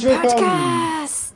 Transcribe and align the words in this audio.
Herzlich 0.00 0.22
willkommen! 0.22 1.00
Podcast 1.00 1.34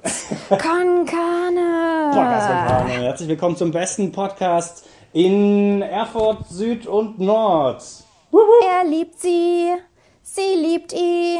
Con 0.48 1.04
Carne. 1.04 2.10
Podcast 2.14 2.48
Carne. 2.48 2.90
Herzlich 2.92 3.28
willkommen 3.28 3.56
zum 3.56 3.72
besten 3.72 4.12
Podcast 4.12 4.86
in 5.12 5.82
Erfurt 5.82 6.46
Süd 6.48 6.86
und 6.86 7.18
Nord. 7.18 7.82
Er 8.62 8.88
liebt 8.88 9.18
sie, 9.18 9.72
sie 10.22 10.54
liebt 10.54 10.92
ihn. 10.92 11.31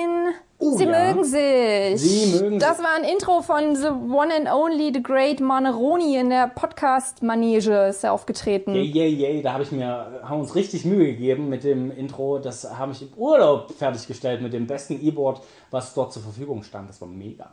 Mögen 1.30 1.96
sich. 1.98 2.32
Sie 2.32 2.40
mögen 2.42 2.58
Das 2.58 2.76
sich. 2.76 2.86
war 2.86 2.94
ein 2.96 3.04
Intro 3.04 3.42
von 3.42 3.76
The 3.76 3.88
One 3.88 4.34
and 4.34 4.48
Only, 4.52 4.92
The 4.94 5.02
Great 5.02 5.40
Maneroni 5.40 6.16
in 6.16 6.30
der 6.30 6.48
Podcast-Manege 6.48 7.86
ist 7.88 8.04
er 8.04 8.12
aufgetreten. 8.12 8.74
Yay, 8.74 8.84
yay, 8.84 9.08
yay, 9.08 9.42
da 9.42 9.52
habe 9.54 9.62
ich 9.62 9.72
mir, 9.72 10.20
haben 10.22 10.40
uns 10.40 10.54
richtig 10.54 10.84
Mühe 10.84 11.06
gegeben 11.12 11.48
mit 11.48 11.64
dem 11.64 11.90
Intro. 11.90 12.38
Das 12.38 12.76
habe 12.78 12.92
ich 12.92 13.02
im 13.02 13.08
Urlaub 13.16 13.72
fertiggestellt 13.72 14.42
mit 14.42 14.52
dem 14.52 14.66
besten 14.66 15.00
E-Board, 15.04 15.42
was 15.70 15.94
dort 15.94 16.12
zur 16.12 16.22
Verfügung 16.22 16.62
stand. 16.62 16.88
Das 16.88 17.00
war 17.00 17.08
mega. 17.08 17.52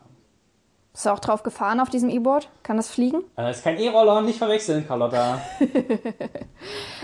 Bist 0.91 1.05
du 1.05 1.11
auch 1.11 1.19
drauf 1.19 1.43
gefahren 1.43 1.79
auf 1.79 1.89
diesem 1.89 2.09
E-Board? 2.09 2.49
Kann 2.63 2.75
das 2.77 2.89
fliegen? 2.89 3.23
Äh, 3.37 3.51
ist 3.51 3.63
kein 3.63 3.77
E-Roller, 3.77 4.21
nicht 4.21 4.37
verwechseln, 4.37 4.85
Carlotta. 4.87 5.39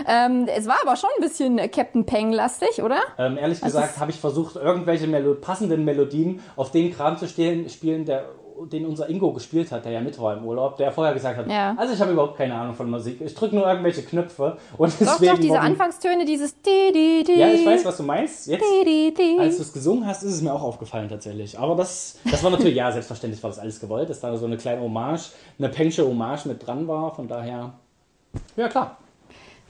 Ähm, 0.06 0.46
es 0.54 0.66
war 0.66 0.76
aber 0.84 0.96
schon 0.96 1.08
ein 1.16 1.22
bisschen 1.22 1.58
äh, 1.58 1.68
Captain 1.68 2.04
Peng-lastig, 2.04 2.82
oder? 2.82 2.98
Ähm, 3.18 3.38
ehrlich 3.38 3.60
gesagt 3.60 3.92
ist- 3.94 3.98
habe 4.00 4.10
ich 4.10 4.20
versucht, 4.20 4.54
irgendwelche 4.56 5.06
Melo 5.06 5.34
passenden 5.34 5.84
Melodien 5.84 6.40
auf 6.56 6.70
den 6.70 6.92
Kram 6.94 7.16
zu 7.16 7.26
stehlen, 7.26 7.68
spielen, 7.70 8.04
der, 8.04 8.26
den 8.64 8.86
unser 8.86 9.08
Ingo 9.08 9.32
gespielt 9.32 9.70
hat, 9.70 9.84
der 9.84 9.92
ja 9.92 10.00
mit 10.00 10.18
war 10.20 10.36
im 10.36 10.44
Urlaub, 10.44 10.76
der 10.76 10.90
vorher 10.92 11.12
gesagt 11.14 11.36
hat, 11.36 11.48
Ja. 11.50 11.74
also 11.76 11.92
ich 11.94 12.00
habe 12.00 12.12
überhaupt 12.12 12.36
keine 12.36 12.54
Ahnung 12.54 12.74
von 12.74 12.88
Musik, 12.90 13.20
ich 13.20 13.34
drücke 13.34 13.54
nur 13.54 13.66
irgendwelche 13.66 14.02
Knöpfe 14.02 14.56
und 14.78 14.92
Doch, 14.92 14.98
deswegen... 14.98 15.32
doch, 15.32 15.38
diese 15.40 15.60
Anfangstöne, 15.60 16.24
dieses 16.24 16.60
di, 16.62 16.92
di, 16.92 17.24
di, 17.24 17.38
Ja, 17.38 17.48
ich 17.48 17.66
weiß, 17.66 17.84
was 17.84 17.96
du 17.98 18.02
meinst. 18.02 18.46
Jetzt, 18.46 18.64
di, 18.64 18.84
di, 18.84 19.14
di. 19.14 19.38
als 19.38 19.56
du 19.56 19.62
es 19.62 19.72
gesungen 19.72 20.06
hast, 20.06 20.22
ist 20.22 20.32
es 20.34 20.42
mir 20.42 20.52
auch 20.52 20.62
aufgefallen 20.62 21.08
tatsächlich. 21.08 21.58
Aber 21.58 21.74
das, 21.76 22.18
das 22.30 22.42
war 22.42 22.50
natürlich, 22.50 22.76
ja, 22.76 22.90
selbstverständlich 22.90 23.42
war 23.42 23.50
das 23.50 23.58
alles 23.58 23.80
gewollt, 23.80 24.08
dass 24.08 24.20
da 24.20 24.36
so 24.36 24.46
eine 24.46 24.56
kleine 24.56 24.80
Hommage, 24.80 25.32
eine 25.58 25.68
Pengsche 25.68 26.06
Hommage 26.06 26.46
mit 26.46 26.66
dran 26.66 26.88
war, 26.88 27.14
von 27.14 27.28
daher... 27.28 27.74
Ja, 28.56 28.68
klar. 28.68 28.96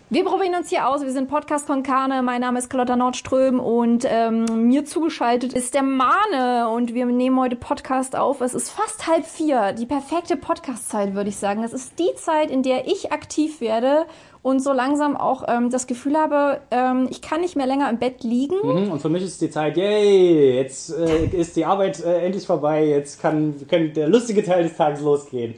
Wir 0.09 0.25
probieren 0.25 0.55
uns 0.55 0.69
hier 0.69 0.87
aus. 0.87 1.03
Wir 1.03 1.11
sind 1.11 1.29
Podcast 1.29 1.67
von 1.67 1.83
Karne. 1.83 2.23
Mein 2.23 2.41
Name 2.41 2.61
ist 2.61 2.71
Carlotta 2.71 2.95
Nordström 2.95 3.59
und 3.59 4.07
ähm, 4.09 4.69
mir 4.69 4.85
zugeschaltet 4.85 5.53
ist 5.53 5.75
der 5.75 5.83
Mane 5.83 6.69
und 6.69 6.95
wir 6.95 7.07
nehmen 7.07 7.41
heute 7.41 7.57
Podcast 7.57 8.15
auf. 8.15 8.41
Es 8.41 8.55
ist 8.55 8.71
fast 8.71 9.09
halb 9.09 9.27
vier. 9.27 9.73
Die 9.73 9.85
perfekte 9.85 10.37
Podcast-Zeit, 10.37 11.15
würde 11.15 11.31
ich 11.31 11.37
sagen. 11.39 11.65
Es 11.65 11.73
ist 11.73 11.99
die 11.99 12.15
Zeit, 12.15 12.53
in 12.53 12.63
der 12.63 12.87
ich 12.87 13.11
aktiv 13.11 13.61
werde 13.61 14.07
und 14.47 14.61
so 14.61 14.73
langsam 14.73 15.17
auch 15.17 15.43
ähm, 15.49 15.71
das 15.71 15.89
Gefühl 15.89 16.17
habe, 16.17 16.61
ähm, 16.71 17.09
ich 17.11 17.21
kann 17.21 17.41
nicht 17.41 17.57
mehr 17.57 17.67
länger 17.67 17.91
im 17.91 17.99
Bett 17.99 18.23
liegen. 18.23 18.55
Mhm, 18.63 18.93
Und 18.93 19.03
für 19.03 19.09
mich 19.09 19.25
ist 19.25 19.41
die 19.41 19.51
Zeit, 19.51 19.77
yay, 19.77 20.55
jetzt 20.55 20.97
äh, 20.97 21.27
ist 21.33 21.57
die 21.57 21.65
Arbeit 21.65 21.99
äh, 22.05 22.21
endlich 22.25 22.47
vorbei, 22.47 22.85
jetzt 22.87 23.21
kann, 23.21 23.57
kann 23.67 23.93
der 23.93 24.09
lustige 24.09 24.45
Teil 24.45 24.63
des 24.63 24.77
Tages 24.77 25.01
losgehen. 25.01 25.55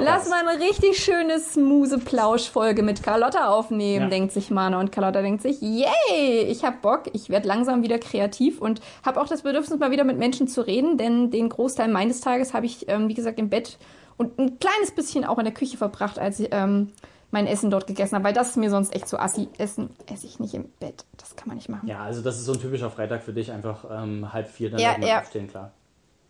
Lass 0.00 0.28
mal 0.28 0.44
eine 0.44 0.60
richtig 0.60 0.98
schöne, 0.98 1.38
smooth 1.38 2.04
Plauschfolge 2.04 2.82
mit 2.82 3.00
Carlotta 3.04 3.48
aufnehmen, 3.48 4.06
Ja. 4.06 4.10
denkt 4.10 4.32
sich 4.32 4.50
Mane. 4.50 4.76
Und 4.76 4.90
Carlotta 4.90 5.22
denkt 5.22 5.42
sich, 5.42 5.60
yay, 5.62 6.42
ich 6.48 6.64
hab 6.64 6.82
Bock, 6.82 7.02
ich 7.12 7.30
werde 7.30 7.46
langsam 7.46 7.84
wieder 7.84 8.00
kreativ 8.00 8.60
und 8.60 8.80
habe 9.04 9.20
auch 9.20 9.28
das 9.28 9.42
Bedürfnis, 9.42 9.78
mal 9.78 9.92
wieder 9.92 10.02
mit 10.02 10.18
Menschen 10.18 10.48
zu 10.48 10.62
reden, 10.62 10.98
denn 10.98 11.30
den 11.30 11.48
Großteil 11.48 11.86
meines 11.86 12.22
Tages 12.22 12.54
habe 12.54 12.66
ich, 12.66 12.88
ähm, 12.88 13.08
wie 13.08 13.14
gesagt, 13.14 13.38
im 13.38 13.50
Bett 13.50 13.78
und 14.16 14.36
ein 14.40 14.58
kleines 14.58 14.90
bisschen 14.90 15.24
auch 15.24 15.38
in 15.38 15.44
der 15.44 15.54
Küche 15.54 15.76
verbracht, 15.76 16.18
als 16.18 16.40
ich 16.40 16.48
ähm, 16.50 16.88
mein 17.30 17.46
Essen 17.46 17.70
dort 17.70 17.86
gegessen 17.86 18.14
habe, 18.14 18.24
weil 18.24 18.32
das 18.32 18.50
ist 18.50 18.56
mir 18.56 18.70
sonst 18.70 18.94
echt 18.94 19.08
so 19.08 19.18
assi. 19.18 19.48
Essen 19.58 19.90
esse 20.12 20.26
ich 20.26 20.38
nicht 20.40 20.54
im 20.54 20.64
Bett. 20.80 21.04
Das 21.16 21.36
kann 21.36 21.48
man 21.48 21.56
nicht 21.56 21.68
machen. 21.68 21.88
Ja, 21.88 22.02
also 22.02 22.22
das 22.22 22.36
ist 22.38 22.44
so 22.44 22.52
ein 22.52 22.60
typischer 22.60 22.90
Freitag 22.90 23.22
für 23.22 23.32
dich, 23.32 23.50
einfach 23.52 23.84
ähm, 23.90 24.32
halb 24.32 24.48
vier 24.48 24.70
dann 24.70 24.80
Ja, 24.80 24.96
ja. 25.00 25.20
aufstehen, 25.20 25.48
klar. 25.48 25.72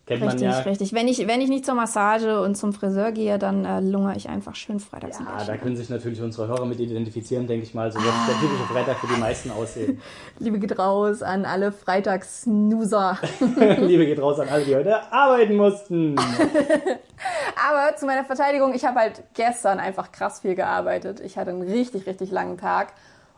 Kennt 0.07 0.23
Richtig, 0.23 0.41
man 0.41 0.51
ja. 0.51 0.59
richtig. 0.59 0.93
Wenn 0.93 1.09
ich, 1.09 1.27
wenn 1.27 1.41
ich 1.41 1.49
nicht 1.49 1.65
zur 1.65 1.75
Massage 1.75 2.41
und 2.41 2.55
zum 2.55 2.71
Friseur 2.71 3.11
gehe, 3.11 3.37
dann 3.37 3.65
äh, 3.65 3.81
lungere 3.81 4.15
ich 4.15 4.29
einfach 4.29 4.55
schön 4.55 4.79
freitags 4.79 5.19
Ja, 5.19 5.43
da 5.45 5.57
können 5.57 5.75
sich 5.75 5.89
natürlich 5.89 6.21
unsere 6.21 6.47
Hörer 6.47 6.65
mit 6.65 6.79
identifizieren, 6.79 7.45
denke 7.45 7.65
ich 7.65 7.73
mal. 7.73 7.91
So 7.91 7.99
wird 7.99 8.13
der 8.25 8.35
typische 8.39 8.63
Freitag 8.71 8.99
für 8.99 9.13
die 9.13 9.19
meisten 9.19 9.51
aussehen. 9.51 10.01
Liebe 10.39 10.59
geht 10.59 10.79
raus 10.79 11.21
an 11.21 11.43
alle 11.43 11.73
Freitags-Snoozer. 11.73 13.19
Liebe 13.81 14.05
geht 14.05 14.21
raus 14.21 14.39
an 14.39 14.47
alle, 14.47 14.63
die 14.63 14.77
heute 14.77 15.11
arbeiten 15.11 15.57
mussten. 15.57 16.15
Aber 17.69 17.93
zu 17.97 18.05
meiner 18.05 18.23
Verteidigung, 18.23 18.73
ich 18.73 18.85
habe 18.85 19.01
halt 19.01 19.23
gestern 19.33 19.77
einfach 19.77 20.13
krass 20.13 20.39
viel 20.39 20.55
gearbeitet. 20.55 21.19
Ich 21.19 21.37
hatte 21.37 21.49
einen 21.49 21.63
richtig, 21.63 22.07
richtig 22.07 22.31
langen 22.31 22.57
Tag 22.57 22.93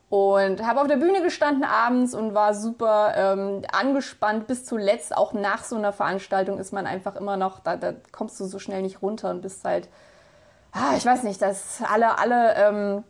und 0.09 0.65
habe 0.65 0.81
auf 0.81 0.87
der 0.87 0.97
Bühne 0.97 1.21
gestanden 1.21 1.63
abends 1.63 2.15
und 2.15 2.33
war 2.33 2.53
super 2.55 3.13
ähm, 3.15 3.61
angespannt 3.71 4.47
bis 4.47 4.65
zuletzt. 4.65 5.15
Auch 5.15 5.33
nach 5.33 5.63
so 5.63 5.75
einer 5.75 5.93
Veranstaltung 5.93 6.57
ist 6.57 6.73
man 6.73 6.87
einfach 6.87 7.15
immer 7.15 7.37
noch, 7.37 7.59
da, 7.59 7.75
da 7.77 7.93
kommst 8.11 8.39
du 8.39 8.45
so 8.45 8.57
schnell 8.59 8.81
nicht 8.81 9.01
runter 9.03 9.29
und 9.29 9.41
bist 9.41 9.63
halt, 9.65 9.87
ah, 10.71 10.95
ich 10.97 11.05
weiß 11.05 11.23
nicht, 11.23 11.41
dass 11.41 11.81
alle, 11.87 12.17
alle, 12.17 12.55
ähm, 12.55 13.03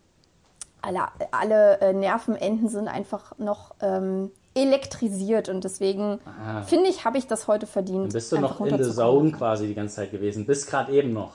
alle, 0.82 1.04
alle 1.32 1.80
äh, 1.82 1.94
Nervenenden 1.94 2.68
sind 2.68 2.88
einfach 2.90 3.38
noch 3.38 3.76
ähm, 3.82 4.32
elektrisiert 4.54 5.48
und 5.48 5.64
deswegen 5.64 6.20
Ah. 6.26 6.64
finde 6.64 6.90
ich, 6.90 7.06
habe 7.06 7.18
ich 7.18 7.28
das 7.28 7.48
heute 7.48 7.66
verdient. 7.68 8.08
Dann 8.08 8.14
bist 8.14 8.32
du 8.32 8.40
noch 8.40 8.60
in 8.60 8.66
the 8.66 8.72
runterzukommen. 8.72 9.30
zone 9.30 9.32
quasi 9.32 9.68
die 9.68 9.76
ganze 9.76 9.96
Zeit 9.98 10.12
gewesen. 10.12 10.46
Bis 10.46 10.66
gerade 10.66 10.92
eben 10.92 11.14
noch. 11.14 11.34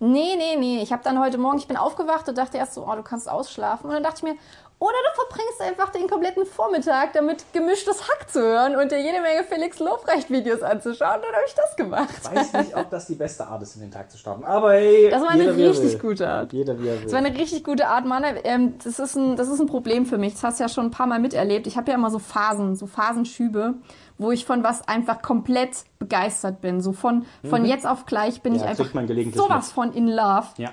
Nee, 0.00 0.36
nee, 0.36 0.56
nee. 0.56 0.82
Ich 0.82 0.92
habe 0.92 1.02
dann 1.02 1.18
heute 1.20 1.38
Morgen, 1.38 1.58
ich 1.58 1.66
bin 1.66 1.76
aufgewacht 1.76 2.28
und 2.28 2.38
dachte 2.38 2.56
erst 2.56 2.74
so, 2.74 2.86
oh, 2.86 2.94
du 2.94 3.02
kannst 3.02 3.28
ausschlafen. 3.28 3.88
Und 3.88 3.94
dann 3.94 4.02
dachte 4.04 4.18
ich 4.18 4.22
mir, 4.22 4.38
oder 4.80 4.92
du 4.92 5.22
verbringst 5.22 5.60
einfach 5.60 5.90
den 5.90 6.08
kompletten 6.08 6.46
Vormittag 6.46 7.12
damit 7.12 7.44
gemischtes 7.52 8.08
Hack 8.08 8.30
zu 8.30 8.40
hören 8.40 8.76
und 8.76 8.92
dir 8.92 9.00
jede 9.00 9.20
Menge 9.20 9.42
Felix 9.42 9.80
Lobrecht-Videos 9.80 10.62
anzuschauen. 10.62 11.16
Und 11.16 11.24
dann 11.24 11.32
habe 11.32 11.44
ich 11.48 11.54
das 11.54 11.74
gemacht. 11.74 12.32
Weiß 12.32 12.52
nicht, 12.52 12.76
ob 12.76 12.88
das 12.88 13.06
die 13.06 13.16
beste 13.16 13.44
Art 13.44 13.60
ist, 13.62 13.74
in 13.74 13.80
den 13.80 13.90
Tag 13.90 14.08
zu 14.08 14.18
starten. 14.18 14.44
Aber 14.44 14.74
hey, 14.74 15.10
Das 15.10 15.20
war 15.20 15.30
eine 15.30 15.56
richtig 15.56 15.98
gute 15.98 16.28
Art. 16.28 16.52
Jeder 16.52 16.80
wie 16.80 16.86
er 16.86 16.94
will. 16.94 17.02
Das 17.02 17.12
war 17.12 17.18
eine 17.18 17.36
richtig 17.36 17.64
gute 17.64 17.88
Art, 17.88 18.04
Mann. 18.04 18.22
Ähm, 18.44 18.78
das, 18.84 19.00
ist 19.00 19.16
ein, 19.16 19.34
das 19.34 19.48
ist 19.48 19.58
ein 19.58 19.66
Problem 19.66 20.06
für 20.06 20.16
mich. 20.16 20.34
Das 20.34 20.44
hast 20.44 20.60
du 20.60 20.64
ja 20.64 20.68
schon 20.68 20.86
ein 20.86 20.90
paar 20.92 21.08
Mal 21.08 21.18
miterlebt. 21.18 21.66
Ich 21.66 21.76
habe 21.76 21.90
ja 21.90 21.96
immer 21.96 22.10
so 22.10 22.20
Phasen, 22.20 22.76
so 22.76 22.86
Phasenschübe, 22.86 23.74
wo 24.18 24.30
ich 24.32 24.44
von 24.44 24.62
was 24.64 24.86
einfach 24.88 25.22
komplett 25.22 25.84
begeistert 25.98 26.60
bin. 26.60 26.80
So 26.80 26.92
von, 26.92 27.24
von 27.48 27.64
jetzt 27.64 27.86
auf 27.86 28.04
gleich 28.06 28.42
bin 28.42 28.52
Mhm. 28.54 28.58
Ja, 28.58 28.64
ich 28.72 28.80
einfach 28.80 29.32
sowas 29.34 29.66
mit. 29.68 29.74
von 29.74 29.92
in 29.92 30.08
love. 30.08 30.46
ja. 30.58 30.70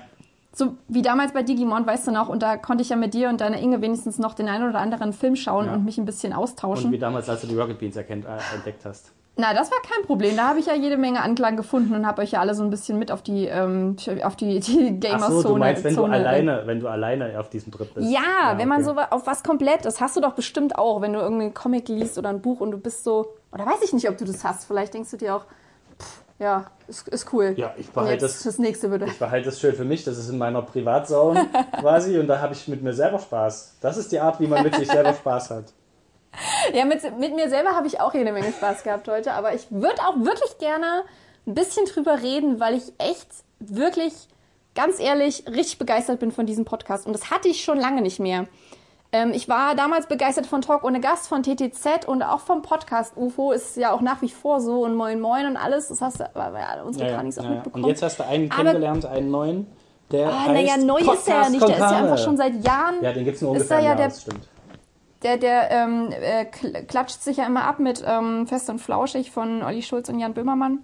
So 0.52 0.74
wie 0.88 1.02
damals 1.02 1.32
bei 1.34 1.42
Digimon, 1.42 1.86
weißt 1.86 2.06
du 2.06 2.12
noch, 2.12 2.30
und 2.30 2.42
da 2.42 2.56
konnte 2.56 2.80
ich 2.82 2.88
ja 2.88 2.96
mit 2.96 3.12
dir 3.12 3.28
und 3.28 3.42
deiner 3.42 3.58
Inge 3.58 3.82
wenigstens 3.82 4.18
noch 4.18 4.32
den 4.32 4.48
einen 4.48 4.66
oder 4.66 4.78
anderen 4.80 5.12
Film 5.12 5.36
schauen 5.36 5.66
Ja. 5.66 5.74
und 5.74 5.84
mich 5.84 5.98
ein 5.98 6.06
bisschen 6.06 6.32
austauschen. 6.32 6.86
Und 6.86 6.92
wie 6.92 6.98
damals, 6.98 7.28
als 7.28 7.42
du 7.42 7.46
die 7.46 7.56
Rocket 7.58 7.78
Beans 7.78 7.94
erkennt, 7.94 8.24
äh, 8.24 8.38
entdeckt 8.54 8.84
hast. 8.86 9.12
Na, 9.38 9.52
das 9.52 9.70
war 9.70 9.78
kein 9.82 10.06
Problem. 10.06 10.34
Da 10.34 10.48
habe 10.48 10.60
ich 10.60 10.66
ja 10.66 10.74
jede 10.74 10.96
Menge 10.96 11.20
Anklang 11.22 11.56
gefunden 11.58 11.94
und 11.94 12.06
habe 12.06 12.22
euch 12.22 12.30
ja 12.30 12.40
alle 12.40 12.54
so 12.54 12.62
ein 12.62 12.70
bisschen 12.70 12.98
mit 12.98 13.12
auf 13.12 13.20
die, 13.20 13.44
ähm, 13.46 13.96
auf 14.24 14.34
die, 14.34 14.60
die 14.60 14.94
Ach 14.96 15.00
Gamer-Zone. 15.10 15.42
so, 15.42 15.48
du 15.50 15.56
meinst, 15.56 15.84
wenn 15.84 15.94
du 15.94 16.00
Zone- 16.02 16.14
alleine, 16.14 16.62
wenn 16.64 16.80
du 16.80 16.88
alleine 16.88 17.38
auf 17.38 17.50
diesem 17.50 17.70
Trip 17.70 17.92
bist. 17.92 18.10
Ja, 18.10 18.56
wenn 18.56 18.66
man 18.68 18.78
okay. 18.78 18.86
so 18.90 18.96
wa- 18.96 19.08
auf 19.10 19.26
was 19.26 19.42
komplett, 19.42 19.84
das 19.84 20.00
hast 20.00 20.16
du 20.16 20.20
doch 20.22 20.32
bestimmt 20.32 20.78
auch, 20.78 21.02
wenn 21.02 21.12
du 21.12 21.18
irgendeinen 21.20 21.52
Comic 21.52 21.88
liest 21.88 22.16
oder 22.16 22.30
ein 22.30 22.40
Buch 22.40 22.60
und 22.60 22.70
du 22.70 22.78
bist 22.78 23.04
so, 23.04 23.34
oder 23.52 23.66
weiß 23.66 23.82
ich 23.84 23.92
nicht, 23.92 24.08
ob 24.08 24.16
du 24.16 24.24
das 24.24 24.42
hast. 24.42 24.64
Vielleicht 24.64 24.94
denkst 24.94 25.10
du 25.10 25.18
dir 25.18 25.36
auch, 25.36 25.44
pff, 26.00 26.22
ja, 26.38 26.64
ist, 26.88 27.06
ist 27.08 27.30
cool. 27.34 27.52
Ja, 27.58 27.74
ich 27.76 27.90
behalte 27.90 28.18
das. 28.24 28.42
das 28.42 28.58
nächste 28.58 28.90
würde. 28.90 29.04
Ich 29.04 29.18
behalte 29.18 29.50
das 29.50 29.60
schön 29.60 29.74
für 29.74 29.84
mich, 29.84 30.02
das 30.04 30.16
ist 30.16 30.30
in 30.30 30.38
meiner 30.38 30.62
Privatzone 30.62 31.46
quasi 31.80 32.18
und 32.18 32.26
da 32.26 32.40
habe 32.40 32.54
ich 32.54 32.66
mit 32.68 32.82
mir 32.82 32.94
selber 32.94 33.18
Spaß. 33.18 33.76
Das 33.82 33.98
ist 33.98 34.10
die 34.12 34.18
Art, 34.20 34.40
wie 34.40 34.46
man 34.46 34.62
mit 34.62 34.74
sich 34.76 34.88
selber 34.88 35.12
Spaß 35.12 35.50
hat. 35.50 35.64
Ja, 36.74 36.84
mit, 36.84 37.02
mit 37.18 37.34
mir 37.34 37.48
selber 37.48 37.70
habe 37.70 37.86
ich 37.86 38.00
auch 38.00 38.14
jede 38.14 38.32
Menge 38.32 38.52
Spaß 38.52 38.82
gehabt 38.82 39.08
heute, 39.08 39.32
aber 39.32 39.54
ich 39.54 39.66
würde 39.70 40.00
auch 40.02 40.16
wirklich 40.16 40.58
gerne 40.58 41.02
ein 41.46 41.54
bisschen 41.54 41.86
drüber 41.86 42.22
reden, 42.22 42.60
weil 42.60 42.74
ich 42.74 42.92
echt 42.98 43.28
wirklich, 43.60 44.12
ganz 44.74 45.00
ehrlich, 45.00 45.44
richtig 45.48 45.78
begeistert 45.78 46.20
bin 46.20 46.32
von 46.32 46.46
diesem 46.46 46.64
Podcast. 46.64 47.06
Und 47.06 47.12
das 47.12 47.30
hatte 47.30 47.48
ich 47.48 47.64
schon 47.64 47.78
lange 47.78 48.02
nicht 48.02 48.18
mehr. 48.18 48.46
Ähm, 49.12 49.30
ich 49.32 49.48
war 49.48 49.74
damals 49.74 50.06
begeistert 50.06 50.46
von 50.46 50.60
Talk 50.62 50.82
ohne 50.84 51.00
Gast, 51.00 51.28
von 51.28 51.42
TTZ 51.42 52.06
und 52.06 52.22
auch 52.22 52.40
vom 52.40 52.62
Podcast 52.62 53.16
UFO. 53.16 53.52
Ist 53.52 53.76
ja 53.76 53.92
auch 53.92 54.00
nach 54.00 54.20
wie 54.20 54.28
vor 54.28 54.60
so 54.60 54.82
und 54.84 54.94
Moin 54.94 55.20
Moin 55.20 55.46
und 55.46 55.56
alles. 55.56 55.88
Das 55.88 56.00
hast 56.00 56.20
du 56.20 56.24
ja 56.34 56.82
unsere 56.84 57.04
Ja, 57.06 57.10
ja, 57.12 57.16
Kranis 57.16 57.38
auch 57.38 57.44
ja, 57.44 57.48
ja. 57.50 57.54
mitbekommen. 57.56 57.84
Und 57.84 57.90
jetzt 57.90 58.02
hast 58.02 58.18
du 58.18 58.24
einen 58.24 58.50
Aber- 58.50 58.62
kennengelernt, 58.64 59.06
einen 59.06 59.30
neuen. 59.30 59.66
Der 60.10 60.28
Ah, 60.28 60.52
naja, 60.52 60.76
neu 60.76 60.98
ist 60.98 61.06
er 61.06 61.34
ja 61.34 61.40
Podcast 61.40 61.50
nicht. 61.50 61.62
Der 61.68 61.74
ist 61.74 61.80
ja 61.80 61.88
einfach 61.90 62.18
schon 62.18 62.36
seit 62.36 62.64
Jahren. 62.64 63.02
Ja, 63.02 63.12
den 63.12 63.24
gibt 63.24 63.36
es 63.36 63.42
nur 63.42 63.56
ist 63.56 63.62
ungefähr 63.62 63.78
er 63.78 63.84
ja 63.84 63.94
der 63.94 64.08
das 64.08 64.22
stimmt. 64.22 64.48
Der, 65.22 65.36
der 65.38 65.70
ähm, 65.70 66.10
äh, 66.10 66.42
kl- 66.44 66.84
klatscht 66.84 67.22
sich 67.22 67.38
ja 67.38 67.46
immer 67.46 67.64
ab 67.64 67.78
mit 67.78 68.04
ähm, 68.06 68.46
Fest 68.46 68.68
und 68.70 68.80
Flauschig 68.80 69.30
von 69.30 69.62
Olli 69.62 69.82
Schulz 69.82 70.08
und 70.08 70.18
Jan 70.18 70.34
Böhmermann. 70.34 70.80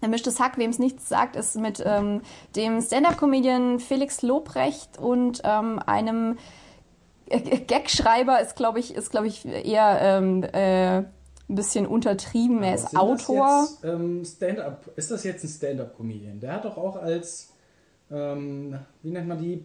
Der 0.00 0.08
mischtes 0.08 0.38
Hack, 0.38 0.58
wem 0.58 0.70
es 0.70 0.78
nichts 0.78 1.08
sagt, 1.08 1.34
ist 1.34 1.56
mit 1.56 1.82
ähm, 1.84 2.22
dem 2.54 2.80
Stand-Up-Comedian 2.80 3.80
Felix 3.80 4.22
Lobrecht 4.22 4.96
und 4.96 5.42
ähm, 5.42 5.80
einem 5.84 6.38
äh, 7.26 7.58
Gagschreiber 7.58 8.40
ist, 8.40 8.54
glaube 8.54 8.78
ich, 8.78 8.94
ist, 8.94 9.10
glaube 9.10 9.26
ich, 9.26 9.44
eher 9.44 9.98
ähm, 10.00 10.44
äh, 10.44 10.98
ein 10.98 11.06
bisschen 11.48 11.86
untertrieben. 11.86 12.62
Er 12.62 12.76
ist 12.76 12.96
Autor. 12.96 13.66
Jetzt, 13.68 13.84
ähm, 13.84 14.24
Stand-up, 14.24 14.88
ist 14.94 15.10
das 15.10 15.24
jetzt 15.24 15.42
ein 15.42 15.48
Stand-up-Comedian? 15.48 16.38
Der 16.38 16.52
hat 16.52 16.64
doch 16.64 16.76
auch 16.76 16.96
als, 16.96 17.52
ähm, 18.10 18.78
wie 19.02 19.10
nennt 19.10 19.26
man 19.26 19.38
die? 19.38 19.64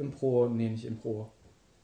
Impro, 0.00 0.48
nee, 0.48 0.68
nicht 0.68 0.84
Impro. 0.84 1.30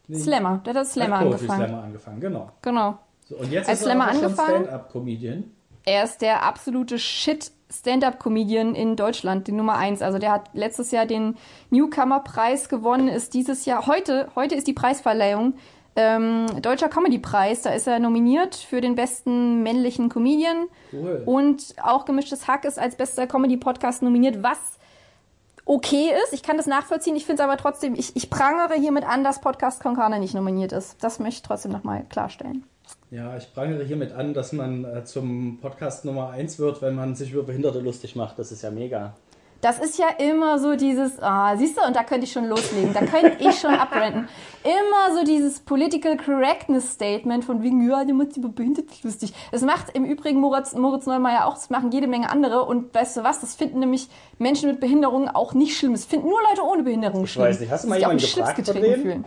Nee, 0.08 0.18
Slammer, 0.18 0.60
der 0.64 0.74
hat 0.74 0.78
als 0.78 0.92
Slammer 0.92 1.18
Poetry 1.18 1.34
angefangen. 1.34 1.66
Slammer 1.66 1.82
angefangen, 1.82 2.20
genau. 2.20 2.50
Genau. 2.62 2.98
So, 3.28 3.36
und 3.36 3.50
jetzt 3.50 3.68
Als 3.68 3.80
ist 3.80 3.84
Slammer 3.84 4.04
er 4.04 4.10
angefangen? 4.10 4.64
Stand-up-Comedian. 4.64 5.44
Er 5.84 6.04
ist 6.04 6.22
der 6.22 6.42
absolute 6.44 6.98
Shit 6.98 7.50
Stand-up-Comedian 7.72 8.74
in 8.74 8.94
Deutschland, 8.94 9.48
die 9.48 9.52
Nummer 9.52 9.76
eins. 9.76 10.02
Also 10.02 10.18
der 10.18 10.30
hat 10.30 10.50
letztes 10.52 10.92
Jahr 10.92 11.06
den 11.06 11.36
Newcomer-Preis 11.70 12.68
gewonnen, 12.68 13.08
ist 13.08 13.34
dieses 13.34 13.64
Jahr, 13.64 13.86
heute, 13.86 14.28
heute 14.36 14.54
ist 14.54 14.68
die 14.68 14.72
Preisverleihung, 14.72 15.54
ähm, 15.96 16.46
Deutscher 16.62 16.88
Comedy-Preis, 16.88 17.62
da 17.62 17.70
ist 17.70 17.88
er 17.88 17.98
nominiert 17.98 18.54
für 18.54 18.80
den 18.80 18.94
besten 18.94 19.62
männlichen 19.62 20.08
Comedian. 20.08 20.68
Cool. 20.92 21.22
Und 21.24 21.74
auch 21.82 22.04
Gemischtes 22.04 22.46
Hack 22.46 22.64
ist 22.64 22.78
als 22.78 22.96
bester 22.96 23.26
Comedy-Podcast 23.26 24.02
nominiert, 24.02 24.42
was 24.42 24.58
okay 25.66 26.12
ist. 26.24 26.32
Ich 26.32 26.42
kann 26.42 26.56
das 26.56 26.66
nachvollziehen. 26.66 27.16
Ich 27.16 27.26
finde 27.26 27.42
es 27.42 27.46
aber 27.46 27.58
trotzdem, 27.58 27.94
ich, 27.94 28.16
ich 28.16 28.30
prangere 28.30 28.74
hiermit 28.74 29.04
an, 29.04 29.22
dass 29.22 29.42
Podcast 29.42 29.82
Konkane 29.82 30.18
nicht 30.18 30.34
nominiert 30.34 30.72
ist. 30.72 30.96
Das 31.04 31.18
möchte 31.18 31.38
ich 31.38 31.42
trotzdem 31.42 31.72
nochmal 31.72 32.06
klarstellen. 32.08 32.64
Ja, 33.10 33.36
ich 33.36 33.52
prangere 33.52 33.84
hiermit 33.84 34.12
an, 34.12 34.32
dass 34.32 34.52
man 34.52 34.84
äh, 34.84 35.04
zum 35.04 35.58
Podcast 35.60 36.04
Nummer 36.04 36.30
1 36.30 36.58
wird, 36.58 36.82
wenn 36.82 36.94
man 36.94 37.14
sich 37.14 37.32
über 37.32 37.42
Behinderte 37.42 37.80
lustig 37.80 38.16
macht. 38.16 38.38
Das 38.38 38.52
ist 38.52 38.62
ja 38.62 38.70
mega. 38.70 39.16
Das 39.60 39.78
ist 39.78 39.98
ja 39.98 40.08
immer 40.18 40.58
so 40.58 40.76
dieses, 40.76 41.20
ah, 41.22 41.56
siehst 41.56 41.76
du, 41.76 41.82
und 41.86 41.96
da 41.96 42.04
könnte 42.04 42.24
ich 42.24 42.32
schon 42.32 42.46
loslegen, 42.46 42.92
da 42.92 43.00
könnte 43.00 43.36
ich 43.38 43.58
schon 43.58 43.74
abrenten. 43.74 44.28
Immer 44.62 45.16
so 45.16 45.24
dieses 45.24 45.60
Political 45.60 46.16
Correctness 46.16 46.92
Statement 46.92 47.44
von 47.44 47.62
wegen, 47.62 47.88
ja, 47.88 48.04
du 48.04 48.14
musst 48.14 48.36
über 48.36 48.48
Behinderte 48.48 48.92
lustig. 49.02 49.32
Das 49.52 49.62
macht 49.62 49.94
im 49.94 50.04
Übrigen 50.04 50.40
Moritz, 50.40 50.74
Moritz 50.74 51.06
Neumeier 51.06 51.46
auch, 51.46 51.54
das 51.54 51.70
machen 51.70 51.90
jede 51.90 52.06
Menge 52.06 52.30
andere. 52.30 52.64
Und 52.64 52.94
weißt 52.94 53.16
du 53.16 53.24
was, 53.24 53.40
das 53.40 53.54
finden 53.54 53.80
nämlich 53.80 54.08
Menschen 54.38 54.70
mit 54.70 54.80
Behinderung 54.80 55.28
auch 55.28 55.54
nicht 55.54 55.76
schlimm. 55.76 55.94
Es 55.94 56.04
finden 56.04 56.28
nur 56.28 56.40
Leute 56.50 56.62
ohne 56.62 56.82
Behinderung 56.82 57.24
ich 57.24 57.32
schlimm. 57.32 57.44
Ich 57.46 57.50
weiß 57.52 57.60
nicht, 57.60 57.70
hast 57.70 57.84
du 57.84 57.88
mal 57.88 57.98
jemanden 57.98 58.22
gefragt 58.22 58.66
von 58.66 58.74
denen? 58.82 59.02
Fühlen. 59.02 59.24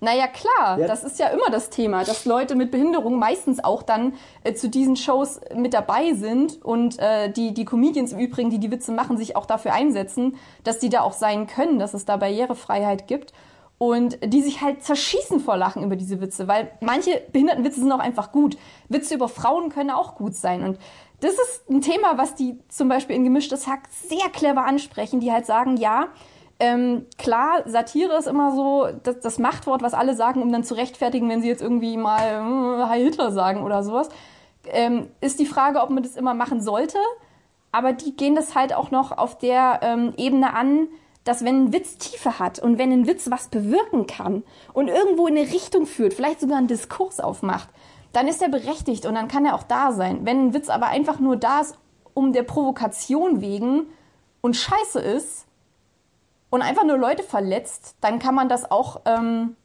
Naja, 0.00 0.26
klar, 0.28 0.78
ja. 0.78 0.86
das 0.86 1.04
ist 1.04 1.18
ja 1.18 1.28
immer 1.28 1.50
das 1.50 1.68
Thema, 1.68 2.04
dass 2.04 2.24
Leute 2.24 2.54
mit 2.54 2.70
Behinderung 2.70 3.18
meistens 3.18 3.62
auch 3.62 3.82
dann 3.82 4.14
äh, 4.44 4.54
zu 4.54 4.70
diesen 4.70 4.96
Shows 4.96 5.40
mit 5.54 5.74
dabei 5.74 6.14
sind 6.14 6.62
und 6.64 6.98
äh, 6.98 7.30
die, 7.30 7.52
die 7.52 7.66
Comedians 7.66 8.12
im 8.12 8.18
Übrigen, 8.18 8.48
die 8.48 8.58
die 8.58 8.70
Witze 8.70 8.92
machen, 8.92 9.18
sich 9.18 9.36
auch 9.36 9.44
dafür 9.44 9.74
einsetzen, 9.74 10.36
dass 10.64 10.78
die 10.78 10.88
da 10.88 11.02
auch 11.02 11.12
sein 11.12 11.46
können, 11.46 11.78
dass 11.78 11.92
es 11.92 12.06
da 12.06 12.16
Barrierefreiheit 12.16 13.06
gibt 13.08 13.34
und 13.76 14.18
die 14.24 14.42
sich 14.42 14.62
halt 14.62 14.82
zerschießen 14.82 15.40
vor 15.40 15.58
Lachen 15.58 15.84
über 15.84 15.96
diese 15.96 16.20
Witze, 16.22 16.48
weil 16.48 16.70
manche 16.80 17.22
Behindertenwitze 17.32 17.80
sind 17.80 17.92
auch 17.92 17.98
einfach 17.98 18.32
gut. 18.32 18.56
Witze 18.88 19.14
über 19.14 19.28
Frauen 19.28 19.68
können 19.68 19.90
auch 19.90 20.14
gut 20.14 20.34
sein 20.34 20.62
und 20.64 20.78
das 21.20 21.32
ist 21.32 21.68
ein 21.68 21.82
Thema, 21.82 22.16
was 22.16 22.34
die 22.34 22.58
zum 22.68 22.88
Beispiel 22.88 23.16
in 23.16 23.24
Gemischtes 23.24 23.66
Hack 23.66 23.88
sehr 24.08 24.30
clever 24.32 24.64
ansprechen, 24.64 25.20
die 25.20 25.30
halt 25.30 25.44
sagen, 25.44 25.76
ja, 25.76 26.08
ähm, 26.60 27.06
klar, 27.18 27.62
Satire 27.66 28.16
ist 28.16 28.26
immer 28.26 28.54
so 28.54 28.88
das, 29.02 29.20
das, 29.20 29.38
Machtwort, 29.38 29.82
was 29.82 29.94
alle 29.94 30.14
sagen, 30.14 30.42
um 30.42 30.52
dann 30.52 30.62
zu 30.62 30.74
rechtfertigen, 30.74 31.28
wenn 31.28 31.40
sie 31.40 31.48
jetzt 31.48 31.62
irgendwie 31.62 31.96
mal 31.96 32.20
äh, 32.20 32.86
Heil 32.86 33.04
Hitler 33.04 33.32
sagen 33.32 33.62
oder 33.62 33.82
sowas. 33.82 34.10
Ähm, 34.66 35.08
ist 35.20 35.40
die 35.40 35.46
Frage, 35.46 35.80
ob 35.80 35.90
man 35.90 36.02
das 36.02 36.16
immer 36.16 36.34
machen 36.34 36.60
sollte. 36.60 36.98
Aber 37.72 37.92
die 37.92 38.14
gehen 38.16 38.34
das 38.34 38.54
halt 38.54 38.74
auch 38.74 38.90
noch 38.90 39.16
auf 39.16 39.38
der 39.38 39.80
ähm, 39.82 40.12
Ebene 40.16 40.54
an, 40.54 40.88
dass 41.24 41.44
wenn 41.44 41.64
ein 41.64 41.72
Witz 41.72 41.98
Tiefe 41.98 42.38
hat 42.38 42.58
und 42.58 42.78
wenn 42.78 42.92
ein 42.92 43.06
Witz 43.06 43.30
was 43.30 43.48
bewirken 43.48 44.06
kann 44.06 44.42
und 44.72 44.88
irgendwo 44.88 45.26
in 45.26 45.36
eine 45.36 45.50
Richtung 45.50 45.86
führt, 45.86 46.14
vielleicht 46.14 46.40
sogar 46.40 46.58
einen 46.58 46.66
Diskurs 46.66 47.20
aufmacht, 47.20 47.68
dann 48.12 48.26
ist 48.28 48.42
er 48.42 48.48
berechtigt 48.48 49.06
und 49.06 49.14
dann 49.14 49.28
kann 49.28 49.46
er 49.46 49.54
auch 49.54 49.62
da 49.62 49.92
sein. 49.92 50.20
Wenn 50.24 50.48
ein 50.48 50.54
Witz 50.54 50.68
aber 50.68 50.88
einfach 50.88 51.20
nur 51.20 51.36
da 51.36 51.60
ist, 51.60 51.78
um 52.12 52.32
der 52.32 52.42
Provokation 52.42 53.40
wegen 53.40 53.86
und 54.40 54.56
scheiße 54.56 55.00
ist, 55.00 55.46
und 56.50 56.62
einfach 56.62 56.84
nur 56.84 56.98
Leute 56.98 57.22
verletzt, 57.22 57.96
dann 58.00 58.18
kann 58.18 58.34
man 58.34 58.48
das 58.48 58.70
auch, 58.70 59.02
ähm, 59.06 59.56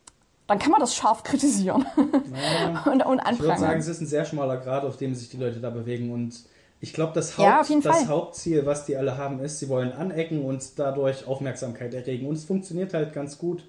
dann 0.48 0.60
kann 0.60 0.72
man 0.72 0.80
das 0.80 0.96
scharf 0.96 1.24
kritisieren 1.24 1.86
naja, 1.96 2.84
und, 2.86 3.06
und 3.06 3.20
anprangern. 3.20 3.34
Ich 3.34 3.40
würde 3.42 3.60
sagen, 3.60 3.80
es 3.80 3.88
ist 3.88 4.02
ein 4.02 4.08
sehr 4.08 4.26
schmaler 4.26 4.58
Grad, 4.58 4.86
auf 4.86 4.98
dem 4.98 5.14
sich 5.16 5.30
die 5.30 5.38
Leute 5.38 5.60
da 5.60 5.70
bewegen 5.70 6.12
und 6.12 6.46
ich 6.82 6.94
glaube, 6.94 7.14
das, 7.16 7.38
Haupt, 7.38 7.70
ja, 7.70 7.80
das 7.82 8.08
Hauptziel, 8.08 8.66
was 8.66 8.86
die 8.86 8.96
alle 8.96 9.18
haben, 9.18 9.40
ist, 9.40 9.60
sie 9.60 9.70
wollen 9.70 9.92
anecken 9.94 10.44
und 10.44 10.78
dadurch 10.78 11.26
Aufmerksamkeit 11.26 11.94
erregen. 11.94 12.28
Und 12.28 12.36
es 12.36 12.44
funktioniert 12.44 12.94
halt 12.94 13.12
ganz 13.14 13.40
gut. 13.40 13.66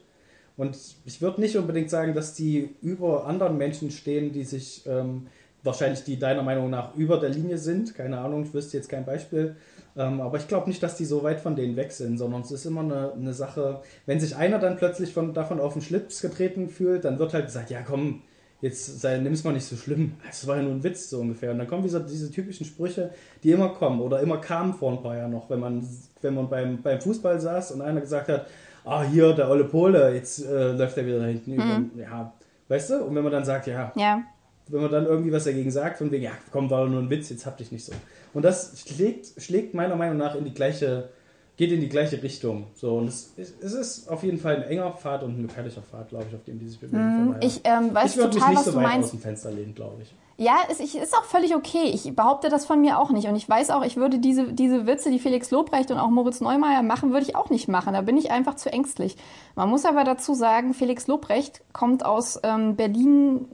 Und 0.57 0.77
ich 1.05 1.23
würde 1.23 1.41
nicht 1.41 1.57
unbedingt 1.57 1.89
sagen, 1.89 2.15
dass 2.15 2.35
die 2.35 2.77
über 2.83 3.27
anderen 3.27 3.57
Menschen 3.57 3.91
stehen, 3.91 4.33
die 4.33 4.45
sich 4.45 4.85
ähm, 4.87 5.29
wahrscheinlich 5.63 6.05
die 6.05 6.19
deiner 6.19 6.43
Meinung 6.43 6.69
nach 6.69 6.95
über 6.95 7.19
der 7.19 7.31
Linie 7.31 7.59
sind. 7.59 7.95
Keine 7.95 8.19
Ahnung, 8.19 8.45
ich 8.45 8.53
wüsste 8.53 8.77
jetzt 8.77 8.89
kein 8.89 9.05
Beispiel. 9.05 9.57
Ähm, 9.97 10.21
aber 10.21 10.37
ich 10.37 10.47
glaube 10.47 10.69
nicht, 10.69 10.83
dass 10.83 10.97
die 10.97 11.05
so 11.05 11.23
weit 11.23 11.41
von 11.41 11.57
denen 11.57 11.77
weg 11.77 11.93
sind, 11.93 12.19
sondern 12.19 12.43
es 12.43 12.51
ist 12.51 12.67
immer 12.67 12.83
eine, 12.83 13.13
eine 13.13 13.33
Sache, 13.33 13.81
wenn 14.05 14.21
sich 14.21 14.37
einer 14.37 14.59
dann 14.59 14.77
plötzlich 14.77 15.13
von, 15.13 15.33
davon 15.33 15.59
auf 15.59 15.73
den 15.73 15.83
Schlips 15.83 16.21
getreten 16.21 16.69
fühlt, 16.69 17.05
dann 17.05 17.19
wird 17.19 17.33
halt 17.33 17.47
gesagt, 17.47 17.71
ja 17.71 17.81
komm, 17.81 18.23
jetzt 18.61 19.03
nimm 19.05 19.33
es 19.33 19.45
mal 19.45 19.53
nicht 19.53 19.65
so 19.65 19.77
schlimm. 19.77 20.15
Das 20.27 20.47
war 20.47 20.57
ja 20.57 20.63
nur 20.63 20.73
ein 20.73 20.85
Witz 20.85 21.11
so 21.11 21.21
ungefähr. 21.21 21.53
Und 21.53 21.59
dann 21.59 21.67
kommen 21.67 21.83
diese, 21.83 22.05
diese 22.05 22.31
typischen 22.31 22.67
Sprüche, 22.67 23.11
die 23.43 23.53
immer 23.53 23.71
kommen 23.71 24.01
oder 24.01 24.21
immer 24.21 24.39
kamen 24.39 24.75
vor 24.75 24.93
ein 24.93 25.03
paar 25.03 25.17
Jahren 25.17 25.33
noch, 25.33 25.49
wenn 25.49 25.61
man, 25.61 25.87
wenn 26.21 26.35
man 26.35 26.49
beim, 26.49 26.83
beim 26.83 27.01
Fußball 27.01 27.41
saß 27.41 27.73
und 27.73 27.83
einer 27.83 28.01
gesagt 28.01 28.29
hat, 28.29 28.47
ah 28.85 29.03
hier, 29.03 29.33
der 29.33 29.49
olle 29.49 29.65
Pole, 29.65 30.15
jetzt 30.15 30.45
äh, 30.45 30.73
läuft 30.73 30.97
er 30.97 31.07
wieder 31.07 31.19
da 31.21 31.27
hinten 31.27 31.53
mhm. 31.53 31.91
über. 31.95 32.03
Ja, 32.03 32.33
weißt 32.69 32.91
du? 32.91 33.05
Und 33.05 33.15
wenn 33.15 33.23
man 33.23 33.33
dann 33.33 33.45
sagt, 33.45 33.67
ja, 33.67 33.93
ja, 33.97 34.23
wenn 34.69 34.83
man 34.83 34.91
dann 34.91 35.07
irgendwie 35.07 35.33
was 35.33 35.45
dagegen 35.45 35.71
sagt, 35.71 35.99
von 35.99 36.11
wegen, 36.11 36.25
ja 36.25 36.33
komm, 36.51 36.71
war 36.71 36.85
doch 36.85 36.91
nur 36.91 37.01
ein 37.01 37.11
Witz, 37.11 37.31
jetzt 37.31 37.47
hab 37.47 37.57
dich 37.57 37.73
nicht 37.73 37.85
so. 37.85 37.93
Und 38.35 38.45
das 38.45 38.85
schlägt, 38.87 39.41
schlägt 39.41 39.75
meiner 39.75 39.97
Meinung 39.97 40.17
nach 40.17 40.35
in 40.35 40.45
die 40.45 40.55
gleiche, 40.55 41.09
geht 41.57 41.73
in 41.73 41.81
die 41.81 41.89
gleiche 41.89 42.23
Richtung. 42.23 42.67
So, 42.75 42.97
und 42.99 43.09
es, 43.09 43.33
es 43.37 43.73
ist 43.73 44.09
auf 44.09 44.23
jeden 44.23 44.39
Fall 44.39 44.57
ein 44.57 44.63
enger 44.65 44.93
Pfad 44.93 45.23
und 45.23 45.39
ein 45.39 45.47
gefährlicher 45.47 45.83
Pfad, 45.83 46.09
glaube 46.09 46.27
ich, 46.29 46.35
auf 46.35 46.45
dem 46.45 46.59
die 46.59 46.69
sich 46.69 46.81
bewegen. 46.81 47.31
Mm, 47.31 47.37
ich 47.41 47.61
ähm, 47.65 47.95
weiß 47.95 48.17
ich 48.17 48.23
total, 48.23 48.35
mich 48.35 48.49
nicht 48.49 48.57
was 48.59 48.65
so 48.65 48.75
weit 48.75 48.83
meinst. 48.83 49.05
aus 49.05 49.11
dem 49.13 49.21
Fenster 49.21 49.51
lehnen, 49.53 49.75
glaube 49.75 50.03
ich. 50.03 50.15
Ja, 50.39 50.57
es 50.71 50.81
ist 50.81 51.17
auch 51.17 51.25
völlig 51.25 51.55
okay. 51.55 51.91
Ich 51.95 52.15
behaupte 52.15 52.51
das 52.51 52.67
von 52.67 52.83
mir 52.83 52.99
auch 52.99 53.11
nicht. 53.11 53.27
Und 53.27 53.37
ich 53.37 53.49
weiß 53.49 53.71
auch, 53.71 53.83
ich 53.83 53.97
würde 53.97 54.19
diese, 54.19 54.53
diese 54.53 54.87
Witze, 54.87 55.11
die 55.11 55.19
Felix 55.19 55.51
Lobrecht 55.51 55.91
und 55.91 55.99
auch 55.99 56.11
Moritz 56.11 56.43
Neumeier 56.43 56.83
machen, 56.83 57.11
würde 57.13 57.25
ich 57.25 57.35
auch 57.35 57.49
nicht 57.49 57.69
machen. 57.69 57.95
Da 57.95 58.03
bin 58.03 58.19
ich 58.19 58.31
einfach 58.31 58.55
zu 58.57 58.71
ängstlich. 58.71 59.17
Man 59.55 59.71
muss 59.71 59.87
aber 59.87 60.05
dazu 60.05 60.35
sagen, 60.35 60.75
Felix 60.75 61.07
Lobrecht 61.07 61.63
kommt 61.73 62.05
aus 62.05 62.39
ähm, 62.43 62.77
Berlin. 62.77 63.47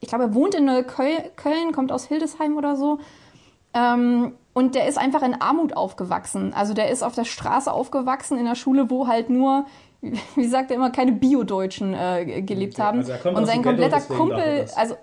Ich 0.00 0.08
glaube, 0.08 0.24
er 0.24 0.34
wohnt 0.34 0.54
in 0.54 0.64
Neukölln, 0.64 1.72
kommt 1.72 1.92
aus 1.92 2.06
Hildesheim 2.06 2.56
oder 2.56 2.76
so. 2.76 2.98
Ähm, 3.74 4.34
und 4.52 4.74
der 4.74 4.88
ist 4.88 4.98
einfach 4.98 5.22
in 5.22 5.40
Armut 5.40 5.76
aufgewachsen. 5.76 6.52
Also 6.52 6.74
der 6.74 6.90
ist 6.90 7.02
auf 7.02 7.14
der 7.14 7.24
Straße 7.24 7.72
aufgewachsen, 7.72 8.38
in 8.38 8.46
einer 8.46 8.56
Schule, 8.56 8.90
wo 8.90 9.06
halt 9.06 9.30
nur, 9.30 9.66
wie 10.34 10.46
sagt 10.46 10.70
er 10.70 10.76
immer, 10.76 10.90
keine 10.90 11.12
Bio-Deutschen 11.12 11.94
äh, 11.94 12.42
gelebt 12.42 12.78
haben. 12.78 12.98
Also 12.98 13.30
und 13.30 13.46
sein 13.46 13.62
kompletter 13.62 14.00
Kumpel, 14.00 14.66
also 14.74 14.96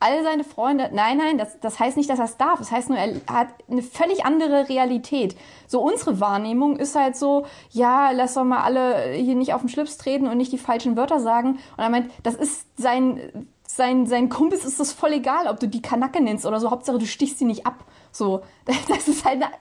all 0.00 0.24
seine 0.24 0.44
Freunde, 0.44 0.88
nein, 0.94 1.18
nein, 1.18 1.36
das, 1.36 1.60
das 1.60 1.78
heißt 1.78 1.98
nicht, 1.98 2.08
dass 2.08 2.18
er 2.18 2.24
es 2.24 2.38
darf. 2.38 2.58
Das 2.58 2.72
heißt 2.72 2.88
nur, 2.88 2.98
er 2.98 3.16
hat 3.30 3.48
eine 3.70 3.82
völlig 3.82 4.24
andere 4.24 4.70
Realität. 4.70 5.36
So 5.66 5.82
unsere 5.82 6.20
Wahrnehmung 6.20 6.76
ist 6.76 6.96
halt 6.96 7.16
so, 7.16 7.44
ja, 7.70 8.10
lass 8.12 8.32
doch 8.32 8.44
mal 8.44 8.62
alle 8.62 9.12
hier 9.12 9.34
nicht 9.34 9.52
auf 9.52 9.60
den 9.60 9.68
Schlips 9.68 9.98
treten 9.98 10.26
und 10.26 10.38
nicht 10.38 10.52
die 10.52 10.58
falschen 10.58 10.96
Wörter 10.96 11.20
sagen. 11.20 11.58
Und 11.76 11.84
er 11.84 11.90
meint, 11.90 12.10
das 12.22 12.34
ist 12.34 12.66
sein, 12.80 13.46
sein, 13.76 14.06
sein 14.06 14.28
Kumpels 14.28 14.64
ist 14.64 14.80
das 14.80 14.92
voll 14.92 15.12
egal, 15.12 15.46
ob 15.46 15.60
du 15.60 15.68
die 15.68 15.82
Kanacke 15.82 16.22
nennst 16.22 16.44
oder 16.44 16.58
so. 16.58 16.70
Hauptsache, 16.70 16.98
du 16.98 17.06
stichst 17.06 17.38
sie 17.38 17.44
nicht 17.44 17.66
ab. 17.66 17.84
So, 18.12 18.42
das 18.64 19.06
ist 19.06 19.24
halt 19.24 19.42
eine 19.42 19.52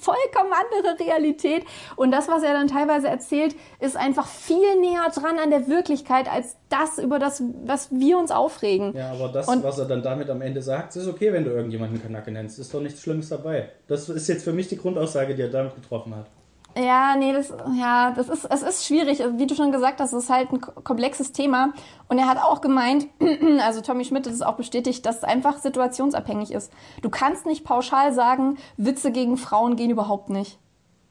vollkommen 0.00 0.52
andere 0.52 0.98
Realität. 0.98 1.64
Und 1.96 2.10
das, 2.10 2.28
was 2.28 2.42
er 2.42 2.52
dann 2.52 2.68
teilweise 2.68 3.08
erzählt, 3.08 3.56
ist 3.80 3.96
einfach 3.96 4.26
viel 4.26 4.80
näher 4.80 5.10
dran 5.14 5.38
an 5.38 5.50
der 5.50 5.66
Wirklichkeit 5.66 6.30
als 6.30 6.56
das, 6.68 6.98
über 6.98 7.18
das, 7.18 7.42
was 7.64 7.90
wir 7.90 8.18
uns 8.18 8.30
aufregen. 8.30 8.94
Ja, 8.94 9.12
aber 9.12 9.28
das, 9.28 9.48
und, 9.48 9.62
was 9.62 9.78
er 9.78 9.86
dann 9.86 10.02
damit 10.02 10.28
am 10.28 10.42
Ende 10.42 10.60
sagt, 10.60 10.94
ist 10.96 11.08
okay, 11.08 11.32
wenn 11.32 11.44
du 11.44 11.50
irgendjemanden 11.50 12.02
Kanacke 12.02 12.30
nennst. 12.30 12.58
Ist 12.58 12.74
doch 12.74 12.80
nichts 12.80 13.00
Schlimmes 13.00 13.30
dabei. 13.30 13.70
Das 13.86 14.08
ist 14.08 14.28
jetzt 14.28 14.44
für 14.44 14.52
mich 14.52 14.68
die 14.68 14.76
Grundaussage, 14.76 15.34
die 15.34 15.42
er 15.42 15.48
damit 15.50 15.74
getroffen 15.74 16.14
hat. 16.14 16.26
Ja, 16.76 17.14
nee, 17.16 17.32
das, 17.32 17.52
ja, 17.78 18.12
das 18.16 18.28
ist, 18.28 18.44
es 18.46 18.62
ist 18.62 18.86
schwierig. 18.86 19.22
Wie 19.36 19.46
du 19.46 19.54
schon 19.54 19.70
gesagt 19.70 20.00
hast, 20.00 20.12
es 20.12 20.24
ist 20.24 20.30
halt 20.30 20.50
ein 20.52 20.60
komplexes 20.60 21.32
Thema. 21.32 21.72
Und 22.08 22.18
er 22.18 22.28
hat 22.28 22.38
auch 22.38 22.60
gemeint, 22.60 23.06
also 23.60 23.80
Tommy 23.80 24.04
Schmidt 24.04 24.26
hat 24.26 24.32
es 24.32 24.42
auch 24.42 24.56
bestätigt, 24.56 25.06
dass 25.06 25.18
es 25.18 25.24
einfach 25.24 25.58
situationsabhängig 25.58 26.52
ist. 26.52 26.72
Du 27.02 27.10
kannst 27.10 27.46
nicht 27.46 27.64
pauschal 27.64 28.12
sagen, 28.12 28.58
Witze 28.76 29.12
gegen 29.12 29.36
Frauen 29.36 29.76
gehen 29.76 29.90
überhaupt 29.90 30.30
nicht. 30.30 30.58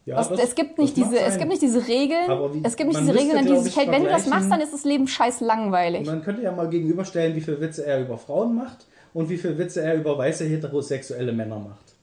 Ja, 0.06 0.18
das, 0.18 0.32
es 0.32 0.56
gibt 0.56 0.80
nicht 0.80 0.98
diese, 0.98 1.18
es 1.18 1.38
gibt 1.38 1.50
nicht 1.50 1.62
diese 1.62 1.88
Regeln. 1.88 2.28
Wie, 2.54 2.62
es 2.64 2.76
gibt 2.76 2.90
nicht 2.90 3.00
diese 3.00 3.16
Regeln, 3.16 3.38
an 3.38 3.46
die 3.46 3.58
sich 3.60 3.78
hält. 3.78 3.90
Wenn 3.90 4.04
du 4.04 4.10
das 4.10 4.28
machst, 4.28 4.52
dann 4.52 4.60
ist 4.60 4.74
das 4.74 4.84
Leben 4.84 5.08
scheiß 5.08 5.40
langweilig. 5.40 6.06
Man 6.06 6.24
könnte 6.24 6.42
ja 6.42 6.52
mal 6.52 6.68
gegenüberstellen, 6.68 7.36
wie 7.38 7.42
viele 7.42 7.62
Witze 7.62 7.86
er 7.86 8.02
über 8.02 8.18
Frauen 8.18 8.54
macht 8.54 8.86
und 9.14 9.30
wie 9.30 9.38
viele 9.38 9.58
Witze 9.58 9.82
er 9.82 9.96
über 9.96 10.18
weiße 10.18 10.44
heterosexuelle 10.44 11.32
Männer 11.32 11.60
macht. 11.60 11.96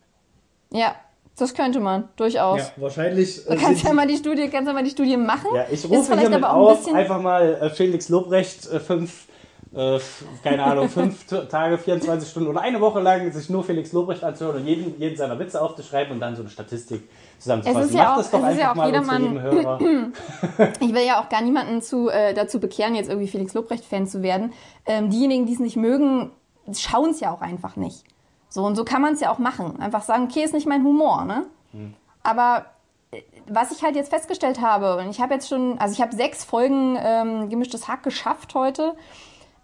Ja, 0.72 0.94
das 1.40 1.54
könnte 1.54 1.80
man, 1.80 2.08
durchaus. 2.16 2.58
Ja, 2.58 2.72
wahrscheinlich. 2.76 3.48
Äh, 3.48 3.56
kannst 3.56 3.84
ja 3.84 3.92
mal 3.92 4.06
die 4.06 4.16
Studie, 4.16 4.48
kannst 4.48 4.68
ja 4.68 4.72
mal 4.72 4.84
die 4.84 4.90
Studie 4.90 5.16
machen. 5.16 5.48
Ja, 5.54 5.66
ich 5.70 5.88
rufe 5.88 6.18
hiermit 6.18 6.44
auf, 6.44 6.92
einfach 6.92 7.20
mal 7.20 7.54
äh, 7.54 7.70
Felix 7.70 8.08
Lobrecht 8.08 8.70
äh, 8.70 8.80
fünf, 8.80 9.26
äh, 9.74 9.98
keine 10.42 10.64
Ahnung, 10.64 10.88
fünf 10.90 11.26
Tage, 11.48 11.78
24 11.78 12.28
Stunden 12.28 12.48
oder 12.48 12.60
eine 12.60 12.80
Woche 12.80 13.00
lang 13.00 13.32
sich 13.32 13.48
nur 13.48 13.64
Felix 13.64 13.92
Lobrecht 13.92 14.22
anzuhören 14.22 14.62
und 14.62 14.66
jeden, 14.66 15.00
jeden 15.00 15.16
seiner 15.16 15.38
Witze 15.38 15.60
aufzuschreiben 15.60 16.12
und 16.12 16.20
dann 16.20 16.36
so 16.36 16.42
eine 16.42 16.50
Statistik 16.50 17.08
zusammenzufassen. 17.38 17.82
Es 17.82 17.88
ist 17.88 17.94
ja 17.94 18.02
Macht 18.02 18.12
auch, 18.12 18.16
das 18.18 18.30
doch 18.30 18.42
einfach 18.42 18.60
ja 18.60 18.70
auch 18.70 18.74
mal 18.74 18.86
jedermann, 18.86 19.42
Hörer. 19.42 19.78
ich 20.80 20.94
will 20.94 21.06
ja 21.06 21.20
auch 21.20 21.28
gar 21.28 21.42
niemanden 21.42 21.82
zu, 21.82 22.08
äh, 22.08 22.34
dazu 22.34 22.60
bekehren, 22.60 22.94
jetzt 22.94 23.08
irgendwie 23.08 23.28
Felix 23.28 23.54
Lobrecht-Fan 23.54 24.06
zu 24.06 24.22
werden. 24.22 24.52
Ähm, 24.86 25.10
diejenigen, 25.10 25.46
die 25.46 25.54
es 25.54 25.60
nicht 25.60 25.76
mögen, 25.76 26.32
schauen 26.72 27.10
es 27.10 27.20
ja 27.20 27.32
auch 27.32 27.40
einfach 27.40 27.76
nicht. 27.76 28.04
So 28.50 28.64
und 28.64 28.76
so 28.76 28.84
kann 28.84 29.00
man 29.00 29.14
es 29.14 29.20
ja 29.20 29.30
auch 29.32 29.38
machen. 29.38 29.80
Einfach 29.80 30.02
sagen, 30.02 30.24
okay, 30.24 30.42
ist 30.42 30.52
nicht 30.52 30.66
mein 30.66 30.84
Humor, 30.84 31.24
ne? 31.24 31.46
Hm. 31.72 31.94
Aber 32.22 32.66
äh, 33.12 33.22
was 33.46 33.70
ich 33.70 33.82
halt 33.82 33.96
jetzt 33.96 34.10
festgestellt 34.10 34.60
habe, 34.60 34.98
und 34.98 35.08
ich 35.08 35.20
habe 35.20 35.34
jetzt 35.34 35.48
schon, 35.48 35.78
also 35.78 35.94
ich 35.94 36.02
habe 36.02 36.14
sechs 36.14 36.44
Folgen 36.44 36.98
ähm, 37.00 37.48
gemischtes 37.48 37.88
Hack 37.88 38.02
geschafft 38.02 38.54
heute. 38.54 38.96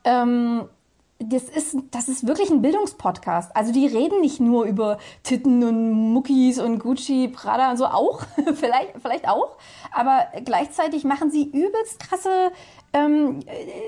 Ähm, 0.04 0.68
das 1.18 1.44
ist, 1.44 1.76
das 1.92 2.08
ist 2.08 2.26
wirklich 2.26 2.50
ein 2.50 2.60
Bildungspodcast. 2.60 3.56
Also 3.56 3.72
die 3.72 3.86
reden 3.86 4.20
nicht 4.20 4.38
nur 4.38 4.64
über 4.64 4.98
Titten 5.22 5.64
und 5.64 6.12
Muckis 6.12 6.58
und 6.58 6.78
Gucci, 6.78 7.28
Prada 7.28 7.70
und 7.70 7.78
so 7.78 7.86
auch, 7.86 8.22
vielleicht, 8.54 9.00
vielleicht 9.00 9.28
auch, 9.28 9.56
aber 9.92 10.26
gleichzeitig 10.44 11.04
machen 11.04 11.30
sie 11.30 11.44
übelst 11.44 12.00
krasse 12.00 12.52
ähm, 12.96 13.40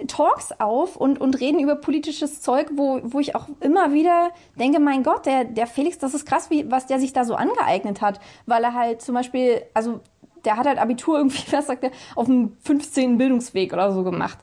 Talks 0.07 0.53
auf 0.59 0.97
und, 0.97 1.21
und 1.21 1.41
reden 1.41 1.61
über 1.61 1.77
politisches 1.77 2.43
Zeug, 2.43 2.69
wo, 2.75 3.01
wo 3.03 3.21
ich 3.21 3.35
auch 3.35 3.47
immer 3.61 3.93
wieder 3.93 4.31
denke, 4.59 4.81
mein 4.81 5.03
Gott, 5.03 5.25
der, 5.25 5.45
der 5.45 5.67
Felix, 5.67 5.99
das 5.99 6.15
ist 6.15 6.27
krass, 6.27 6.51
wie, 6.51 6.71
was 6.71 6.87
der 6.87 7.01
sich 7.01 7.15
da 7.15 7.25
so 7.25 7.35
angeeignet 7.35 8.03
hat, 8.03 8.21
weil 8.47 8.63
er 8.63 8.75
halt 8.75 9.01
zum 9.01 9.15
Beispiel, 9.15 9.63
also 9.73 10.01
der 10.45 10.57
hat 10.57 10.67
halt 10.67 10.79
Abitur 10.79 11.17
irgendwie, 11.17 11.43
was 11.53 11.67
sagt 11.67 11.85
er, 11.85 11.91
auf 12.15 12.27
dem 12.27 12.57
15. 12.61 13.17
Bildungsweg 13.17 13.73
oder 13.73 13.93
so 13.93 14.05
gemacht. 14.05 14.39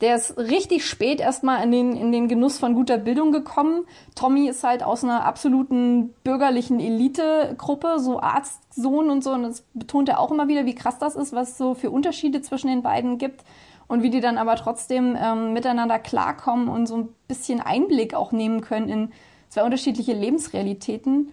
Der 0.00 0.14
ist 0.14 0.38
richtig 0.38 0.86
spät 0.86 1.20
erstmal 1.20 1.62
in 1.64 1.72
den, 1.72 1.96
in 1.96 2.12
den 2.12 2.28
Genuss 2.28 2.56
von 2.56 2.74
guter 2.74 2.98
Bildung 2.98 3.32
gekommen. 3.32 3.84
Tommy 4.14 4.48
ist 4.48 4.62
halt 4.62 4.84
aus 4.84 5.02
einer 5.02 5.24
absoluten 5.24 6.14
bürgerlichen 6.22 6.78
Elitegruppe, 6.78 7.98
so 7.98 8.20
Arztsohn 8.20 9.10
und 9.10 9.24
so. 9.24 9.32
Und 9.32 9.42
das 9.42 9.64
betont 9.74 10.08
er 10.08 10.20
auch 10.20 10.30
immer 10.30 10.46
wieder, 10.46 10.66
wie 10.66 10.76
krass 10.76 10.98
das 11.00 11.16
ist, 11.16 11.32
was 11.32 11.50
es 11.50 11.58
so 11.58 11.74
für 11.74 11.90
Unterschiede 11.90 12.42
zwischen 12.42 12.68
den 12.68 12.82
beiden 12.82 13.18
gibt. 13.18 13.42
Und 13.88 14.02
wie 14.02 14.10
die 14.10 14.20
dann 14.20 14.38
aber 14.38 14.56
trotzdem 14.56 15.16
ähm, 15.18 15.52
miteinander 15.54 15.98
klarkommen 15.98 16.68
und 16.68 16.86
so 16.86 16.96
ein 16.96 17.08
bisschen 17.26 17.60
Einblick 17.60 18.14
auch 18.14 18.32
nehmen 18.32 18.60
können 18.60 18.88
in 18.88 19.12
zwei 19.48 19.64
unterschiedliche 19.64 20.12
Lebensrealitäten. 20.12 21.32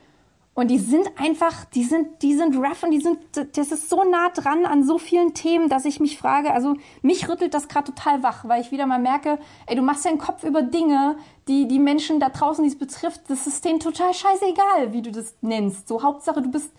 Und 0.53 0.69
die 0.71 0.77
sind 0.77 1.05
einfach, 1.17 1.65
die 1.65 1.83
sind, 1.83 2.21
die 2.21 2.33
sind 2.33 2.55
rough 2.55 2.83
und 2.83 2.91
die 2.91 3.01
sind, 3.01 3.17
das 3.57 3.73
ist 3.73 3.89
so 3.89 4.05
nah 4.05 4.29
dran 4.29 4.65
an 4.65 4.85
so 4.85 4.97
vielen 4.97 5.33
Themen, 5.33 5.67
dass 5.67 5.83
ich 5.83 5.99
mich 5.99 6.17
frage, 6.17 6.53
also 6.53 6.75
mich 7.01 7.27
rüttelt 7.27 7.53
das 7.53 7.67
gerade 7.67 7.93
total 7.93 8.23
wach, 8.23 8.47
weil 8.47 8.61
ich 8.61 8.71
wieder 8.71 8.85
mal 8.85 8.97
merke, 8.97 9.37
ey, 9.67 9.75
du 9.75 9.81
machst 9.81 10.05
ja 10.05 10.11
einen 10.11 10.17
Kopf 10.17 10.45
über 10.45 10.61
Dinge, 10.61 11.17
die 11.49 11.67
die 11.67 11.77
Menschen 11.77 12.21
da 12.21 12.29
draußen, 12.29 12.63
die 12.63 12.69
es 12.69 12.79
betrifft, 12.79 13.23
das 13.27 13.47
ist 13.47 13.65
denen 13.65 13.81
total 13.81 14.13
scheißegal, 14.13 14.93
wie 14.93 15.01
du 15.01 15.11
das 15.11 15.35
nennst. 15.41 15.89
So 15.89 16.01
Hauptsache, 16.01 16.41
du 16.41 16.49
bist 16.49 16.71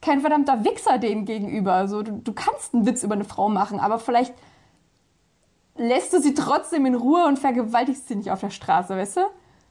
kein 0.00 0.20
verdammter 0.22 0.64
Wichser 0.64 0.98
denen 0.98 1.24
gegenüber. 1.24 1.74
Also 1.74 2.02
du, 2.02 2.12
du 2.12 2.32
kannst 2.32 2.74
einen 2.74 2.84
Witz 2.84 3.04
über 3.04 3.14
eine 3.14 3.24
Frau 3.24 3.48
machen, 3.48 3.78
aber 3.78 4.00
vielleicht 4.00 4.34
lässt 5.80 6.12
du 6.12 6.20
sie 6.20 6.34
trotzdem 6.34 6.84
in 6.84 6.94
Ruhe 6.94 7.24
und 7.26 7.38
vergewaltigst 7.38 8.06
sie 8.06 8.16
nicht 8.16 8.30
auf 8.30 8.40
der 8.40 8.50
Straße, 8.50 8.96
weißt 8.96 9.16
du? 9.16 9.20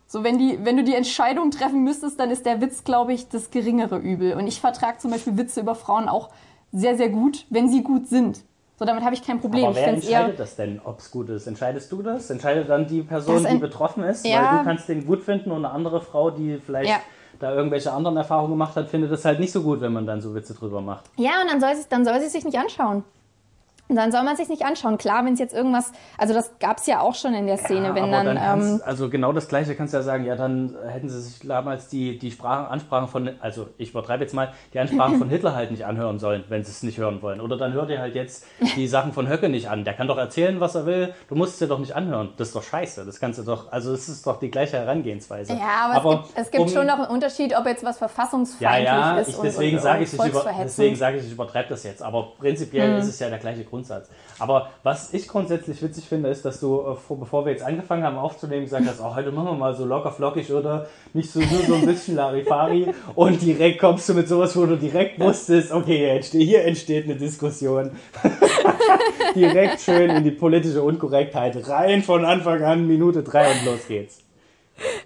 So, 0.07 0.23
wenn, 0.23 0.39
die, 0.39 0.57
wenn 0.65 0.75
du 0.75 0.83
die 0.83 0.95
Entscheidung 0.95 1.51
treffen 1.51 1.83
müsstest, 1.83 2.19
dann 2.19 2.31
ist 2.31 2.45
der 2.47 2.61
Witz, 2.61 2.83
glaube 2.83 3.13
ich, 3.13 3.29
das 3.29 3.51
geringere 3.51 3.97
Übel. 3.99 4.33
Und 4.33 4.47
ich 4.47 4.59
vertrage 4.59 4.97
zum 4.97 5.11
Beispiel 5.11 5.37
Witze 5.37 5.61
über 5.61 5.75
Frauen 5.75 6.09
auch 6.09 6.29
sehr, 6.71 6.97
sehr 6.97 7.09
gut, 7.09 7.45
wenn 7.51 7.69
sie 7.69 7.83
gut 7.83 8.07
sind. 8.07 8.41
So, 8.79 8.85
damit 8.85 9.03
habe 9.03 9.13
ich 9.13 9.21
kein 9.21 9.39
Problem. 9.39 9.65
Aber 9.65 9.75
wer 9.75 9.89
entscheidet 9.89 10.39
das 10.39 10.55
denn, 10.55 10.81
ob 10.83 10.99
es 10.99 11.11
gut 11.11 11.29
ist? 11.29 11.45
Entscheidest 11.45 11.91
du 11.91 12.01
das? 12.01 12.29
Entscheidet 12.31 12.69
dann 12.69 12.87
die 12.87 13.03
Person, 13.03 13.45
die 13.45 13.57
betroffen 13.57 14.03
ist? 14.03 14.25
Ja, 14.25 14.51
weil 14.51 14.59
du 14.59 14.63
kannst 14.63 14.89
den 14.89 15.05
gut 15.05 15.21
finden 15.21 15.51
und 15.51 15.63
eine 15.63 15.71
andere 15.71 16.01
Frau, 16.01 16.31
die 16.31 16.59
vielleicht 16.65 16.89
ja. 16.89 16.97
da 17.39 17.53
irgendwelche 17.53 17.91
anderen 17.91 18.17
Erfahrungen 18.17 18.51
gemacht 18.51 18.75
hat, 18.75 18.89
findet 18.89 19.11
es 19.11 19.25
halt 19.25 19.39
nicht 19.39 19.51
so 19.51 19.61
gut, 19.61 19.81
wenn 19.81 19.93
man 19.93 20.07
dann 20.07 20.21
so 20.21 20.33
Witze 20.33 20.55
drüber 20.55 20.81
macht. 20.81 21.05
Ja, 21.17 21.41
und 21.41 21.51
dann 21.51 21.59
soll 21.59 21.75
sie, 21.75 21.83
dann 21.87 22.03
soll 22.03 22.19
sie 22.19 22.29
sich 22.29 22.45
nicht 22.45 22.57
anschauen. 22.57 23.03
Und 23.89 23.95
dann 23.95 24.11
soll 24.11 24.21
man 24.21 24.35
sich 24.35 24.47
nicht 24.49 24.63
anschauen. 24.63 24.99
Klar, 24.99 25.25
wenn 25.25 25.33
es 25.33 25.39
jetzt 25.39 25.53
irgendwas, 25.53 25.91
also 26.19 26.35
das 26.35 26.59
gab 26.59 26.77
es 26.77 26.85
ja 26.85 27.01
auch 27.01 27.15
schon 27.15 27.33
in 27.33 27.47
der 27.47 27.57
Szene, 27.57 27.87
ja, 27.87 27.95
wenn 27.95 28.11
dann. 28.11 28.35
dann 28.35 28.61
ähm, 28.61 28.81
also 28.85 29.09
genau 29.09 29.33
das 29.33 29.47
Gleiche 29.47 29.73
kannst 29.73 29.93
du 29.93 29.97
ja 29.97 30.03
sagen, 30.03 30.25
ja, 30.25 30.35
dann 30.35 30.75
hätten 30.87 31.09
sie 31.09 31.19
sich 31.19 31.39
damals 31.39 31.87
die, 31.87 32.19
die 32.19 32.29
Sprachen, 32.29 32.67
Ansprachen 32.67 33.07
von, 33.07 33.31
also 33.39 33.67
ich 33.79 33.89
übertreibe 33.89 34.23
jetzt 34.23 34.35
mal, 34.35 34.53
die 34.73 34.79
Ansprachen 34.79 35.17
von 35.17 35.29
Hitler 35.31 35.55
halt 35.55 35.71
nicht 35.71 35.85
anhören 35.85 36.19
sollen, 36.19 36.43
wenn 36.49 36.63
sie 36.63 36.69
es 36.69 36.83
nicht 36.83 36.99
hören 36.99 37.23
wollen. 37.23 37.41
Oder 37.41 37.57
dann 37.57 37.73
hört 37.73 37.89
ihr 37.89 37.99
halt 37.99 38.13
jetzt 38.13 38.45
die 38.75 38.87
Sachen 38.87 39.11
von 39.11 39.27
Höcke 39.27 39.49
nicht 39.49 39.71
an. 39.71 39.83
Der 39.83 39.95
kann 39.95 40.07
doch 40.07 40.19
erzählen, 40.19 40.59
was 40.59 40.75
er 40.75 40.85
will. 40.85 41.11
Du 41.27 41.33
musst 41.33 41.53
es 41.53 41.59
dir 41.59 41.67
doch 41.67 41.79
nicht 41.79 41.95
anhören. 41.95 42.29
Das 42.37 42.49
ist 42.49 42.55
doch 42.55 42.61
scheiße. 42.61 43.05
Das 43.07 43.19
kannst 43.19 43.39
du 43.39 43.43
doch, 43.43 43.71
also 43.71 43.91
es 43.91 44.07
ist 44.07 44.27
doch 44.27 44.39
die 44.39 44.51
gleiche 44.51 44.77
Herangehensweise. 44.77 45.53
Ja, 45.53 45.89
aber, 45.89 45.95
aber 45.95 46.11
es 46.11 46.27
gibt, 46.27 46.37
es 46.37 46.51
gibt 46.51 46.63
um, 46.65 46.69
schon 46.69 46.85
noch 46.85 46.99
einen 46.99 47.07
Unterschied, 47.07 47.57
ob 47.57 47.65
jetzt 47.65 47.83
was 47.83 47.97
verfassungsfeindlich 47.97 48.85
ja, 48.87 49.15
ja, 49.15 49.19
ist. 49.19 49.29
Ich, 49.29 49.37
deswegen 49.37 49.79
sage 49.79 50.03
ich, 50.03 50.13
ich, 50.13 50.19
über, 50.23 50.53
deswegen 50.61 50.95
sage 50.95 51.17
ich, 51.17 51.25
ich 51.25 51.31
übertreibe 51.31 51.69
das 51.69 51.83
jetzt. 51.83 52.03
Aber 52.03 52.33
prinzipiell 52.37 52.93
mhm. 52.93 52.99
ist 52.99 53.07
es 53.07 53.17
ja 53.17 53.29
der 53.29 53.39
gleiche 53.39 53.63
Grundsatz. 53.79 54.09
Aber 54.39 54.69
was 54.83 55.13
ich 55.13 55.27
grundsätzlich 55.27 55.81
witzig 55.81 56.05
finde, 56.05 56.29
ist, 56.29 56.43
dass 56.43 56.59
du, 56.59 56.81
äh, 56.81 57.15
bevor 57.15 57.45
wir 57.45 57.53
jetzt 57.53 57.63
angefangen 57.63 58.03
haben 58.03 58.17
aufzunehmen, 58.17 58.63
gesagt 58.63 58.85
hast, 58.87 58.99
oh, 58.99 59.15
heute 59.15 59.31
machen 59.31 59.47
wir 59.47 59.53
mal 59.53 59.75
so 59.75 59.85
locker 59.85 60.11
flockig 60.11 60.51
oder 60.51 60.87
nicht 61.13 61.31
so 61.31 61.39
nur 61.39 61.61
so 61.65 61.75
ein 61.75 61.85
bisschen 61.85 62.15
Larifari 62.15 62.93
und 63.15 63.41
direkt 63.41 63.79
kommst 63.79 64.09
du 64.09 64.13
mit 64.13 64.27
sowas, 64.27 64.55
wo 64.57 64.65
du 64.65 64.75
direkt 64.75 65.19
wusstest, 65.19 65.71
okay, 65.71 66.21
hier 66.21 66.65
entsteht 66.65 67.05
eine 67.05 67.15
Diskussion. 67.15 67.91
direkt 69.35 69.81
schön 69.81 70.09
in 70.09 70.23
die 70.23 70.31
politische 70.31 70.81
Unkorrektheit 70.81 71.67
rein 71.69 72.03
von 72.03 72.25
Anfang 72.25 72.63
an, 72.63 72.87
Minute 72.87 73.23
drei 73.23 73.51
und 73.51 73.65
los 73.65 73.87
geht's. 73.87 74.28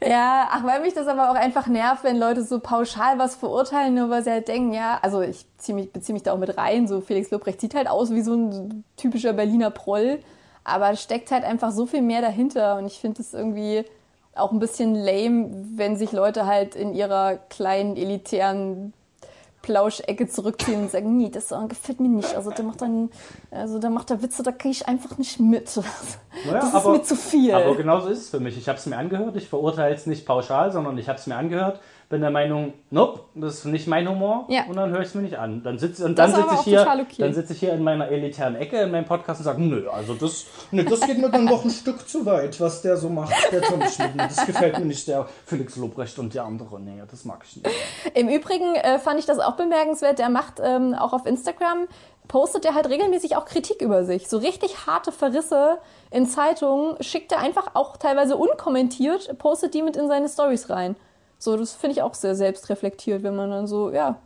Ja, 0.05 0.47
ach, 0.51 0.63
weil 0.63 0.81
mich 0.81 0.93
das 0.93 1.07
aber 1.07 1.31
auch 1.31 1.35
einfach 1.35 1.67
nervt, 1.67 2.03
wenn 2.03 2.17
Leute 2.17 2.43
so 2.43 2.59
pauschal 2.59 3.19
was 3.19 3.35
verurteilen, 3.35 3.95
nur 3.95 4.09
weil 4.09 4.23
sie 4.23 4.31
halt 4.31 4.47
denken, 4.47 4.73
ja, 4.73 4.99
also 5.01 5.21
ich 5.21 5.45
mich, 5.69 5.91
beziehe 5.91 6.13
mich 6.13 6.23
da 6.23 6.33
auch 6.33 6.37
mit 6.37 6.57
rein, 6.57 6.87
so 6.87 7.01
Felix 7.01 7.31
Lobrecht 7.31 7.61
sieht 7.61 7.75
halt 7.75 7.87
aus 7.87 8.11
wie 8.11 8.21
so 8.21 8.33
ein 8.33 8.83
typischer 8.97 9.33
Berliner 9.33 9.71
Proll, 9.71 10.19
aber 10.63 10.95
steckt 10.95 11.31
halt 11.31 11.43
einfach 11.43 11.71
so 11.71 11.85
viel 11.85 12.01
mehr 12.01 12.21
dahinter 12.21 12.77
und 12.77 12.85
ich 12.85 12.99
finde 12.99 13.21
es 13.21 13.33
irgendwie 13.33 13.85
auch 14.35 14.51
ein 14.51 14.59
bisschen 14.59 14.95
lame, 14.95 15.49
wenn 15.75 15.95
sich 15.95 16.11
Leute 16.11 16.45
halt 16.45 16.75
in 16.75 16.93
ihrer 16.93 17.35
kleinen 17.49 17.95
elitären 17.95 18.93
Plauschecke 19.63 20.27
zurückziehen 20.27 20.83
und 20.83 20.91
sagen, 20.91 21.17
nee, 21.17 21.29
das 21.29 21.51
gefällt 21.67 21.99
mir 21.99 22.09
nicht. 22.09 22.35
Also 22.35 22.51
der 22.51 22.63
macht 22.63 22.81
dann, 22.81 23.09
also 23.49 23.79
der 23.79 23.89
macht 23.89 24.11
da 24.11 24.21
Witze, 24.21 24.43
da 24.43 24.51
kriege 24.51 24.73
ich 24.73 24.87
einfach 24.87 25.17
nicht 25.17 25.39
mit. 25.39 25.71
Naja, 26.45 26.59
das 26.59 26.69
ist 26.69 26.75
aber, 26.75 26.93
mir 26.93 27.03
zu 27.03 27.15
viel. 27.15 27.53
Aber 27.53 27.75
genauso 27.75 28.09
ist 28.09 28.17
es 28.17 28.29
für 28.29 28.39
mich. 28.39 28.57
Ich 28.57 28.67
habe 28.67 28.79
es 28.79 28.87
mir 28.87 28.97
angehört, 28.97 29.35
ich 29.35 29.47
verurteile 29.47 29.93
es 29.93 30.07
nicht 30.07 30.25
pauschal, 30.25 30.71
sondern 30.71 30.97
ich 30.97 31.07
habe 31.07 31.19
es 31.19 31.27
mir 31.27 31.35
angehört 31.35 31.79
bin 32.09 32.21
der 32.21 32.31
Meinung, 32.31 32.73
nope, 32.89 33.21
das 33.35 33.59
ist 33.59 33.65
nicht 33.65 33.87
mein 33.87 34.07
Humor 34.07 34.45
ja. 34.49 34.65
und 34.67 34.75
dann 34.75 34.91
höre 34.91 35.01
ich 35.01 35.07
es 35.07 35.15
mir 35.15 35.21
nicht 35.21 35.37
an. 35.37 35.63
Dann 35.63 35.77
sitze 35.77 36.05
und 36.05 36.17
dann 36.17 36.33
sitze 36.33 36.55
ich 36.55 36.61
hier, 36.61 36.81
okay. 36.81 37.15
dann 37.17 37.33
sitze 37.33 37.53
ich 37.53 37.59
hier 37.59 37.73
in 37.73 37.83
meiner 37.83 38.07
elitären 38.09 38.55
Ecke 38.55 38.77
in 38.81 38.91
meinem 38.91 39.05
Podcast 39.05 39.39
und 39.39 39.45
sage, 39.45 39.61
nö, 39.61 39.89
also 39.89 40.13
das, 40.13 40.45
nee, 40.71 40.83
das 40.83 41.01
geht 41.01 41.17
mir 41.17 41.29
dann 41.29 41.47
doch 41.47 41.63
ein 41.63 41.71
Stück 41.71 42.07
zu 42.07 42.25
weit, 42.25 42.59
was 42.59 42.81
der 42.81 42.97
so 42.97 43.09
macht, 43.09 43.33
der 43.51 43.61
Tommy 43.61 43.87
Schmidt. 43.87 44.11
Das 44.17 44.45
gefällt 44.45 44.77
mir 44.79 44.85
nicht, 44.85 45.07
der 45.07 45.27
Felix 45.45 45.75
Lobrecht 45.75 46.17
und 46.19 46.33
der 46.33 46.45
andere. 46.45 46.79
Nee, 46.79 47.01
das 47.09 47.25
mag 47.25 47.43
ich 47.45 47.57
nicht. 47.57 47.69
Im 48.13 48.29
Übrigen 48.29 48.75
äh, 48.75 48.99
fand 48.99 49.19
ich 49.19 49.25
das 49.25 49.39
auch 49.39 49.55
bemerkenswert. 49.55 50.19
Der 50.19 50.29
macht 50.29 50.61
ähm, 50.63 50.93
auch 50.93 51.13
auf 51.13 51.25
Instagram 51.25 51.87
postet 52.27 52.65
er 52.65 52.73
halt 52.73 52.89
regelmäßig 52.89 53.35
auch 53.35 53.45
Kritik 53.45 53.81
über 53.81 54.05
sich. 54.05 54.27
So 54.27 54.37
richtig 54.37 54.87
harte 54.87 55.11
Verrisse 55.11 55.79
in 56.11 56.25
Zeitungen 56.25 56.95
schickt 57.01 57.31
er 57.31 57.39
einfach 57.39 57.71
auch 57.75 57.97
teilweise 57.97 58.37
unkommentiert, 58.37 59.37
postet 59.37 59.73
die 59.73 59.81
mit 59.81 59.97
in 59.97 60.07
seine 60.07 60.29
Stories 60.29 60.69
rein. 60.69 60.95
So, 61.43 61.57
das 61.57 61.73
finde 61.73 61.95
ich 61.97 62.01
auch 62.01 62.13
sehr 62.13 62.35
selbstreflektiert, 62.35 63.21
wenn 63.21 63.35
man 63.35 63.49
dann 63.49 63.67
so, 63.67 63.91
ja, 63.91 64.17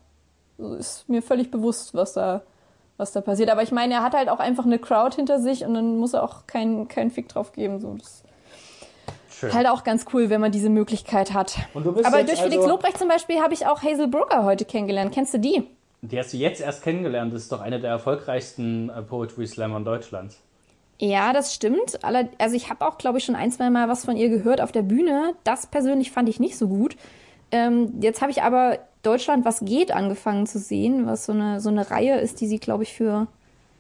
ist 0.78 1.10
mir 1.10 1.24
völlig 1.24 1.50
bewusst, 1.50 1.96
was 1.96 2.14
da, 2.14 2.44
was 2.98 3.12
da 3.12 3.22
passiert. 3.22 3.50
Aber 3.50 3.64
ich 3.64 3.72
meine, 3.72 3.96
er 3.96 4.04
hat 4.04 4.14
halt 4.14 4.30
auch 4.30 4.40
einfach 4.40 4.66
eine 4.66 4.78
Crowd 4.78 5.16
hinter 5.16 5.40
sich 5.40 5.66
und 5.66 5.74
dann 5.74 5.98
muss 5.98 6.14
er 6.14 6.24
auch 6.24 6.46
keinen 6.46 6.88
kein 6.88 7.10
Fick 7.10 7.28
drauf 7.28 7.54
geben. 7.54 7.80
So, 7.80 7.96
das 7.96 8.24
Schön. 9.32 9.52
Halt 9.52 9.68
auch 9.68 9.84
ganz 9.84 10.06
cool, 10.14 10.30
wenn 10.30 10.42
man 10.42 10.52
diese 10.52 10.70
Möglichkeit 10.70 11.34
hat. 11.34 11.58
Aber 11.74 11.92
durch 11.92 12.06
also 12.06 12.44
Felix 12.44 12.66
Lobrecht 12.66 12.98
zum 13.00 13.08
Beispiel 13.08 13.40
habe 13.40 13.54
ich 13.54 13.66
auch 13.66 13.82
Hazel 13.82 14.08
Brooker 14.08 14.44
heute 14.46 14.66
kennengelernt. 14.66 15.12
Kennst 15.12 15.34
du 15.34 15.40
die? 15.40 15.64
Die 16.02 16.20
hast 16.20 16.34
du 16.34 16.38
jetzt 16.38 16.62
erst 16.62 16.84
kennengelernt. 16.84 17.34
Das 17.34 17.44
ist 17.44 17.52
doch 17.52 17.62
eine 17.62 17.80
der 17.80 17.92
erfolgreichsten 17.92 18.90
äh, 18.90 19.02
Poetry 19.02 19.48
Slammer 19.48 19.80
Deutschlands. 19.80 20.40
Ja, 21.00 21.32
das 21.32 21.54
stimmt. 21.54 22.00
Also 22.04 22.56
ich 22.56 22.70
habe 22.70 22.86
auch, 22.86 22.98
glaube 22.98 23.20
ich, 23.20 23.26
schon 23.26 23.36
ein, 23.36 23.52
zwei 23.52 23.70
Mal 23.70 23.88
was 23.88 24.06
von 24.06 24.18
ihr 24.18 24.30
gehört 24.30 24.62
auf 24.62 24.72
der 24.72 24.82
Bühne. 24.82 25.34
Das 25.44 25.68
persönlich 25.68 26.12
fand 26.12 26.28
ich 26.28 26.40
nicht 26.40 26.58
so 26.58 26.68
gut. 26.68 26.98
Ähm, 27.52 27.94
jetzt 28.02 28.22
habe 28.22 28.32
ich 28.32 28.42
aber 28.42 28.80
Deutschland, 29.04 29.46
was 29.46 29.62
geht, 29.62 29.92
angefangen 29.92 30.48
zu 30.48 30.60
sehen, 30.60 31.06
was 31.06 31.26
so 31.26 31.34
eine, 31.34 31.62
so 31.62 31.70
eine 31.70 31.90
Reihe 31.92 32.20
ist, 32.20 32.42
die 32.42 32.48
sie, 32.48 32.60
glaube 32.60 32.84
ich, 32.84 32.94
für, 32.94 33.28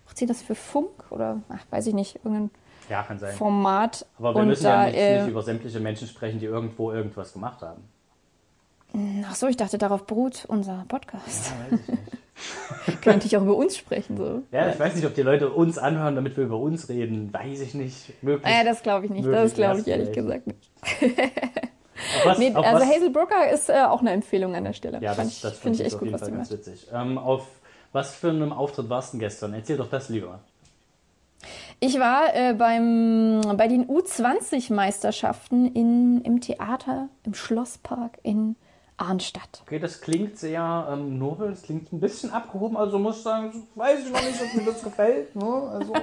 macht 0.05 0.17
sie 0.17 0.25
das 0.25 0.41
für 0.41 0.55
Funk 0.55 0.89
oder, 1.09 1.41
ach, 1.49 1.65
weiß 1.71 1.87
ich 1.87 1.93
nicht, 1.93 2.17
irgendein 2.17 2.51
ja. 2.89 3.03
Format. 3.35 4.05
Aber 4.19 4.35
wir 4.35 4.41
Und 4.41 4.47
müssen 4.49 4.65
ja 4.65 4.85
nicht, 4.85 4.95
äh, 4.95 5.21
nicht 5.21 5.31
über 5.31 5.41
sämtliche 5.41 5.79
Menschen 5.79 6.07
sprechen, 6.07 6.39
die 6.39 6.45
irgendwo 6.45 6.91
irgendwas 6.91 7.33
gemacht 7.33 7.61
haben. 7.61 7.83
Ach 9.27 9.35
so, 9.35 9.47
ich 9.47 9.57
dachte, 9.57 9.77
darauf 9.77 10.05
beruht 10.05 10.45
unser 10.47 10.85
Podcast. 10.87 11.51
Ja, 13.03 13.13
weiß 13.13 13.25
ich 13.25 13.37
auch 13.37 13.41
über 13.41 13.55
uns 13.55 13.77
sprechen. 13.77 14.17
So. 14.17 14.43
Ja, 14.51 14.69
ich 14.69 14.79
weiß 14.79 14.95
nicht, 14.95 15.05
ob 15.05 15.13
die 15.13 15.21
Leute 15.21 15.49
uns 15.49 15.77
anhören, 15.77 16.15
damit 16.15 16.37
wir 16.37 16.45
über 16.45 16.57
uns 16.57 16.89
reden. 16.89 17.31
Weiß 17.33 17.61
ich 17.61 17.73
nicht. 17.73 18.23
Möglich. 18.23 18.51
Ja, 18.51 18.63
das 18.63 18.81
glaube 18.81 19.05
ich 19.05 19.11
nicht. 19.11 19.27
Das 19.27 19.53
glaube 19.53 19.81
ich 19.81 19.87
ehrlich 19.87 20.11
gesagt 20.11 20.47
nicht. 20.47 20.71
was, 22.23 22.37
nee, 22.39 22.53
also 22.53 22.79
was? 22.79 22.85
Hazel 22.85 23.09
Brooker 23.11 23.49
ist 23.51 23.69
äh, 23.69 23.83
auch 23.83 24.01
eine 24.01 24.11
Empfehlung 24.11 24.55
an 24.55 24.63
der 24.63 24.73
Stelle. 24.73 24.99
Ja, 25.01 25.13
das, 25.13 25.41
das 25.41 25.59
finde 25.59 25.79
ich 25.79 25.85
echt 25.85 25.99
gut, 25.99 26.11
was 26.11 26.21
Fall 26.21 26.31
ganz 26.31 26.51
witzig. 26.51 26.87
Ähm, 26.93 27.17
auf 27.17 27.45
was 27.91 28.15
für 28.15 28.29
einem 28.29 28.51
Auftritt 28.51 28.89
warst 28.89 29.13
du 29.13 29.17
gestern? 29.17 29.53
Erzähl 29.53 29.77
doch 29.77 29.89
das 29.89 30.09
lieber. 30.09 30.39
Ich 31.79 31.99
war 31.99 32.35
äh, 32.35 32.53
beim, 32.53 33.41
bei 33.55 33.67
den 33.67 33.87
U20-Meisterschaften 33.87 35.73
im 36.23 36.41
Theater, 36.41 37.09
im 37.23 37.33
Schlosspark 37.35 38.17
in 38.23 38.55
Arnstadt. 38.97 39.61
Okay, 39.61 39.79
das 39.79 40.01
klingt 40.01 40.37
sehr 40.37 40.87
ähm, 40.91 41.17
nobel, 41.19 41.51
das 41.51 41.63
klingt 41.63 41.93
ein 41.93 41.99
bisschen 41.99 42.31
abgehoben, 42.31 42.75
also 42.75 42.97
muss 42.97 43.17
ich 43.17 43.23
sagen, 43.23 43.67
weiß 43.75 43.99
ich 44.05 44.11
noch 44.11 44.21
nicht, 44.21 44.41
ob 44.41 44.53
mir 44.55 44.71
das 44.71 44.83
gefällt. 44.83 45.35
Ne? 45.35 45.45
Also. 45.45 45.93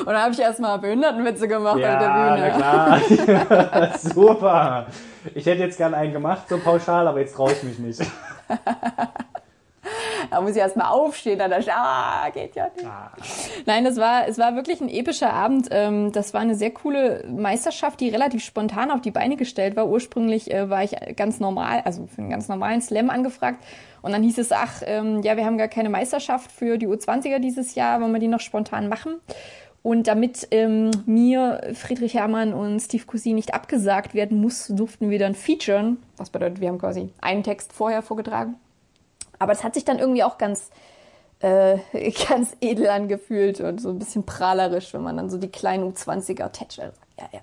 Und 0.00 0.06
dann 0.06 0.22
habe 0.22 0.32
ich 0.32 0.40
erstmal 0.40 0.78
Behindertenwitze 0.78 1.48
gemacht 1.48 1.78
ja, 1.78 1.94
auf 1.94 2.02
der 2.02 2.08
Bühne. 2.10 3.00
Na 3.18 3.38
klar. 3.38 3.98
Super. 3.98 4.86
Ich 5.34 5.46
hätte 5.46 5.62
jetzt 5.62 5.78
gern 5.78 5.94
einen 5.94 6.12
gemacht, 6.12 6.48
so 6.48 6.58
pauschal, 6.58 7.08
aber 7.08 7.20
jetzt 7.20 7.34
traue 7.34 7.52
ich 7.52 7.62
mich 7.62 7.78
nicht. 7.78 8.02
da 10.30 10.40
muss 10.40 10.52
ich 10.52 10.58
erstmal 10.58 10.88
aufstehen, 10.88 11.38
dann 11.38 11.50
dachte 11.50 11.64
ich, 11.64 11.72
ah, 11.72 12.28
geht 12.32 12.54
ja 12.54 12.68
nicht. 12.74 12.86
Ah. 12.86 13.12
Nein, 13.66 13.84
das 13.84 13.96
war, 13.96 14.28
es 14.28 14.38
war 14.38 14.54
wirklich 14.56 14.80
ein 14.80 14.88
epischer 14.88 15.32
Abend. 15.32 15.68
Ähm, 15.70 16.12
das 16.12 16.34
war 16.34 16.40
eine 16.40 16.54
sehr 16.54 16.70
coole 16.70 17.24
Meisterschaft, 17.28 18.00
die 18.00 18.08
relativ 18.08 18.44
spontan 18.44 18.90
auf 18.90 19.00
die 19.00 19.10
Beine 19.10 19.36
gestellt 19.36 19.76
war. 19.76 19.88
Ursprünglich 19.88 20.52
äh, 20.52 20.70
war 20.70 20.84
ich 20.84 20.92
ganz 21.16 21.40
normal, 21.40 21.82
also 21.84 22.06
für 22.06 22.20
einen 22.20 22.30
ganz 22.30 22.48
normalen 22.48 22.80
Slam 22.80 23.10
angefragt. 23.10 23.62
Und 24.02 24.12
dann 24.12 24.22
hieß 24.22 24.38
es, 24.38 24.52
ach, 24.52 24.82
ähm, 24.84 25.22
ja, 25.22 25.36
wir 25.36 25.46
haben 25.46 25.56
gar 25.56 25.68
keine 25.68 25.88
Meisterschaft 25.88 26.52
für 26.52 26.76
die 26.76 26.86
U20er 26.86 27.38
dieses 27.38 27.74
Jahr, 27.74 28.00
wollen 28.00 28.12
wir 28.12 28.20
die 28.20 28.28
noch 28.28 28.40
spontan 28.40 28.88
machen? 28.88 29.20
Und 29.84 30.06
damit 30.06 30.48
ähm, 30.50 30.90
mir, 31.04 31.72
Friedrich 31.74 32.14
Herrmann 32.14 32.54
und 32.54 32.80
Steve 32.80 33.04
Cousin 33.04 33.34
nicht 33.34 33.52
abgesagt 33.52 34.14
werden 34.14 34.40
muss, 34.40 34.68
durften 34.68 35.10
wir 35.10 35.18
dann 35.18 35.34
featuren. 35.34 35.98
Was 36.16 36.30
bedeutet, 36.30 36.62
wir 36.62 36.68
haben 36.68 36.78
quasi 36.78 37.10
einen 37.20 37.42
Text 37.42 37.72
vorher 37.72 38.00
vorgetragen. 38.00 38.56
Aber 39.44 39.52
es 39.52 39.62
hat 39.62 39.74
sich 39.74 39.84
dann 39.84 39.98
irgendwie 39.98 40.24
auch 40.24 40.38
ganz, 40.38 40.70
äh, 41.40 41.78
ganz 42.28 42.56
edel 42.62 42.88
angefühlt 42.88 43.60
und 43.60 43.78
so 43.78 43.90
ein 43.90 43.98
bisschen 43.98 44.24
prahlerisch, 44.24 44.94
wenn 44.94 45.02
man 45.02 45.18
dann 45.18 45.28
so 45.28 45.36
die 45.36 45.52
kleinen 45.52 45.92
U20er 45.92 46.50
tätschelt. 46.50 46.94
Ja, 47.18 47.26
ja, 47.30 47.40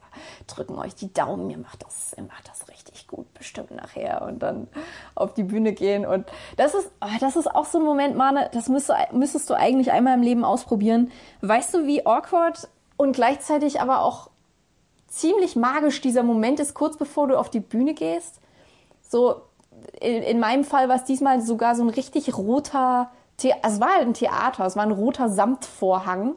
drücken 0.48 0.80
euch 0.80 0.96
die 0.96 1.14
Daumen, 1.14 1.52
ihr 1.52 1.60
macht 1.60 1.84
das, 1.84 2.16
ihr 2.18 2.24
macht 2.24 2.50
das 2.50 2.68
richtig 2.70 3.06
gut, 3.08 3.32
bestimmt 3.36 3.70
nachher. 3.70 4.24
Und 4.24 4.40
dann 4.40 4.68
auf 5.14 5.36
die 5.36 5.44
Bühne 5.44 5.74
gehen. 5.74 6.08
Und 6.08 6.26
das 6.58 6.74
ist, 6.74 6.90
oh, 7.02 7.18
das 7.20 7.36
ist 7.36 7.46
auch 7.46 7.66
so 7.66 7.78
ein 7.78 7.86
Moment, 7.86 8.18
Mane, 8.18 8.50
das 8.52 8.68
müsste, 8.68 8.96
müsstest 9.12 9.48
du 9.48 9.54
eigentlich 9.54 9.92
einmal 9.92 10.16
im 10.16 10.24
Leben 10.24 10.44
ausprobieren. 10.44 11.12
Weißt 11.42 11.72
du, 11.76 11.86
wie 11.86 12.04
awkward 12.04 12.68
und 12.98 13.16
gleichzeitig 13.16 13.80
aber 13.80 14.02
auch 14.02 14.32
ziemlich 15.08 15.56
magisch 15.56 16.02
dieser 16.02 16.24
Moment 16.24 16.60
ist, 16.60 16.74
kurz 16.74 16.98
bevor 16.98 17.28
du 17.28 17.38
auf 17.38 17.52
die 17.52 17.60
Bühne 17.60 17.94
gehst? 17.94 18.42
So, 19.08 19.44
in, 20.00 20.24
in 20.24 20.40
meinem 20.40 20.64
Fall 20.64 20.90
war 20.90 20.96
es 20.96 21.04
diesmal 21.04 21.42
sogar 21.42 21.76
so 21.76 21.84
ein 21.84 21.90
richtig 21.90 22.38
roter, 22.38 23.12
The 23.40 23.54
also 23.62 23.76
es 23.76 23.82
war 23.82 23.96
halt 23.96 24.08
ein 24.08 24.14
Theater, 24.14 24.66
es 24.66 24.76
war 24.76 24.84
ein 24.84 24.92
roter 24.92 25.30
Samtvorhang 25.30 26.36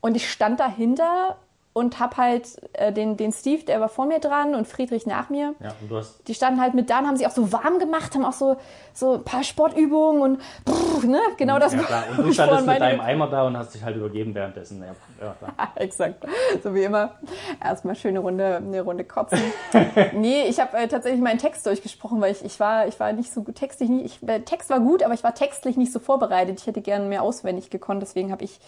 und 0.00 0.16
ich 0.16 0.30
stand 0.30 0.60
dahinter 0.60 1.36
und 1.74 2.00
hab 2.00 2.18
halt 2.18 2.48
äh, 2.74 2.92
den, 2.92 3.16
den 3.16 3.32
Steve, 3.32 3.64
der 3.64 3.80
war 3.80 3.88
vor 3.88 4.06
mir 4.06 4.18
dran 4.18 4.54
und 4.54 4.68
Friedrich 4.68 5.06
nach 5.06 5.30
mir. 5.30 5.54
Ja, 5.60 5.74
und 5.80 5.90
du 5.90 5.96
hast 5.96 6.28
die 6.28 6.34
standen 6.34 6.60
halt 6.60 6.74
mit 6.74 6.90
da 6.90 6.98
und 6.98 7.06
haben 7.06 7.16
sich 7.16 7.26
auch 7.26 7.32
so 7.32 7.50
warm 7.50 7.78
gemacht, 7.78 8.14
haben 8.14 8.26
auch 8.26 8.34
so, 8.34 8.56
so 8.92 9.14
ein 9.14 9.24
paar 9.24 9.42
Sportübungen 9.42 10.20
und 10.20 10.42
pff, 10.68 11.04
ne, 11.04 11.18
genau 11.38 11.58
das. 11.58 11.72
Ja, 11.72 11.78
klar. 11.80 12.04
Und 12.18 12.18
du 12.26 12.32
standest 12.32 12.66
mit 12.66 12.80
deinem 12.80 13.00
Eimer 13.00 13.28
da 13.28 13.46
und 13.46 13.56
hast 13.56 13.74
dich 13.74 13.82
halt 13.82 13.96
übergeben 13.96 14.34
währenddessen. 14.34 14.82
Ja, 14.82 14.94
ja. 15.40 15.72
Exakt. 15.76 16.26
So 16.62 16.74
wie 16.74 16.82
immer. 16.82 17.14
Erstmal 17.62 17.96
schöne 17.96 18.18
Runde, 18.18 18.56
eine 18.56 18.82
Runde 18.82 19.04
kotzen. 19.04 19.40
nee, 20.12 20.44
ich 20.48 20.60
habe 20.60 20.76
äh, 20.76 20.88
tatsächlich 20.88 21.22
meinen 21.22 21.38
Text 21.38 21.64
durchgesprochen, 21.64 22.20
weil 22.20 22.32
ich, 22.32 22.44
ich 22.44 22.60
war, 22.60 22.86
ich 22.86 23.00
war 23.00 23.12
nicht 23.12 23.32
so 23.32 23.42
gut 23.42 23.54
textlich, 23.54 23.88
nicht, 23.88 24.04
ich, 24.04 24.18
der 24.20 24.44
Text 24.44 24.68
war 24.68 24.80
gut, 24.80 25.02
aber 25.02 25.14
ich 25.14 25.24
war 25.24 25.34
textlich 25.34 25.78
nicht 25.78 25.92
so 25.92 26.00
vorbereitet. 26.00 26.60
Ich 26.60 26.66
hätte 26.66 26.82
gerne 26.82 27.06
mehr 27.06 27.22
auswendig 27.22 27.70
gekonnt, 27.70 28.02
deswegen 28.02 28.30
habe 28.30 28.44
ich, 28.44 28.60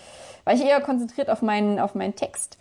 war 0.45 0.55
ich 0.55 0.65
eher 0.65 0.81
konzentriert 0.81 1.31
auf 1.31 1.43
meinen, 1.43 1.79
auf 1.79 1.95
meinen 1.95 2.15
Text. 2.15 2.59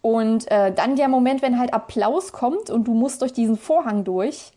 Und 0.00 0.50
äh, 0.50 0.72
dann 0.72 0.96
der 0.96 1.08
Moment, 1.08 1.42
wenn 1.42 1.58
halt 1.58 1.72
Applaus 1.72 2.32
kommt 2.32 2.70
und 2.70 2.84
du 2.84 2.92
musst 2.92 3.22
durch 3.22 3.32
diesen 3.32 3.56
Vorhang 3.56 4.02
durch. 4.02 4.52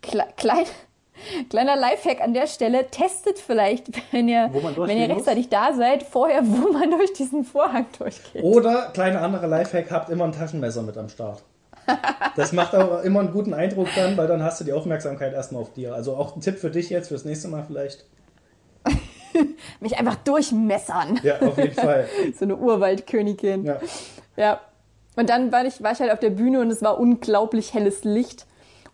Kle 0.00 0.24
klein, 0.36 0.64
kleiner 1.50 1.76
Lifehack 1.76 2.22
an 2.22 2.32
der 2.32 2.46
Stelle, 2.46 2.90
testet 2.90 3.38
vielleicht, 3.38 3.88
wenn 4.12 4.26
ihr, 4.26 4.50
wenn 4.52 4.98
ihr 4.98 5.08
rechtzeitig 5.10 5.44
muss. 5.44 5.50
da 5.50 5.72
seid, 5.74 6.02
vorher, 6.02 6.42
wo 6.44 6.72
man 6.72 6.90
durch 6.90 7.12
diesen 7.12 7.44
Vorhang 7.44 7.86
durchgeht. 7.98 8.42
Oder, 8.42 8.90
kleiner 8.94 9.20
anderer 9.20 9.46
Lifehack, 9.46 9.90
habt 9.90 10.08
immer 10.08 10.24
ein 10.24 10.32
Taschenmesser 10.32 10.82
mit 10.82 10.96
am 10.96 11.08
Start. 11.08 11.42
Das 12.36 12.52
macht 12.52 12.74
auch 12.74 13.04
immer 13.04 13.20
einen 13.20 13.30
guten 13.30 13.54
Eindruck 13.54 13.86
dann, 13.94 14.16
weil 14.16 14.26
dann 14.26 14.42
hast 14.42 14.58
du 14.58 14.64
die 14.64 14.72
Aufmerksamkeit 14.72 15.32
erstmal 15.34 15.62
auf 15.62 15.72
dir. 15.72 15.94
Also 15.94 16.16
auch 16.16 16.34
ein 16.34 16.40
Tipp 16.40 16.58
für 16.58 16.70
dich 16.70 16.90
jetzt 16.90 17.08
fürs 17.08 17.24
nächste 17.24 17.46
Mal 17.46 17.62
vielleicht. 17.64 18.06
Mich 19.80 19.98
einfach 19.98 20.16
durchmessern. 20.16 21.20
Ja, 21.22 21.40
auf 21.40 21.56
jeden 21.58 21.74
Fall. 21.74 22.08
so 22.38 22.44
eine 22.44 22.56
Urwaldkönigin. 22.56 23.64
Ja. 23.64 23.80
Ja. 24.36 24.60
Und 25.16 25.30
dann 25.30 25.52
war 25.52 25.64
ich, 25.64 25.82
war 25.82 25.92
ich 25.92 26.00
halt 26.00 26.10
auf 26.10 26.18
der 26.18 26.30
Bühne 26.30 26.60
und 26.60 26.70
es 26.70 26.82
war 26.82 26.98
unglaublich 26.98 27.72
helles 27.72 28.04
Licht. 28.04 28.46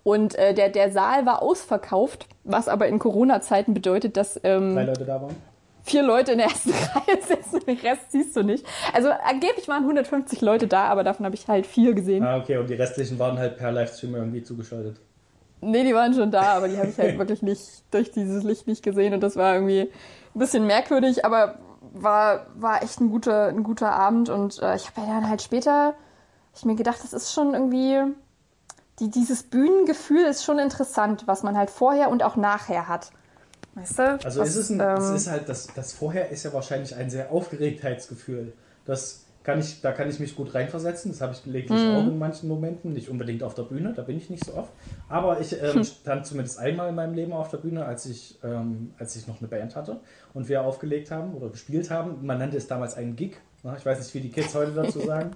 Und 0.02 0.34
äh, 0.36 0.54
der, 0.54 0.68
der 0.68 0.90
Saal 0.90 1.26
war 1.26 1.42
ausverkauft, 1.42 2.26
was 2.44 2.68
aber 2.68 2.88
in 2.88 2.98
Corona-Zeiten 2.98 3.74
bedeutet, 3.74 4.16
dass 4.16 4.40
ähm, 4.44 4.74
drei 4.74 4.84
Leute 4.84 5.04
da 5.04 5.20
waren. 5.20 5.36
Vier 5.82 6.02
Leute 6.02 6.32
in 6.32 6.38
der 6.38 6.48
ersten 6.48 6.70
Reihe 6.94 7.18
sitzen, 7.26 7.64
den 7.66 7.78
Rest 7.78 8.12
siehst 8.12 8.36
du 8.36 8.42
nicht. 8.42 8.64
Also 8.92 9.08
angeblich 9.10 9.66
waren 9.68 9.82
150 9.82 10.40
Leute 10.42 10.66
da, 10.66 10.84
aber 10.84 11.04
davon 11.04 11.24
habe 11.24 11.34
ich 11.34 11.48
halt 11.48 11.66
vier 11.66 11.94
gesehen. 11.94 12.24
Ah, 12.24 12.36
okay, 12.36 12.58
und 12.58 12.68
die 12.68 12.74
restlichen 12.74 13.18
waren 13.18 13.38
halt 13.38 13.56
per 13.56 13.72
Livestream 13.72 14.14
irgendwie 14.14 14.42
zugeschaltet. 14.42 14.96
Nee, 15.62 15.84
die 15.84 15.94
waren 15.94 16.14
schon 16.14 16.30
da, 16.30 16.54
aber 16.54 16.68
die 16.68 16.78
habe 16.78 16.88
ich 16.88 16.98
halt 16.98 17.18
wirklich 17.18 17.42
nicht 17.42 17.82
durch 17.90 18.10
dieses 18.10 18.44
Licht 18.44 18.66
nicht 18.66 18.82
gesehen 18.82 19.12
und 19.12 19.20
das 19.20 19.36
war 19.36 19.54
irgendwie 19.54 19.90
ein 20.34 20.38
bisschen 20.38 20.66
merkwürdig, 20.66 21.24
aber 21.24 21.58
war, 21.92 22.46
war 22.54 22.82
echt 22.82 23.00
ein 23.00 23.10
guter, 23.10 23.48
ein 23.48 23.62
guter 23.62 23.92
Abend 23.92 24.28
und 24.28 24.60
äh, 24.62 24.76
ich 24.76 24.86
habe 24.86 25.00
ja 25.00 25.06
dann 25.06 25.28
halt 25.28 25.42
später, 25.42 25.94
ich 26.54 26.64
mir 26.64 26.76
gedacht, 26.76 26.98
das 27.02 27.12
ist 27.12 27.32
schon 27.32 27.54
irgendwie, 27.54 28.14
die, 28.98 29.10
dieses 29.10 29.42
Bühnengefühl 29.44 30.24
ist 30.24 30.44
schon 30.44 30.58
interessant, 30.58 31.26
was 31.26 31.42
man 31.42 31.56
halt 31.56 31.70
vorher 31.70 32.10
und 32.10 32.22
auch 32.22 32.36
nachher 32.36 32.88
hat. 32.88 33.10
Weißt 33.74 33.98
du? 33.98 34.18
Also 34.24 34.40
was, 34.40 34.50
ist 34.50 34.56
es, 34.56 34.70
ein, 34.70 34.80
ähm, 34.80 34.96
es 34.96 35.10
ist 35.10 35.30
halt, 35.30 35.48
das, 35.48 35.68
das 35.74 35.92
Vorher 35.92 36.30
ist 36.30 36.44
ja 36.44 36.52
wahrscheinlich 36.52 36.96
ein 36.96 37.08
sehr 37.08 37.30
Aufgeregtheitsgefühl. 37.30 38.52
Das 38.84 39.24
kann 39.42 39.58
ich, 39.58 39.80
da 39.80 39.92
kann 39.92 40.08
ich 40.08 40.20
mich 40.20 40.36
gut 40.36 40.54
reinversetzen. 40.54 41.10
Das 41.10 41.20
habe 41.20 41.32
ich 41.32 41.42
gelegentlich 41.42 41.82
mhm. 41.82 41.94
auch 41.96 42.06
in 42.06 42.18
manchen 42.18 42.48
Momenten. 42.48 42.92
Nicht 42.92 43.08
unbedingt 43.08 43.42
auf 43.42 43.54
der 43.54 43.62
Bühne, 43.62 43.92
da 43.94 44.02
bin 44.02 44.16
ich 44.18 44.28
nicht 44.28 44.44
so 44.44 44.54
oft. 44.54 44.70
Aber 45.08 45.40
ich 45.40 45.56
ähm, 45.62 45.82
stand 45.82 46.26
zumindest 46.26 46.58
einmal 46.58 46.90
in 46.90 46.94
meinem 46.94 47.14
Leben 47.14 47.32
auf 47.32 47.48
der 47.48 47.58
Bühne, 47.58 47.84
als 47.86 48.06
ich, 48.06 48.38
ähm, 48.44 48.92
als 48.98 49.16
ich 49.16 49.26
noch 49.26 49.40
eine 49.40 49.48
Band 49.48 49.76
hatte 49.76 50.00
und 50.34 50.48
wir 50.48 50.62
aufgelegt 50.62 51.10
haben 51.10 51.34
oder 51.34 51.48
gespielt 51.48 51.90
haben. 51.90 52.24
Man 52.24 52.38
nannte 52.38 52.58
es 52.58 52.66
damals 52.66 52.94
einen 52.94 53.16
Gig. 53.16 53.36
Ich 53.76 53.86
weiß 53.86 53.98
nicht, 53.98 54.14
wie 54.14 54.20
die 54.20 54.30
Kids 54.30 54.54
heute 54.54 54.72
dazu 54.72 55.00
sagen. 55.06 55.30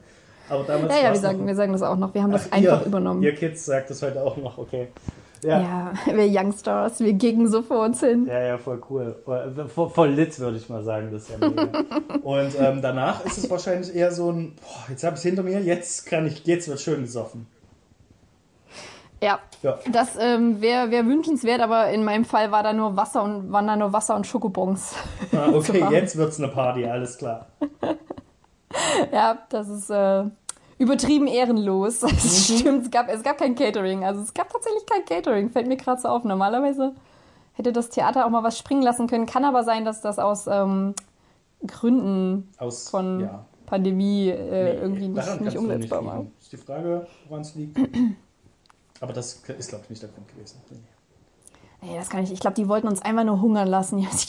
Aber 0.49 0.65
damals 0.65 0.93
ja, 0.95 1.05
ja, 1.05 1.13
wir 1.13 1.21
sagen, 1.21 1.47
wir 1.47 1.55
sagen 1.55 1.73
das 1.73 1.83
auch 1.83 1.97
noch. 1.97 2.13
Wir 2.13 2.23
haben 2.23 2.35
Ach, 2.35 2.39
das 2.39 2.53
einfach 2.53 2.83
ihr, 2.83 2.87
übernommen. 2.87 3.23
Ihr 3.23 3.35
Kids 3.35 3.65
sagt 3.65 3.89
das 3.89 4.03
heute 4.03 4.23
auch 4.23 4.37
noch, 4.37 4.59
okay. 4.59 4.89
Ja. 5.45 5.61
ja, 5.61 5.93
wir 6.07 6.27
Youngstars, 6.27 7.01
wir 7.01 7.13
gegen 7.13 7.49
so 7.49 7.63
vor 7.63 7.85
uns 7.85 8.01
hin. 8.01 8.27
Ja, 8.27 8.41
ja, 8.41 8.59
voll 8.59 8.81
cool. 8.89 9.15
Voll, 9.25 9.91
voll 9.91 10.09
lit, 10.09 10.39
würde 10.41 10.57
ich 10.57 10.69
mal 10.71 10.83
sagen. 10.83 11.11
Das 11.13 11.29
ja 11.29 11.37
Und 12.23 12.59
ähm, 12.59 12.81
danach 12.81 13.25
ist 13.27 13.39
es 13.39 13.51
wahrscheinlich 13.51 13.95
eher 13.95 14.11
so 14.11 14.33
ein, 14.33 14.55
boah, 14.57 14.91
jetzt 14.91 15.05
habe 15.05 15.15
ich 15.15 15.19
es 15.19 15.23
hinter 15.23 15.43
mir, 15.43 15.61
jetzt 15.61 16.07
kann 16.07 16.27
ich, 16.27 16.47
jetzt 16.47 16.69
wird 16.69 16.81
schön 16.81 17.03
gesoffen. 17.03 17.47
Ja, 19.23 19.39
ja. 19.63 19.79
das 19.91 20.17
ähm, 20.19 20.61
wäre 20.61 20.91
wär 20.91 21.07
wünschenswert, 21.07 21.61
aber 21.61 21.89
in 21.91 22.05
meinem 22.05 22.25
Fall 22.25 22.51
war 22.51 22.63
da 22.63 22.73
nur 22.73 22.97
Wasser 22.97 23.23
und 23.23 23.53
waren 23.53 23.67
da 23.67 23.77
nur 23.77 23.93
Wasser 23.93 24.17
und 24.17 24.27
Schokobons. 24.27 24.95
Ah, 25.33 25.49
okay, 25.53 25.85
jetzt 25.91 26.17
wird 26.17 26.31
es 26.31 26.39
eine 26.39 26.49
Party, 26.49 26.85
alles 26.85 27.17
klar. 27.17 27.47
ja, 29.13 29.39
das 29.49 29.69
ist 29.69 29.91
äh, 29.91 30.25
übertrieben 30.85 31.27
ehrenlos. 31.27 32.01
Das 32.01 32.49
mhm. 32.49 32.59
stimmt, 32.59 32.85
es 32.85 32.91
gab, 32.91 33.09
es 33.09 33.23
gab 33.23 33.39
kein 33.39 33.55
Catering. 33.55 34.05
Also 34.05 34.23
es 34.23 34.33
gab 34.35 34.51
tatsächlich 34.51 34.85
kein 34.87 35.05
Catering, 35.05 35.51
fällt 35.51 35.67
mir 35.67 35.77
gerade 35.77 36.01
so 36.01 36.09
auf. 36.09 36.25
Normalerweise 36.25 36.95
hätte 37.55 37.73
das 37.73 37.89
Theater 37.89 38.27
auch 38.27 38.31
mal 38.31 38.43
was 38.43 38.59
springen 38.59 38.83
lassen 38.83 39.07
können. 39.07 39.27
Kann 39.27 39.45
aber 39.45 39.65
sein, 39.65 39.85
dass 39.85 40.01
das 40.01 40.19
aus 40.19 40.47
ähm, 40.47 40.95
Gründen 41.67 42.51
aus, 42.59 42.89
von 42.91 43.21
ja. 43.21 43.45
Pandemie 43.67 44.29
äh, 44.29 44.75
nee, 44.75 44.81
irgendwie 44.81 45.09
nicht, 45.09 45.41
nicht 45.41 45.57
umsetzbar 45.57 46.05
war. 46.05 46.27
Ist 46.41 46.53
die 46.53 46.57
Frage, 46.57 47.07
woran 47.29 47.43
es 47.43 47.55
liegt. 47.55 47.79
aber 49.01 49.13
das 49.13 49.43
ist, 49.59 49.69
glaube 49.69 49.85
ich, 49.85 49.91
nicht 49.91 50.03
der 50.03 50.11
Grund 50.11 50.29
gewesen. 50.29 50.61
Nee, 51.85 51.97
das 51.97 52.09
kann 52.09 52.25
ich. 52.25 52.33
Ich 52.33 52.41
glaube, 52.41 52.55
die 52.55 52.67
wollten 52.67 52.89
uns 52.89 53.03
einfach 53.03 53.25
nur 53.25 53.43
hungern 53.43 53.69
lassen. 53.69 53.99
Was 54.11 54.23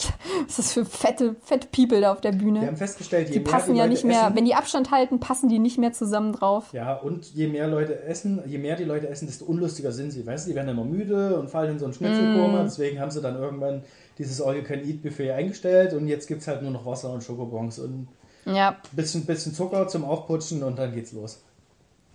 ist 0.48 0.58
das 0.58 0.72
für 0.72 0.84
fette, 0.84 1.36
fette 1.40 1.68
People 1.68 2.00
da 2.00 2.12
auf 2.12 2.20
der 2.20 2.32
Bühne? 2.32 2.60
Wir 2.60 2.68
haben 2.68 2.76
festgestellt, 2.76 3.28
je 3.28 3.34
die 3.34 3.40
mehr 3.40 3.50
passen 3.50 3.72
die 3.72 3.78
ja 3.78 3.84
Leute 3.84 3.94
nicht 3.94 4.04
mehr. 4.04 4.24
Essen, 4.24 4.36
wenn 4.36 4.44
die 4.44 4.54
Abstand 4.54 4.90
halten, 4.90 5.20
passen 5.20 5.48
die 5.48 5.58
nicht 5.58 5.78
mehr 5.78 5.92
zusammen 5.92 6.32
drauf. 6.32 6.72
Ja, 6.72 6.94
und 6.94 7.32
je 7.34 7.48
mehr 7.48 7.66
Leute 7.68 8.02
essen, 8.02 8.42
je 8.46 8.58
mehr 8.58 8.76
die 8.76 8.84
Leute 8.84 9.08
essen, 9.08 9.26
desto 9.26 9.46
unlustiger 9.46 9.92
sind 9.92 10.10
sie. 10.10 10.26
Weißt 10.26 10.46
du, 10.46 10.50
die 10.50 10.56
werden 10.56 10.68
immer 10.68 10.84
müde 10.84 11.38
und 11.38 11.48
fallen 11.48 11.72
in 11.72 11.78
so 11.78 11.86
ein 11.86 11.94
Schnitzelkoma. 11.94 12.62
Mm. 12.62 12.64
Deswegen 12.64 13.00
haben 13.00 13.10
sie 13.10 13.22
dann 13.22 13.36
irgendwann 13.36 13.82
dieses 14.18 14.42
All 14.42 14.56
You 14.56 14.62
Can 14.62 14.84
Eat 14.84 15.02
Buffet 15.02 15.32
eingestellt 15.32 15.94
und 15.94 16.08
jetzt 16.08 16.26
gibt 16.26 16.42
es 16.42 16.48
halt 16.48 16.62
nur 16.62 16.70
noch 16.70 16.84
Wasser 16.84 17.12
und 17.12 17.22
Schokobons 17.22 17.78
und 17.78 18.08
ja. 18.44 18.70
ein 18.70 18.96
bisschen, 18.96 19.24
bisschen 19.24 19.54
Zucker 19.54 19.88
zum 19.88 20.04
Aufputschen 20.04 20.62
und 20.62 20.78
dann 20.78 20.94
geht's 20.94 21.12
los. 21.12 21.42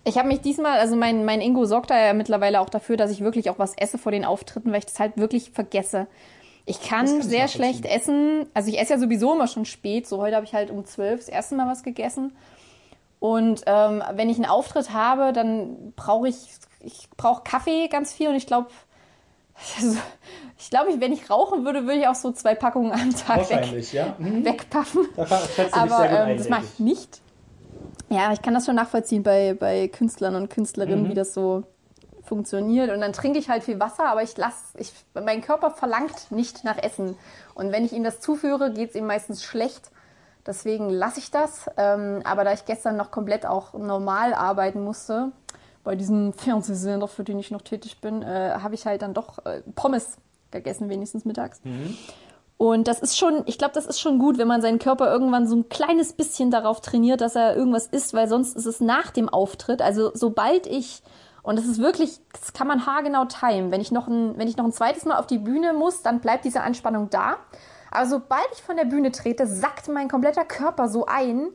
Ich 0.04 0.18
habe 0.18 0.28
mich 0.28 0.40
diesmal, 0.40 0.78
also 0.78 0.96
mein, 0.96 1.24
mein 1.24 1.40
Ingo 1.40 1.64
sorgt 1.64 1.90
da 1.90 1.98
ja 1.98 2.12
mittlerweile 2.12 2.60
auch 2.60 2.68
dafür, 2.68 2.96
dass 2.96 3.10
ich 3.10 3.20
wirklich 3.20 3.50
auch 3.50 3.58
was 3.58 3.74
esse 3.76 3.98
vor 3.98 4.10
den 4.12 4.24
Auftritten, 4.24 4.72
weil 4.72 4.80
ich 4.80 4.86
das 4.86 4.98
halt 4.98 5.16
wirklich 5.16 5.50
vergesse. 5.50 6.08
Ich 6.64 6.80
kann, 6.80 7.06
kann 7.06 7.22
sehr 7.22 7.46
ich 7.46 7.52
schlecht 7.52 7.86
essen. 7.86 8.46
Also 8.54 8.68
ich 8.68 8.80
esse 8.80 8.94
ja 8.94 8.98
sowieso 8.98 9.34
immer 9.34 9.46
schon 9.46 9.64
spät. 9.64 10.06
So 10.06 10.18
heute 10.18 10.36
habe 10.36 10.46
ich 10.46 10.54
halt 10.54 10.70
um 10.70 10.84
zwölf 10.84 11.20
das 11.20 11.28
erste 11.28 11.54
Mal 11.54 11.68
was 11.68 11.82
gegessen. 11.82 12.32
Und 13.20 13.62
ähm, 13.66 14.02
wenn 14.14 14.28
ich 14.28 14.36
einen 14.36 14.46
Auftritt 14.46 14.92
habe, 14.92 15.32
dann 15.32 15.92
brauche 15.94 16.28
ich, 16.28 16.36
ich 16.80 17.08
brauche 17.16 17.44
Kaffee 17.44 17.86
ganz 17.88 18.12
viel 18.12 18.28
und 18.28 18.34
ich 18.34 18.46
glaube, 18.46 18.68
also, 19.78 19.96
ich 20.58 20.70
glaube, 20.70 21.00
wenn 21.00 21.12
ich 21.12 21.30
rauchen 21.30 21.64
würde, 21.64 21.84
würde 21.84 22.00
ich 22.00 22.08
auch 22.08 22.14
so 22.14 22.32
zwei 22.32 22.54
Packungen 22.54 22.92
am 22.92 23.14
Tag 23.14 23.48
weg, 23.50 23.92
ja. 23.92 24.16
mhm. 24.18 24.44
wegpaffen. 24.44 25.06
Da 25.16 25.26
Aber 25.72 26.10
ähm, 26.10 26.36
das 26.36 26.48
mache 26.48 26.64
ich 26.64 26.80
nicht. 26.80 27.21
Ja, 28.12 28.30
ich 28.30 28.42
kann 28.42 28.52
das 28.52 28.66
schon 28.66 28.76
nachvollziehen 28.76 29.22
bei, 29.22 29.54
bei 29.58 29.88
Künstlern 29.88 30.34
und 30.34 30.50
Künstlerinnen, 30.50 31.04
mhm. 31.04 31.08
wie 31.08 31.14
das 31.14 31.32
so 31.32 31.64
funktioniert. 32.22 32.90
Und 32.90 33.00
dann 33.00 33.14
trinke 33.14 33.38
ich 33.38 33.48
halt 33.48 33.64
viel 33.64 33.80
Wasser, 33.80 34.06
aber 34.06 34.22
ich 34.22 34.36
lasse, 34.36 34.76
ich, 34.78 34.92
mein 35.14 35.40
Körper 35.40 35.70
verlangt 35.70 36.30
nicht 36.30 36.62
nach 36.62 36.76
Essen. 36.76 37.16
Und 37.54 37.72
wenn 37.72 37.86
ich 37.86 37.92
ihm 37.92 38.04
das 38.04 38.20
zuführe, 38.20 38.72
geht 38.72 38.90
es 38.90 38.96
ihm 38.96 39.06
meistens 39.06 39.42
schlecht. 39.42 39.90
Deswegen 40.46 40.90
lasse 40.90 41.20
ich 41.20 41.30
das. 41.30 41.70
Ähm, 41.78 42.20
aber 42.24 42.44
da 42.44 42.52
ich 42.52 42.66
gestern 42.66 42.96
noch 42.96 43.10
komplett 43.10 43.46
auch 43.46 43.72
normal 43.72 44.34
arbeiten 44.34 44.84
musste, 44.84 45.32
bei 45.82 45.96
diesem 45.96 46.34
Fernsehsender, 46.34 47.08
für 47.08 47.24
den 47.24 47.38
ich 47.38 47.50
noch 47.50 47.62
tätig 47.62 48.00
bin, 48.00 48.22
äh, 48.22 48.50
habe 48.62 48.74
ich 48.74 48.84
halt 48.84 49.00
dann 49.00 49.14
doch 49.14 49.44
äh, 49.46 49.62
Pommes 49.74 50.18
gegessen, 50.50 50.90
wenigstens 50.90 51.24
mittags. 51.24 51.60
Mhm. 51.64 51.96
Und 52.62 52.86
das 52.86 53.00
ist 53.00 53.18
schon, 53.18 53.42
ich 53.46 53.58
glaube, 53.58 53.74
das 53.74 53.86
ist 53.86 53.98
schon 53.98 54.20
gut, 54.20 54.38
wenn 54.38 54.46
man 54.46 54.62
seinen 54.62 54.78
Körper 54.78 55.10
irgendwann 55.10 55.48
so 55.48 55.56
ein 55.56 55.68
kleines 55.68 56.12
bisschen 56.12 56.52
darauf 56.52 56.80
trainiert, 56.80 57.20
dass 57.20 57.34
er 57.34 57.56
irgendwas 57.56 57.88
isst, 57.88 58.14
weil 58.14 58.28
sonst 58.28 58.56
ist 58.56 58.66
es 58.66 58.78
nach 58.78 59.10
dem 59.10 59.28
Auftritt. 59.28 59.82
Also 59.82 60.12
sobald 60.14 60.68
ich, 60.68 61.02
und 61.42 61.58
das 61.58 61.66
ist 61.66 61.80
wirklich, 61.80 62.20
das 62.32 62.52
kann 62.52 62.68
man 62.68 62.86
haargenau 62.86 63.24
timen, 63.24 63.72
wenn 63.72 63.80
ich 63.80 63.90
noch 63.90 64.06
ein, 64.06 64.38
wenn 64.38 64.46
ich 64.46 64.56
noch 64.56 64.64
ein 64.64 64.70
zweites 64.70 65.04
Mal 65.06 65.18
auf 65.18 65.26
die 65.26 65.38
Bühne 65.38 65.72
muss, 65.72 66.02
dann 66.02 66.20
bleibt 66.20 66.44
diese 66.44 66.60
Anspannung 66.60 67.10
da. 67.10 67.38
Aber 67.90 68.06
sobald 68.06 68.46
ich 68.52 68.62
von 68.62 68.76
der 68.76 68.84
Bühne 68.84 69.10
trete, 69.10 69.48
sackt 69.48 69.88
mein 69.88 70.06
kompletter 70.06 70.44
Körper 70.44 70.88
so 70.88 71.06
ein 71.06 71.48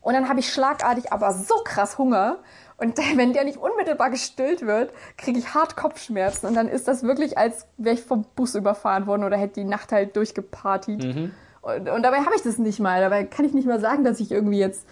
und 0.00 0.14
dann 0.14 0.28
habe 0.28 0.40
ich 0.40 0.52
schlagartig 0.52 1.12
aber 1.12 1.34
so 1.34 1.54
krass 1.62 1.98
Hunger. 1.98 2.38
Und 2.78 2.96
wenn 3.16 3.32
der 3.32 3.44
nicht 3.44 3.58
unmittelbar 3.58 4.10
gestillt 4.10 4.62
wird, 4.66 4.92
kriege 5.16 5.38
ich 5.38 5.54
hart 5.54 5.76
Kopfschmerzen. 5.76 6.46
Und 6.46 6.54
dann 6.54 6.68
ist 6.68 6.88
das 6.88 7.02
wirklich, 7.02 7.36
als 7.36 7.66
wäre 7.76 7.94
ich 7.94 8.02
vom 8.02 8.24
Bus 8.34 8.54
überfahren 8.54 9.06
worden 9.06 9.24
oder 9.24 9.36
hätte 9.36 9.60
die 9.60 9.64
Nacht 9.64 9.92
halt 9.92 10.16
durchgepartiert. 10.16 11.04
Mhm. 11.04 11.32
Und, 11.60 11.88
und 11.88 12.02
dabei 12.02 12.18
habe 12.18 12.34
ich 12.36 12.42
das 12.42 12.58
nicht 12.58 12.80
mal. 12.80 13.00
Dabei 13.00 13.24
kann 13.24 13.44
ich 13.44 13.52
nicht 13.52 13.66
mal 13.66 13.80
sagen, 13.80 14.04
dass 14.04 14.20
ich 14.20 14.30
irgendwie 14.30 14.58
jetzt 14.58 14.86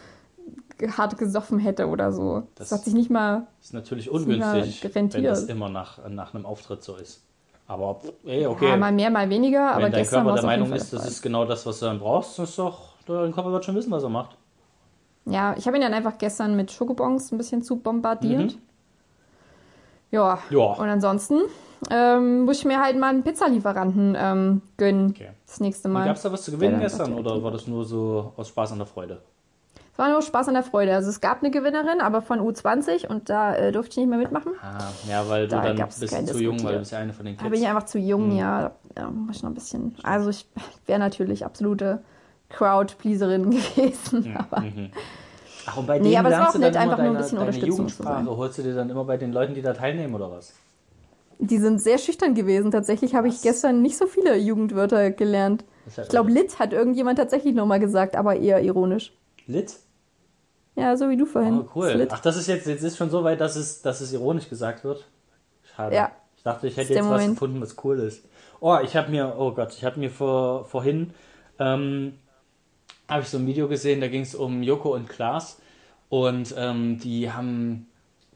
hart 0.97 1.17
gesoffen 1.17 1.59
hätte 1.59 1.87
oder 1.87 2.13
so. 2.13 2.43
Das, 2.57 2.69
das 2.69 2.79
hat 2.79 2.85
sich 2.85 2.95
nicht 2.95 3.11
mal. 3.11 3.47
Ist 3.63 3.73
natürlich 3.73 4.11
ungünstig, 4.11 4.89
wenn 4.93 5.09
das 5.09 5.45
immer 5.45 5.69
nach, 5.69 6.07
nach 6.09 6.35
einem 6.35 6.45
Auftritt 6.45 6.83
so 6.83 6.97
ist. 6.97 7.23
Aber 7.69 8.01
ey, 8.25 8.47
okay. 8.47 8.69
Ja, 8.69 8.77
mal 8.77 8.93
mehr, 8.93 9.11
mal 9.11 9.29
weniger. 9.29 9.59
Wenn 9.71 9.85
aber 9.85 9.91
dein 9.91 10.07
Körper 10.07 10.35
der 10.35 10.45
Meinung 10.45 10.73
ist, 10.73 10.93
das 10.93 11.07
ist 11.07 11.23
genau 11.23 11.45
das, 11.45 11.67
was 11.67 11.81
du 11.81 11.87
dann 11.87 11.99
brauchst, 11.99 12.39
ist 12.39 12.59
doch, 12.59 12.95
dein 13.07 13.33
Körper 13.33 13.53
wird 13.53 13.65
schon 13.65 13.75
wissen, 13.75 13.91
was 13.91 14.03
er 14.03 14.09
macht. 14.09 14.37
Ja, 15.27 15.55
ich 15.59 15.67
habe 15.67 15.77
ihn 15.77 15.83
dann 15.83 15.95
einfach 15.95 16.19
gestern 16.19 16.57
mit 16.57 16.71
Schokobons 16.71 17.33
ein 17.33 17.39
bisschen 17.39 17.63
zu 17.63 17.77
bombardiert. 17.77 18.55
Mhm. 18.55 18.63
Ja. 20.13 20.39
ja. 20.51 20.59
Und 20.59 20.89
ansonsten 20.89 21.41
ähm, 21.91 22.45
muss 22.45 22.59
ich 22.59 22.65
mir 22.65 22.81
halt 22.81 22.99
mal 22.99 23.11
einen 23.11 23.23
Pizzalieferanten 23.23 24.17
ähm, 24.19 24.63
gönnen. 24.77 25.11
Okay. 25.11 25.31
Das 25.47 25.61
nächste 25.61 25.89
Mal. 25.89 26.07
Gab 26.07 26.17
es 26.17 26.23
da 26.23 26.33
was 26.33 26.43
zu 26.43 26.53
gewinnen 26.53 26.81
gestern 26.81 27.15
oder 27.15 27.43
war 27.43 27.51
das 27.51 27.67
nur 27.67 27.85
so 27.85 28.33
aus 28.37 28.49
Spaß 28.49 28.73
an 28.73 28.79
der 28.79 28.87
Freude? 28.87 29.21
Es 29.93 29.99
war 29.99 30.11
nur 30.11 30.21
Spaß 30.21 30.49
an 30.49 30.55
der 30.55 30.63
Freude. 30.63 30.95
Also 30.95 31.09
es 31.09 31.21
gab 31.21 31.43
eine 31.43 31.51
Gewinnerin, 31.51 32.01
aber 32.01 32.21
von 32.21 32.39
U20 32.39 33.07
und 33.07 33.31
da 33.31 33.55
äh, 33.55 33.73
durfte 33.73 33.93
ich 33.93 33.97
nicht 33.97 34.09
mehr 34.09 34.19
mitmachen. 34.19 34.53
Ah, 34.61 34.89
ja, 35.09 35.27
weil 35.29 35.49
du 35.49 35.57
da 35.57 35.73
dann 35.73 35.89
bist 35.89 36.29
zu 36.29 36.39
jung, 36.39 36.63
weil 36.63 36.75
du 36.75 36.79
bist 36.81 36.93
ja 36.93 36.99
eine 36.99 37.15
von 37.15 37.25
den 37.25 37.35
Kids. 37.35 37.45
Da 37.45 37.49
bin 37.49 37.63
ich 37.63 37.67
einfach 37.67 37.85
zu 37.85 37.99
jung, 37.99 38.29
mhm. 38.29 38.37
ja. 38.37 38.73
Da 38.95 39.11
muss 39.11 39.37
ich 39.37 39.43
noch 39.43 39.51
ein 39.51 39.55
bisschen. 39.55 39.95
Also 40.03 40.31
ich 40.31 40.47
wäre 40.87 40.99
natürlich 40.99 41.45
absolute 41.45 42.03
Crowd-Pleaserin 42.49 43.51
gewesen. 43.51 44.31
Mhm. 44.31 44.37
Aber, 44.37 44.61
mhm. 44.61 44.91
Ach, 45.67 45.77
und 45.77 45.87
bei 45.87 45.99
denen 45.99 46.11
nee, 46.11 46.17
aber 46.17 46.31
es 46.31 46.39
war 46.39 46.51
auch 46.51 46.59
nett, 46.59 46.77
einfach 46.77 46.97
deine, 46.97 47.09
nur 47.09 47.19
ein 47.19 47.23
bisschen 47.23 47.39
Unterstützung 47.39 47.71
Jugendsprache. 47.71 48.37
Holst 48.37 48.59
du 48.59 48.63
dir 48.63 48.75
dann 48.75 48.89
immer 48.89 49.05
bei 49.05 49.17
den 49.17 49.33
Leuten, 49.33 49.55
die 49.55 49.63
da 49.63 49.73
teilnehmen, 49.73 50.15
oder 50.15 50.31
was? 50.31 50.53
Die 51.39 51.59
sind 51.59 51.83
sehr 51.83 51.99
schüchtern 51.99 52.35
gewesen. 52.35 52.71
Tatsächlich 52.71 53.15
habe 53.15 53.29
ich 53.29 53.43
gestern 53.43 53.83
nicht 53.83 53.99
so 53.99 54.07
viele 54.07 54.37
Jugendwörter 54.37 55.11
gelernt. 55.11 55.65
Ja 55.97 56.03
ich 56.03 56.09
glaube, 56.09 56.31
Lit 56.31 56.59
hat 56.59 56.73
irgendjemand 56.73 57.19
tatsächlich 57.19 57.55
nochmal 57.55 57.81
gesagt, 57.81 58.17
aber 58.17 58.37
eher 58.37 58.63
ironisch. 58.63 59.13
Lit? 59.47 59.77
Ja, 60.77 60.97
so 60.97 61.09
wie 61.09 61.17
du 61.17 61.27
vorhin. 61.27 61.61
Oh, 61.61 61.69
cool. 61.75 62.07
Ach, 62.11 62.21
das 62.21 62.37
ist 62.37 62.47
jetzt, 62.49 62.67
jetzt 62.67 62.83
ist 62.83 62.97
schon 62.97 63.11
so 63.11 63.25
weit, 63.25 63.41
dass 63.41 63.57
es, 63.57 63.83
dass 63.83 64.01
es 64.01 64.13
ironisch 64.13 64.49
gesagt 64.49 64.85
wird. 64.85 65.07
Schade. 65.75 65.95
Ja. 65.95 66.13
Ich 66.37 66.43
dachte, 66.43 66.67
ich 66.67 66.77
hätte 66.77 66.95
jetzt 66.95 67.09
was 67.09 67.27
gefunden, 67.27 67.61
was 67.61 67.77
cool 67.83 67.99
ist. 67.99 68.25
Oh, 68.61 68.79
ich 68.83 68.95
habe 68.95 69.11
mir, 69.11 69.35
oh 69.39 69.53
Gott, 69.53 69.73
ich 69.73 69.85
habe 69.85 69.99
mir 69.99 70.11
vor, 70.11 70.65
vorhin, 70.65 71.13
ähm, 71.59 72.15
habe 73.09 73.23
ich 73.23 73.29
so 73.29 73.39
ein 73.39 73.47
Video 73.47 73.69
gesehen, 73.69 74.01
da 74.01 74.09
ging 74.09 74.23
es 74.23 74.35
um 74.35 74.63
Joko 74.63 74.95
und 74.95 75.09
Klaas 75.09 75.61
und 76.09 76.55
ähm, 76.57 76.99
die 76.99 77.31
haben 77.31 77.87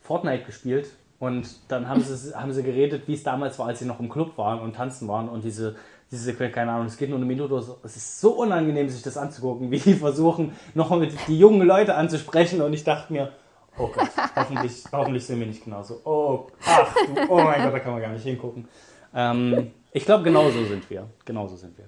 Fortnite 0.01 0.45
gespielt 0.45 0.91
und 1.19 1.49
dann 1.69 1.89
haben 1.89 2.03
sie, 2.03 2.35
haben 2.35 2.53
sie 2.53 2.63
geredet, 2.63 3.03
wie 3.07 3.15
es 3.15 3.23
damals 3.23 3.59
war, 3.59 3.67
als 3.67 3.81
sie 3.81 3.85
noch 3.85 4.01
im 4.01 4.09
Club 4.09 4.37
waren 4.39 4.61
und 4.61 4.77
tanzen 4.77 5.09
waren 5.09 5.29
und 5.29 5.45
diese 5.45 5.77
diese 6.11 6.25
Sequenz, 6.25 6.55
keine 6.55 6.73
Ahnung, 6.73 6.87
es 6.87 6.97
geht 6.97 7.09
nur 7.09 7.19
eine 7.19 7.27
Minute. 7.27 7.55
Es 7.85 7.97
ist 7.97 8.21
so 8.21 8.33
unangenehm, 8.33 8.89
sich 8.89 9.03
das 9.03 9.17
anzugucken, 9.17 9.71
wie 9.71 9.79
die 9.79 9.95
versuchen, 9.95 10.53
nochmal 10.75 11.09
die 11.29 11.39
jungen 11.39 11.67
Leute 11.67 11.95
anzusprechen. 11.95 12.61
Und 12.63 12.73
ich 12.73 12.83
dachte 12.83 13.13
mir, 13.13 13.33
oh 13.79 13.87
Gott, 13.87 14.11
hoffentlich, 14.35 14.85
hoffentlich 14.93 15.25
sind 15.25 15.39
wir 15.39 15.47
nicht 15.47 15.65
genauso. 15.65 16.01
Oh, 16.05 16.49
ach, 16.67 16.93
du, 16.95 17.29
oh 17.29 17.41
mein 17.41 17.63
Gott, 17.63 17.75
da 17.75 17.79
kann 17.79 17.93
man 17.93 18.03
gar 18.03 18.13
nicht 18.13 18.25
hingucken. 18.25 18.67
Ähm, 19.15 19.71
ich 19.93 20.05
glaube, 20.05 20.25
genauso 20.25 20.65
sind 20.65 20.89
wir. 20.91 21.07
Genauso 21.25 21.55
sind 21.55 21.79
wir. 21.79 21.87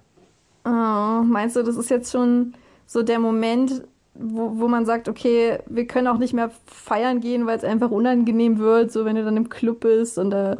Oh, 0.65 1.25
meinst 1.25 1.57
du, 1.57 1.65
das 1.65 1.77
ist 1.77 1.91
jetzt 1.91 2.13
schon 2.13 2.55
so 2.93 3.03
der 3.03 3.19
Moment, 3.19 3.85
wo, 4.15 4.59
wo 4.59 4.69
man 4.69 4.85
sagt, 4.85 5.09
okay, 5.09 5.61
wir 5.67 5.87
können 5.87 6.07
auch 6.09 6.19
nicht 6.19 6.35
mehr 6.35 6.51
feiern 6.67 7.21
gehen, 7.21 7.47
weil 7.47 7.57
es 7.57 7.65
einfach 7.65 7.91
unangenehm 7.91 8.59
wird, 8.59 8.93
so 8.93 9.07
wenn 9.07 9.17
du 9.17 9.25
dann 9.25 9.39
im 9.39 9.49
Club 9.49 9.81
bist 9.81 10.19
und 10.19 10.31
da, 10.31 10.57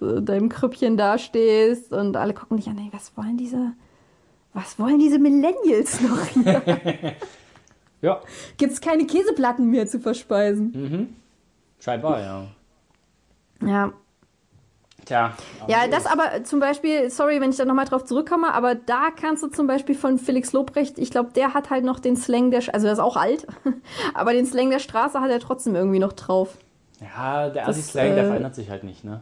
so, 0.00 0.20
da 0.20 0.34
im 0.34 0.48
Krüppchen 0.48 0.96
dastehst 0.96 1.92
und 1.92 2.16
alle 2.16 2.34
gucken 2.34 2.56
dich 2.56 2.66
an, 2.68 2.78
ey, 2.78 2.88
was 2.90 3.16
wollen 3.16 3.36
diese, 3.36 3.72
was 4.52 4.80
wollen 4.80 4.98
diese 4.98 5.20
Millennials 5.20 6.00
noch 6.00 6.26
hier? 6.26 6.62
ja. 8.02 8.20
Gibt 8.56 8.72
es 8.72 8.80
keine 8.80 9.06
Käseplatten 9.06 9.70
mehr 9.70 9.86
zu 9.86 10.00
verspeisen? 10.00 10.72
Mhm. 10.74 11.08
Scheinbar, 11.78 12.20
ja. 12.20 12.46
Ja, 13.64 13.92
Tja. 15.06 15.34
Ja, 15.68 15.86
das 15.88 16.04
aber 16.04 16.42
zum 16.42 16.58
Beispiel, 16.58 17.10
sorry, 17.10 17.40
wenn 17.40 17.50
ich 17.50 17.56
da 17.56 17.64
nochmal 17.64 17.84
drauf 17.84 18.04
zurückkomme, 18.04 18.52
aber 18.52 18.74
da 18.74 19.08
kannst 19.18 19.42
du 19.42 19.46
zum 19.46 19.68
Beispiel 19.68 19.94
von 19.94 20.18
Felix 20.18 20.52
Lobrecht, 20.52 20.98
ich 20.98 21.12
glaube, 21.12 21.30
der 21.34 21.54
hat 21.54 21.70
halt 21.70 21.84
noch 21.84 22.00
den 22.00 22.16
Slang 22.16 22.50
der, 22.50 22.62
also 22.72 22.84
der 22.86 22.92
ist 22.92 22.98
auch 22.98 23.16
alt, 23.16 23.46
aber 24.14 24.32
den 24.32 24.46
Slang 24.46 24.68
der 24.68 24.80
Straße 24.80 25.20
hat 25.20 25.30
er 25.30 25.38
trotzdem 25.38 25.76
irgendwie 25.76 26.00
noch 26.00 26.12
drauf. 26.12 26.58
Ja, 27.00 27.48
der 27.48 27.68
Assi-Slang, 27.68 28.06
äh, 28.06 28.14
der 28.16 28.24
verändert 28.26 28.54
sich 28.56 28.68
halt 28.68 28.82
nicht, 28.82 29.04
ne? 29.04 29.20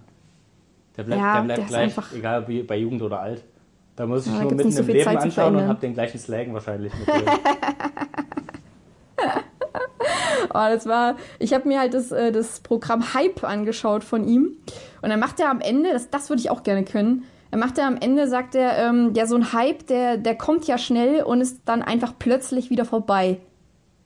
Der 0.96 1.02
bleibt, 1.02 1.20
ja, 1.20 1.34
der 1.34 1.42
bleibt 1.42 1.58
der 1.58 1.66
gleich, 1.66 1.94
egal 2.14 2.48
wie 2.48 2.62
bei 2.62 2.76
Jugend 2.76 3.02
oder 3.02 3.20
alt. 3.20 3.42
Da 3.96 4.06
muss 4.06 4.26
ich 4.26 4.32
ja, 4.32 4.42
nur 4.42 4.54
mitten 4.54 4.76
im 4.76 4.86
Leben 4.86 5.16
anschauen 5.16 5.56
und 5.56 5.68
habe 5.68 5.80
den 5.80 5.94
gleichen 5.94 6.18
Slang 6.18 6.52
wahrscheinlich 6.54 6.92
mit 6.94 7.08
Oh, 10.54 10.68
das 10.70 10.86
war, 10.86 11.16
ich 11.38 11.52
habe 11.52 11.68
mir 11.68 11.80
halt 11.80 11.94
das, 11.94 12.12
äh, 12.12 12.32
das 12.32 12.60
Programm 12.60 13.12
Hype 13.14 13.44
angeschaut 13.44 14.04
von 14.04 14.26
ihm. 14.26 14.56
Und 15.02 15.10
dann 15.10 15.20
macht 15.20 15.40
er 15.40 15.50
am 15.50 15.60
Ende, 15.60 15.92
das, 15.92 16.10
das 16.10 16.30
würde 16.30 16.40
ich 16.40 16.50
auch 16.50 16.62
gerne 16.62 16.84
können, 16.84 17.24
er 17.50 17.58
macht 17.58 17.78
er 17.78 17.86
am 17.86 17.96
Ende, 17.96 18.26
sagt 18.26 18.56
er, 18.56 18.78
ähm, 18.78 19.12
ja, 19.14 19.26
so 19.26 19.36
ein 19.36 19.52
Hype, 19.52 19.86
der, 19.86 20.16
der 20.16 20.34
kommt 20.34 20.66
ja 20.66 20.76
schnell 20.76 21.22
und 21.22 21.40
ist 21.40 21.60
dann 21.66 21.82
einfach 21.82 22.14
plötzlich 22.18 22.68
wieder 22.68 22.84
vorbei. 22.84 23.38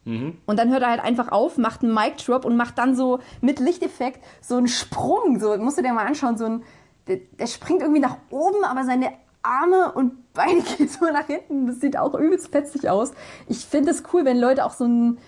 Mhm. 0.05 0.37
Und 0.45 0.59
dann 0.59 0.71
hört 0.71 0.83
er 0.83 0.91
halt 0.91 1.03
einfach 1.03 1.33
auf, 1.33 1.57
macht 1.57 1.83
einen 1.83 1.95
Mic 1.95 2.17
Drop 2.27 2.45
und 2.45 2.57
macht 2.57 2.77
dann 2.77 2.95
so 2.95 3.21
mit 3.41 3.59
Lichteffekt 3.59 4.23
so 4.43 4.57
einen 4.57 4.69
Sprung. 4.69 5.41
So, 5.41 5.57
musst 5.57 5.79
du 5.79 5.83
dir 5.83 5.95
mal 5.95 6.07
anschauen, 6.07 6.37
so 6.37 6.45
ein, 6.45 6.63
der, 7.07 7.21
der 7.39 7.47
springt 7.47 7.81
irgendwie 7.81 8.01
nach 8.03 8.19
oben, 8.31 8.65
aber 8.65 8.85
seine 8.85 9.13
Arme 9.43 9.93
und 9.93 10.33
Beine 10.35 10.61
gehen 10.77 10.89
so 10.89 11.07
nach 11.07 11.27
hinten. 11.27 11.67
Das 11.67 11.81
sieht 11.81 11.97
auch 11.97 12.15
übelst 12.15 12.49
fetzig 12.53 12.91
aus. 12.91 13.13
Ich 13.49 13.65
finde 13.65 13.93
es 13.93 14.03
cool, 14.13 14.27
wenn 14.27 14.39
Leute 14.39 14.65
auch 14.65 14.73
so 14.73 14.85
ein, 14.85 15.19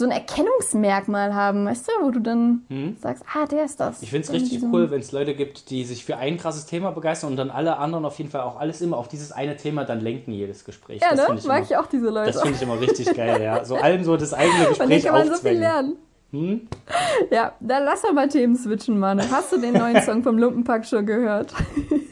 so 0.00 0.06
ein 0.06 0.10
Erkennungsmerkmal 0.10 1.34
haben, 1.34 1.66
weißt 1.66 1.86
du, 1.86 1.92
wo 2.06 2.10
du 2.10 2.20
dann 2.20 2.62
hm. 2.68 2.96
sagst, 2.98 3.22
ah, 3.34 3.46
der 3.46 3.66
ist 3.66 3.78
das. 3.78 4.02
Ich 4.02 4.10
finde 4.10 4.26
es 4.26 4.32
richtig 4.32 4.62
cool, 4.72 4.90
wenn 4.90 5.00
es 5.00 5.12
Leute 5.12 5.34
gibt, 5.34 5.68
die 5.68 5.84
sich 5.84 6.06
für 6.06 6.16
ein 6.16 6.38
krasses 6.38 6.64
Thema 6.64 6.90
begeistern 6.90 7.30
und 7.30 7.36
dann 7.36 7.50
alle 7.50 7.76
anderen 7.76 8.06
auf 8.06 8.16
jeden 8.18 8.30
Fall 8.30 8.40
auch 8.40 8.58
alles 8.58 8.80
immer 8.80 8.96
auf 8.96 9.08
dieses 9.08 9.30
eine 9.30 9.56
Thema 9.56 9.84
dann 9.84 10.00
lenken, 10.00 10.32
jedes 10.32 10.64
Gespräch. 10.64 11.02
Ja, 11.02 11.14
das 11.14 11.28
ne? 11.28 11.34
Ich 11.36 11.44
Mag 11.44 11.58
immer, 11.58 11.66
ich 11.70 11.76
auch 11.76 11.86
diese 11.86 12.08
Leute. 12.08 12.32
Das 12.32 12.40
finde 12.40 12.56
ich 12.56 12.62
immer 12.62 12.80
richtig 12.80 13.14
geil, 13.14 13.42
ja. 13.42 13.62
So 13.64 13.76
allen 13.76 14.02
so 14.02 14.16
das 14.16 14.32
eigene 14.32 14.64
Gespräch 14.70 15.04
kann 15.04 15.12
man 15.12 15.28
so 15.28 15.34
viel 15.34 15.58
lernen. 15.58 15.96
Hm? 16.32 16.68
Ja, 17.30 17.52
dann 17.60 17.84
lass 17.84 18.02
doch 18.02 18.12
mal 18.12 18.28
Themen 18.28 18.56
switchen, 18.56 18.98
Mann. 18.98 19.20
Hast 19.30 19.52
du 19.52 19.58
den 19.60 19.74
neuen 19.74 20.00
Song 20.02 20.22
vom 20.22 20.38
Lumpenpack 20.38 20.86
schon 20.86 21.04
gehört? 21.04 21.52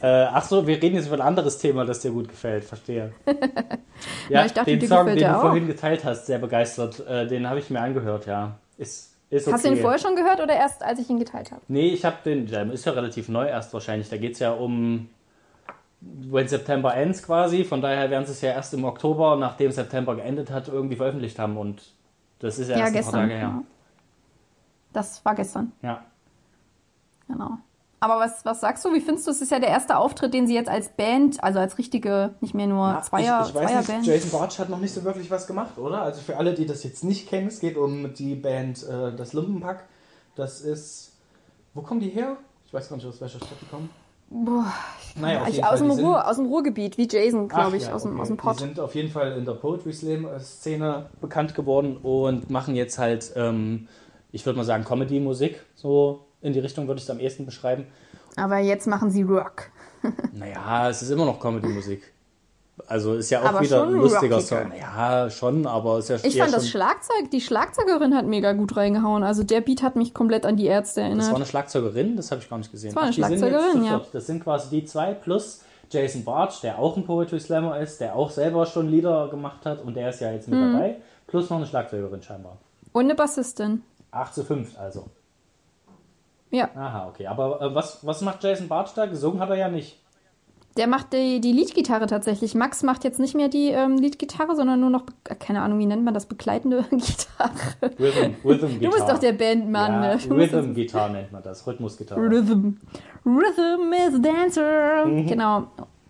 Äh, 0.01 0.07
ach 0.07 0.43
so, 0.43 0.65
wir 0.67 0.81
reden 0.81 0.95
jetzt 0.95 1.07
über 1.07 1.15
ein 1.15 1.21
anderes 1.21 1.57
Thema, 1.57 1.83
das 1.83 1.99
dir 2.01 2.11
gut 2.11 2.29
gefällt, 2.29 2.63
verstehe. 2.63 3.13
Ja, 4.29 4.41
Na, 4.41 4.45
ich 4.45 4.53
dachte, 4.53 4.77
den 4.77 4.87
Song, 4.87 5.07
den 5.07 5.17
du 5.17 5.35
auch. 5.35 5.41
vorhin 5.41 5.67
geteilt 5.67 6.05
hast, 6.05 6.27
sehr 6.27 6.39
begeistert, 6.39 7.05
äh, 7.05 7.27
den 7.27 7.49
habe 7.49 7.59
ich 7.59 7.69
mir 7.69 7.81
angehört, 7.81 8.27
ja. 8.27 8.55
Ist, 8.77 9.13
ist 9.29 9.45
okay. 9.45 9.53
Hast 9.53 9.65
du 9.65 9.69
ihn 9.69 9.77
vorher 9.77 9.99
schon 9.99 10.15
gehört 10.15 10.39
oder 10.39 10.53
erst, 10.53 10.83
als 10.83 10.99
ich 10.99 11.09
ihn 11.09 11.19
geteilt 11.19 11.51
habe? 11.51 11.61
Nee, 11.67 11.89
ich 11.89 12.05
habe 12.05 12.15
den, 12.23 12.45
der 12.47 12.71
ist 12.71 12.85
ja 12.85 12.93
relativ 12.93 13.27
neu 13.27 13.45
erst 13.45 13.73
wahrscheinlich. 13.73 14.07
Da 14.09 14.15
geht 14.15 14.33
es 14.33 14.39
ja 14.39 14.51
um 14.51 15.09
when 16.01 16.47
September 16.47 16.95
ends 16.95 17.23
quasi. 17.23 17.65
Von 17.65 17.81
daher 17.81 18.09
werden 18.09 18.25
sie 18.25 18.31
es 18.31 18.41
ja 18.41 18.51
erst 18.51 18.73
im 18.73 18.85
Oktober, 18.85 19.35
nachdem 19.35 19.71
September 19.71 20.15
geendet 20.15 20.49
hat, 20.49 20.69
irgendwie 20.69 20.95
veröffentlicht 20.95 21.37
haben. 21.39 21.57
Und 21.57 21.81
das 22.39 22.57
ist 22.57 22.69
ja, 22.69 22.77
ja 22.77 22.83
erst 22.83 22.93
gestern, 22.93 23.15
ein 23.15 23.29
paar 23.29 23.37
Tage 23.37 23.39
her. 23.39 23.47
Ja. 23.57 23.63
Das 24.93 25.23
war 25.23 25.35
gestern. 25.35 25.71
Ja. 25.81 26.03
Genau. 27.27 27.57
Aber 28.01 28.17
was, 28.19 28.45
was 28.45 28.61
sagst 28.61 28.85
du? 28.85 28.93
Wie 28.93 29.01
findest 29.01 29.27
du, 29.27 29.31
es 29.31 29.41
ist 29.41 29.51
ja 29.51 29.59
der 29.59 29.69
erste 29.69 29.97
Auftritt, 29.97 30.33
den 30.33 30.47
sie 30.47 30.55
jetzt 30.55 30.69
als 30.69 30.89
Band, 30.89 31.43
also 31.43 31.59
als 31.59 31.77
richtige, 31.77 32.33
nicht 32.39 32.53
mehr 32.53 32.67
nur 32.67 32.87
ja, 32.87 33.01
Zweier, 33.01 33.41
ich, 33.43 33.49
ich 33.49 33.55
weiß 33.55 33.87
Nicht, 33.89 34.05
Jason 34.05 34.31
Bartsch 34.31 34.57
hat 34.57 34.69
noch 34.69 34.79
nicht 34.79 34.93
so 34.93 35.03
wirklich 35.03 35.29
was 35.29 35.47
gemacht, 35.47 35.77
oder? 35.77 36.01
Also 36.01 36.21
für 36.21 36.37
alle, 36.37 36.53
die 36.53 36.65
das 36.65 36.83
jetzt 36.83 37.03
nicht 37.03 37.27
kennen, 37.27 37.47
es 37.47 37.59
geht 37.59 37.75
um 37.75 38.13
die 38.13 38.35
Band 38.35 38.83
äh, 38.87 39.13
Das 39.15 39.33
Lumpenpack. 39.33 39.83
Das 40.35 40.61
ist, 40.61 41.11
wo 41.73 41.81
kommen 41.81 41.99
die 41.99 42.09
her? 42.09 42.37
Ich 42.65 42.73
weiß 42.73 42.87
gar 42.87 42.95
nicht, 42.95 43.05
aus 43.05 43.19
welcher 43.19 43.39
Stadt 43.39 43.57
die 43.61 43.65
kommen. 43.65 43.89
Boah, 44.31 44.71
naja, 45.15 45.47
ich, 45.49 45.65
aus, 45.65 45.79
dem 45.79 45.89
Ruhr, 45.89 46.25
aus 46.27 46.35
dem 46.35 46.45
Ruhrgebiet, 46.45 46.99
wie 46.99 47.07
Jason, 47.09 47.47
glaube 47.47 47.77
ich, 47.77 47.87
ja, 47.87 47.93
aus, 47.93 48.03
dem, 48.03 48.11
okay. 48.11 48.21
aus 48.21 48.27
dem 48.27 48.37
Pott. 48.37 48.59
Die 48.59 48.63
sind 48.63 48.79
auf 48.79 48.93
jeden 48.93 49.09
Fall 49.09 49.33
in 49.33 49.43
der 49.43 49.53
Poetry 49.53 49.91
Slam-Szene 49.91 51.07
bekannt 51.19 51.55
geworden 51.55 51.97
und 51.97 52.49
machen 52.49 52.75
jetzt 52.75 52.99
halt, 52.99 53.33
ähm, 53.35 53.87
ich 54.31 54.45
würde 54.45 54.57
mal 54.57 54.65
sagen, 54.65 54.83
Comedy-Musik, 54.83 55.59
so 55.75 56.25
in 56.41 56.53
die 56.53 56.59
Richtung 56.59 56.87
würde 56.87 56.99
ich 56.99 57.03
es 57.03 57.09
am 57.09 57.19
ehesten 57.19 57.45
beschreiben. 57.45 57.85
Aber 58.35 58.57
jetzt 58.59 58.87
machen 58.87 59.11
sie 59.11 59.23
Rock. 59.23 59.69
naja, 60.33 60.89
es 60.89 61.01
ist 61.01 61.09
immer 61.09 61.25
noch 61.25 61.39
Comedy-Musik. 61.39 62.13
Also 62.87 63.15
ist 63.15 63.29
ja 63.29 63.41
auch 63.41 63.45
aber 63.45 63.61
wieder 63.61 63.83
ein 63.83 63.93
lustiger 63.93 64.37
rockiger. 64.37 64.61
Song. 64.63 64.71
Ja, 64.79 65.29
schon, 65.29 65.67
aber 65.67 65.99
ist 65.99 66.09
ja 66.09 66.17
Ich 66.23 66.37
fand 66.37 66.53
das 66.53 66.69
Schlagzeug, 66.69 67.29
die 67.31 67.41
Schlagzeugerin 67.41 68.15
hat 68.15 68.25
mega 68.25 68.53
gut 68.53 68.77
reingehauen. 68.77 69.23
Also 69.23 69.43
der 69.43 69.61
Beat 69.61 69.83
hat 69.83 69.95
mich 69.95 70.13
komplett 70.13 70.45
an 70.45 70.55
die 70.55 70.65
Ärzte 70.65 71.01
erinnert. 71.01 71.21
Das 71.21 71.29
war 71.29 71.35
eine 71.35 71.45
Schlagzeugerin, 71.45 72.15
das 72.15 72.31
habe 72.31 72.41
ich 72.41 72.49
gar 72.49 72.57
nicht 72.57 72.71
gesehen. 72.71 72.89
Das 72.89 72.95
war 72.95 73.03
eine 73.03 73.11
Ach, 73.11 73.15
Schlagzeugerin, 73.15 73.83
ja. 73.83 74.01
Das 74.13 74.27
sind 74.27 74.43
quasi 74.43 74.69
die 74.69 74.85
zwei 74.85 75.13
plus 75.13 75.61
Jason 75.91 76.23
Bartsch, 76.23 76.61
der 76.63 76.79
auch 76.79 76.95
ein 76.95 77.05
Poetry 77.05 77.39
Slammer 77.39 77.79
ist, 77.79 77.99
der 77.99 78.15
auch 78.15 78.29
selber 78.29 78.65
schon 78.65 78.89
Lieder 78.89 79.27
gemacht 79.27 79.65
hat 79.65 79.83
und 79.83 79.95
der 79.95 80.09
ist 80.09 80.21
ja 80.21 80.31
jetzt 80.31 80.47
mit 80.47 80.59
mhm. 80.59 80.73
dabei. 80.73 80.95
Plus 81.27 81.49
noch 81.49 81.57
eine 81.57 81.67
Schlagzeugerin 81.67 82.21
scheinbar. 82.21 82.57
Und 82.93 83.05
eine 83.05 83.15
Bassistin. 83.15 83.83
8 84.11 84.33
zu 84.33 84.43
5 84.43 84.77
also. 84.77 85.05
Ja. 86.51 86.69
Aha, 86.75 87.07
okay. 87.09 87.27
Aber 87.27 87.61
äh, 87.61 87.75
was, 87.75 88.05
was 88.05 88.21
macht 88.21 88.43
Jason 88.43 88.67
Bartsch 88.67 88.91
da? 88.95 89.05
Gesungen 89.05 89.39
hat 89.39 89.49
er 89.49 89.57
ja 89.57 89.69
nicht. 89.69 89.99
Der 90.77 90.87
macht 90.87 91.13
die, 91.13 91.41
die 91.41 91.51
Leadgitarre 91.51 92.05
tatsächlich. 92.05 92.55
Max 92.55 92.83
macht 92.83 93.03
jetzt 93.03 93.19
nicht 93.19 93.35
mehr 93.35 93.49
die 93.49 93.69
ähm, 93.69 93.97
Leadgitarre, 93.97 94.55
sondern 94.55 94.79
nur 94.79 94.89
noch, 94.89 95.03
äh, 95.27 95.35
keine 95.35 95.61
Ahnung, 95.61 95.79
wie 95.79 95.85
nennt 95.85 96.03
man 96.05 96.13
das, 96.13 96.25
begleitende 96.25 96.83
Gitarre. 96.89 97.51
Rhythm, 97.99 98.35
Rhythm 98.45 98.79
Du 98.79 98.89
bist 98.89 99.09
doch 99.09 99.17
der 99.17 99.33
Bandmann. 99.33 100.03
Ja, 100.03 100.15
ne? 100.15 100.29
Rhythm 100.29 100.73
Gitarre 100.73 101.11
nennt 101.11 101.31
man 101.31 101.43
das, 101.43 101.65
Rhythmusgitarre. 101.67 102.21
Rhythm. 102.21 102.77
Rhythm 103.25 103.93
is 104.07 104.21
Dancer. 104.21 105.05
Mhm. 105.05 105.27
Genau. 105.27 105.67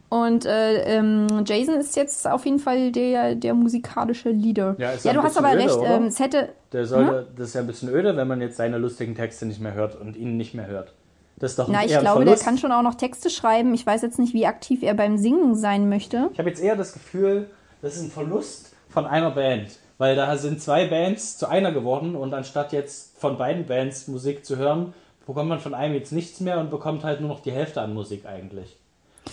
Und 0.10 0.46
äh, 0.46 0.98
ähm, 0.98 1.28
Jason 1.46 1.76
ist 1.76 1.96
jetzt 1.96 2.28
auf 2.28 2.46
jeden 2.46 2.58
Fall 2.58 2.92
der, 2.92 3.36
der 3.36 3.54
musikalische 3.54 4.30
Leader. 4.30 4.76
Ja, 4.80 4.94
ja 5.04 5.14
du 5.14 5.22
hast 5.22 5.38
aber 5.38 5.54
öde, 5.54 5.66
recht. 5.66 5.80
Ähm, 5.84 6.06
es 6.06 6.20
hätte. 6.20 6.50
Der 6.74 6.86
sollte, 6.86 7.20
hm? 7.20 7.26
Das 7.36 7.50
ist 7.50 7.54
ja 7.54 7.62
ein 7.62 7.68
bisschen 7.68 7.90
öde, 7.90 8.18
wenn 8.18 8.28
man 8.28 8.42
jetzt 8.42 8.58
seine 8.58 8.80
lustigen 8.80 9.14
Texte 9.16 9.46
nicht 9.46 9.62
mehr 9.62 9.76
hört 9.76 9.96
und 9.96 10.18
ihn 10.18 10.36
nicht 10.36 10.56
mehr 10.56 10.68
hört. 10.68 10.94
Das 11.38 11.52
ist 11.52 11.60
doch 11.60 11.68
Na, 11.70 11.86
ich 11.86 11.98
glaube, 11.98 12.26
der 12.26 12.36
kann 12.36 12.58
schon 12.58 12.72
auch 12.72 12.82
noch 12.82 12.96
Texte 12.96 13.30
schreiben. 13.30 13.74
Ich 13.74 13.86
weiß 13.86 14.02
jetzt 14.02 14.20
nicht, 14.20 14.34
wie 14.34 14.46
aktiv 14.46 14.84
er 14.84 14.94
beim 14.94 15.18
Singen 15.18 15.56
sein 15.56 15.88
möchte. 15.88 16.30
Ich 16.34 16.40
habe 16.40 16.50
jetzt 16.50 16.62
eher 16.62 16.76
das 16.76 16.94
Gefühl, 16.94 17.50
das 17.82 17.96
ist 17.96 18.04
ein 18.04 18.12
Verlust 18.12 18.74
von 18.90 19.06
einer 19.06 19.32
Band. 19.32 19.78
Weil 20.00 20.16
da 20.16 20.36
sind 20.38 20.62
zwei 20.62 20.88
Bands 20.88 21.38
zu 21.38 21.48
einer 21.48 21.72
geworden 21.72 22.16
und 22.16 22.34
anstatt 22.34 22.74
jetzt 22.74 23.18
von 23.20 23.38
beiden 23.38 23.66
Bands 23.66 24.08
Musik 24.08 24.46
zu 24.46 24.58
hören, 24.58 24.94
bekommt 25.28 25.50
man 25.50 25.60
von 25.60 25.74
einem 25.74 25.94
jetzt 25.94 26.12
nichts 26.12 26.40
mehr 26.40 26.60
und 26.60 26.72
bekommt 26.72 27.04
halt 27.04 27.20
nur 27.20 27.30
noch 27.30 27.42
die 27.42 27.52
Hälfte 27.52 27.82
an 27.82 27.94
Musik 27.94 28.26
eigentlich. 28.26 28.78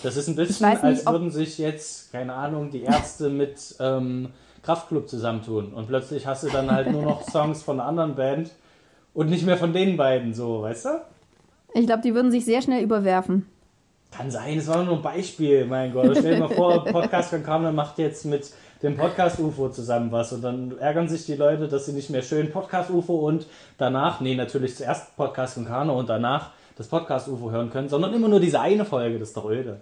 Das 0.07 0.17
ist 0.17 0.29
ein 0.29 0.37
bisschen, 0.37 0.71
nicht, 0.71 0.85
als 0.85 1.05
würden 1.05 1.33
sich 1.33 1.59
jetzt, 1.59 2.13
keine 2.13 2.33
Ahnung, 2.33 2.71
die 2.71 2.83
Ärzte 2.83 3.29
mit 3.29 3.75
ähm, 3.81 4.29
Kraftklub 4.63 5.09
zusammentun. 5.09 5.73
Und 5.73 5.89
plötzlich 5.89 6.29
hast 6.29 6.45
du 6.45 6.49
dann 6.49 6.71
halt 6.71 6.93
nur 6.93 7.03
noch 7.03 7.23
Songs 7.29 7.65
von 7.65 7.81
einer 7.81 7.89
anderen 7.89 8.15
Band 8.15 8.53
und 9.15 9.31
nicht 9.31 9.45
mehr 9.45 9.57
von 9.57 9.73
den 9.73 9.97
beiden, 9.97 10.33
so, 10.33 10.63
weißt 10.63 10.85
du? 10.85 10.89
Ich 11.75 11.87
glaube, 11.87 12.03
die 12.03 12.15
würden 12.15 12.31
sich 12.31 12.45
sehr 12.45 12.63
schnell 12.63 12.85
überwerfen. 12.85 13.47
Kann 14.13 14.31
sein, 14.31 14.59
es 14.59 14.69
war 14.69 14.85
nur 14.85 14.95
ein 14.95 15.03
Beispiel, 15.03 15.65
mein 15.65 15.93
Gott. 15.93 16.17
Stell 16.17 16.37
dir 16.37 16.41
mal 16.47 16.55
vor, 16.55 16.85
Podcast 16.93 17.31
von 17.31 17.43
Kamel 17.43 17.73
macht 17.73 17.99
jetzt 17.99 18.27
mit 18.27 18.53
dem 18.85 18.97
Podcast 18.97 19.41
UFO 19.41 19.71
zusammen 19.71 20.13
was 20.13 20.33
und 20.33 20.43
dann 20.43 20.79
ärgern 20.79 21.09
sich 21.09 21.27
die 21.27 21.35
Leute, 21.35 21.67
dass 21.67 21.87
sie 21.87 21.93
nicht 21.93 22.11
mehr 22.11 22.23
schön 22.23 22.53
Podcast 22.53 22.91
UFO 22.91 23.27
und 23.27 23.49
danach, 23.77 24.21
nee, 24.21 24.37
natürlich 24.37 24.77
zuerst 24.77 25.17
Podcast 25.17 25.55
von 25.55 25.65
Kano 25.65 25.99
und 25.99 26.09
danach 26.09 26.51
das 26.77 26.87
Podcast 26.87 27.27
UFO 27.27 27.51
hören 27.51 27.71
können, 27.71 27.89
sondern 27.89 28.15
immer 28.15 28.29
nur 28.29 28.39
diese 28.39 28.61
eine 28.61 28.85
Folge, 28.85 29.19
das 29.19 29.31
ist 29.31 29.37
doch 29.37 29.51
öde. 29.51 29.81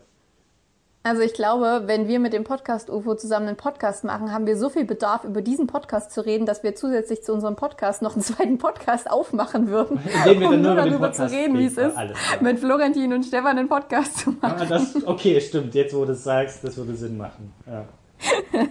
Also 1.06 1.20
ich 1.20 1.34
glaube, 1.34 1.82
wenn 1.84 2.08
wir 2.08 2.18
mit 2.18 2.32
dem 2.32 2.44
Podcast 2.44 2.88
UFO 2.88 3.14
zusammen 3.14 3.48
einen 3.48 3.58
Podcast 3.58 4.04
machen, 4.04 4.32
haben 4.32 4.46
wir 4.46 4.56
so 4.56 4.70
viel 4.70 4.86
Bedarf, 4.86 5.24
über 5.24 5.42
diesen 5.42 5.66
Podcast 5.66 6.12
zu 6.12 6.24
reden, 6.24 6.46
dass 6.46 6.62
wir 6.62 6.74
zusätzlich 6.74 7.22
zu 7.22 7.34
unserem 7.34 7.56
Podcast 7.56 8.00
noch 8.00 8.14
einen 8.14 8.22
zweiten 8.22 8.56
Podcast 8.56 9.10
aufmachen 9.10 9.68
würden, 9.68 10.00
wir 10.24 10.48
um 10.48 10.62
nur 10.62 10.74
darüber 10.74 11.12
zu 11.12 11.30
reden, 11.30 11.58
wie 11.58 11.66
es 11.66 11.76
ist, 11.76 11.94
mit 12.40 12.58
Florentin 12.58 13.12
und 13.12 13.22
Stefan 13.22 13.58
einen 13.58 13.68
Podcast 13.68 14.20
zu 14.20 14.30
machen. 14.40 14.60
Ja, 14.60 14.64
das, 14.64 15.06
okay, 15.06 15.38
stimmt. 15.42 15.74
Jetzt, 15.74 15.94
wo 15.94 16.06
du 16.06 16.12
es 16.12 16.24
sagst, 16.24 16.64
das 16.64 16.74
würde 16.78 16.94
Sinn 16.94 17.18
machen. 17.18 17.52
Ja. 17.66 17.84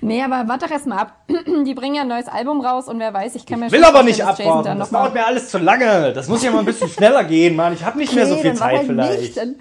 nee, 0.00 0.22
aber 0.22 0.48
warte 0.48 0.66
doch 0.66 0.72
erstmal 0.72 0.98
ab. 0.98 1.26
Die 1.64 1.74
bringen 1.74 1.94
ja 1.94 2.02
ein 2.02 2.08
neues 2.08 2.26
Album 2.26 2.60
raus 2.60 2.88
und 2.88 2.98
wer 2.98 3.14
weiß, 3.14 3.36
ich 3.36 3.46
kann 3.46 3.60
mir 3.60 3.66
ich 3.66 3.72
will 3.72 3.84
aber 3.84 4.02
nicht 4.02 4.24
abwarten. 4.24 4.80
Das 4.80 4.90
dauert 4.90 5.14
mir 5.14 5.24
alles 5.24 5.48
zu 5.48 5.58
lange. 5.58 6.12
Das 6.12 6.26
muss 6.26 6.42
ja 6.42 6.50
mal 6.50 6.60
ein 6.60 6.64
bisschen 6.64 6.88
schneller 6.88 7.22
gehen, 7.22 7.54
Mann. 7.54 7.72
Ich 7.72 7.84
habe 7.84 7.98
nicht 7.98 8.08
okay, 8.08 8.16
mehr 8.16 8.26
so 8.26 8.36
viel 8.36 8.54
Zeit 8.54 8.78
halt 8.78 8.86
vielleicht. 8.86 9.20
Nicht, 9.20 9.36
dann 9.36 9.54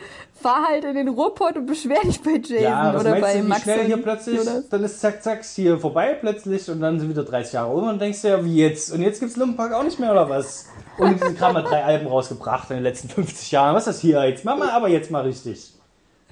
fahr 0.45 0.67
halt 0.67 0.86
in 0.86 0.93
den 0.93 1.08
Ruhrpott 1.08 1.55
und 1.55 1.65
beschwer 1.65 2.01
dich 2.01 2.21
bei 2.21 2.34
Jason 2.34 2.62
ja, 2.62 2.99
oder 2.99 3.19
bei 3.19 3.39
du, 3.39 3.47
Max. 3.47 3.63
schnell 3.63 3.86
hier 3.86 3.97
plötzlich, 3.97 4.41
dann 4.69 4.84
ist 4.84 5.01
zack, 5.01 5.23
zack, 5.23 5.43
hier 5.43 5.79
vorbei 5.79 6.13
plötzlich 6.13 6.69
und 6.69 6.81
dann 6.81 6.99
sind 6.99 7.10
wieder 7.10 7.23
30 7.23 7.53
Jahre 7.53 7.73
um 7.73 7.88
und 7.88 7.99
denkst 7.99 8.21
dir, 8.21 8.45
wie 8.45 8.58
jetzt? 8.58 8.93
Und 8.93 9.01
jetzt 9.01 9.19
gibt's 9.19 9.38
Lumpenpark 9.38 9.73
auch 9.73 9.81
nicht 9.81 9.99
mehr 9.99 10.12
oder 10.12 10.29
was? 10.29 10.67
Und 10.99 11.19
diese 11.19 11.34
Kram 11.34 11.55
hat 11.55 11.67
drei 11.67 11.84
Alben 11.84 12.05
rausgebracht 12.05 12.69
in 12.69 12.77
den 12.77 12.84
letzten 12.84 13.10
50 13.10 13.49
Jahren. 13.49 13.73
Was 13.73 13.88
ist 13.88 13.95
das 13.95 14.01
hier 14.01 14.23
jetzt? 14.29 14.45
Mama, 14.45 14.69
aber 14.69 14.88
jetzt 14.88 15.10
mal 15.10 15.23
richtig. 15.23 15.74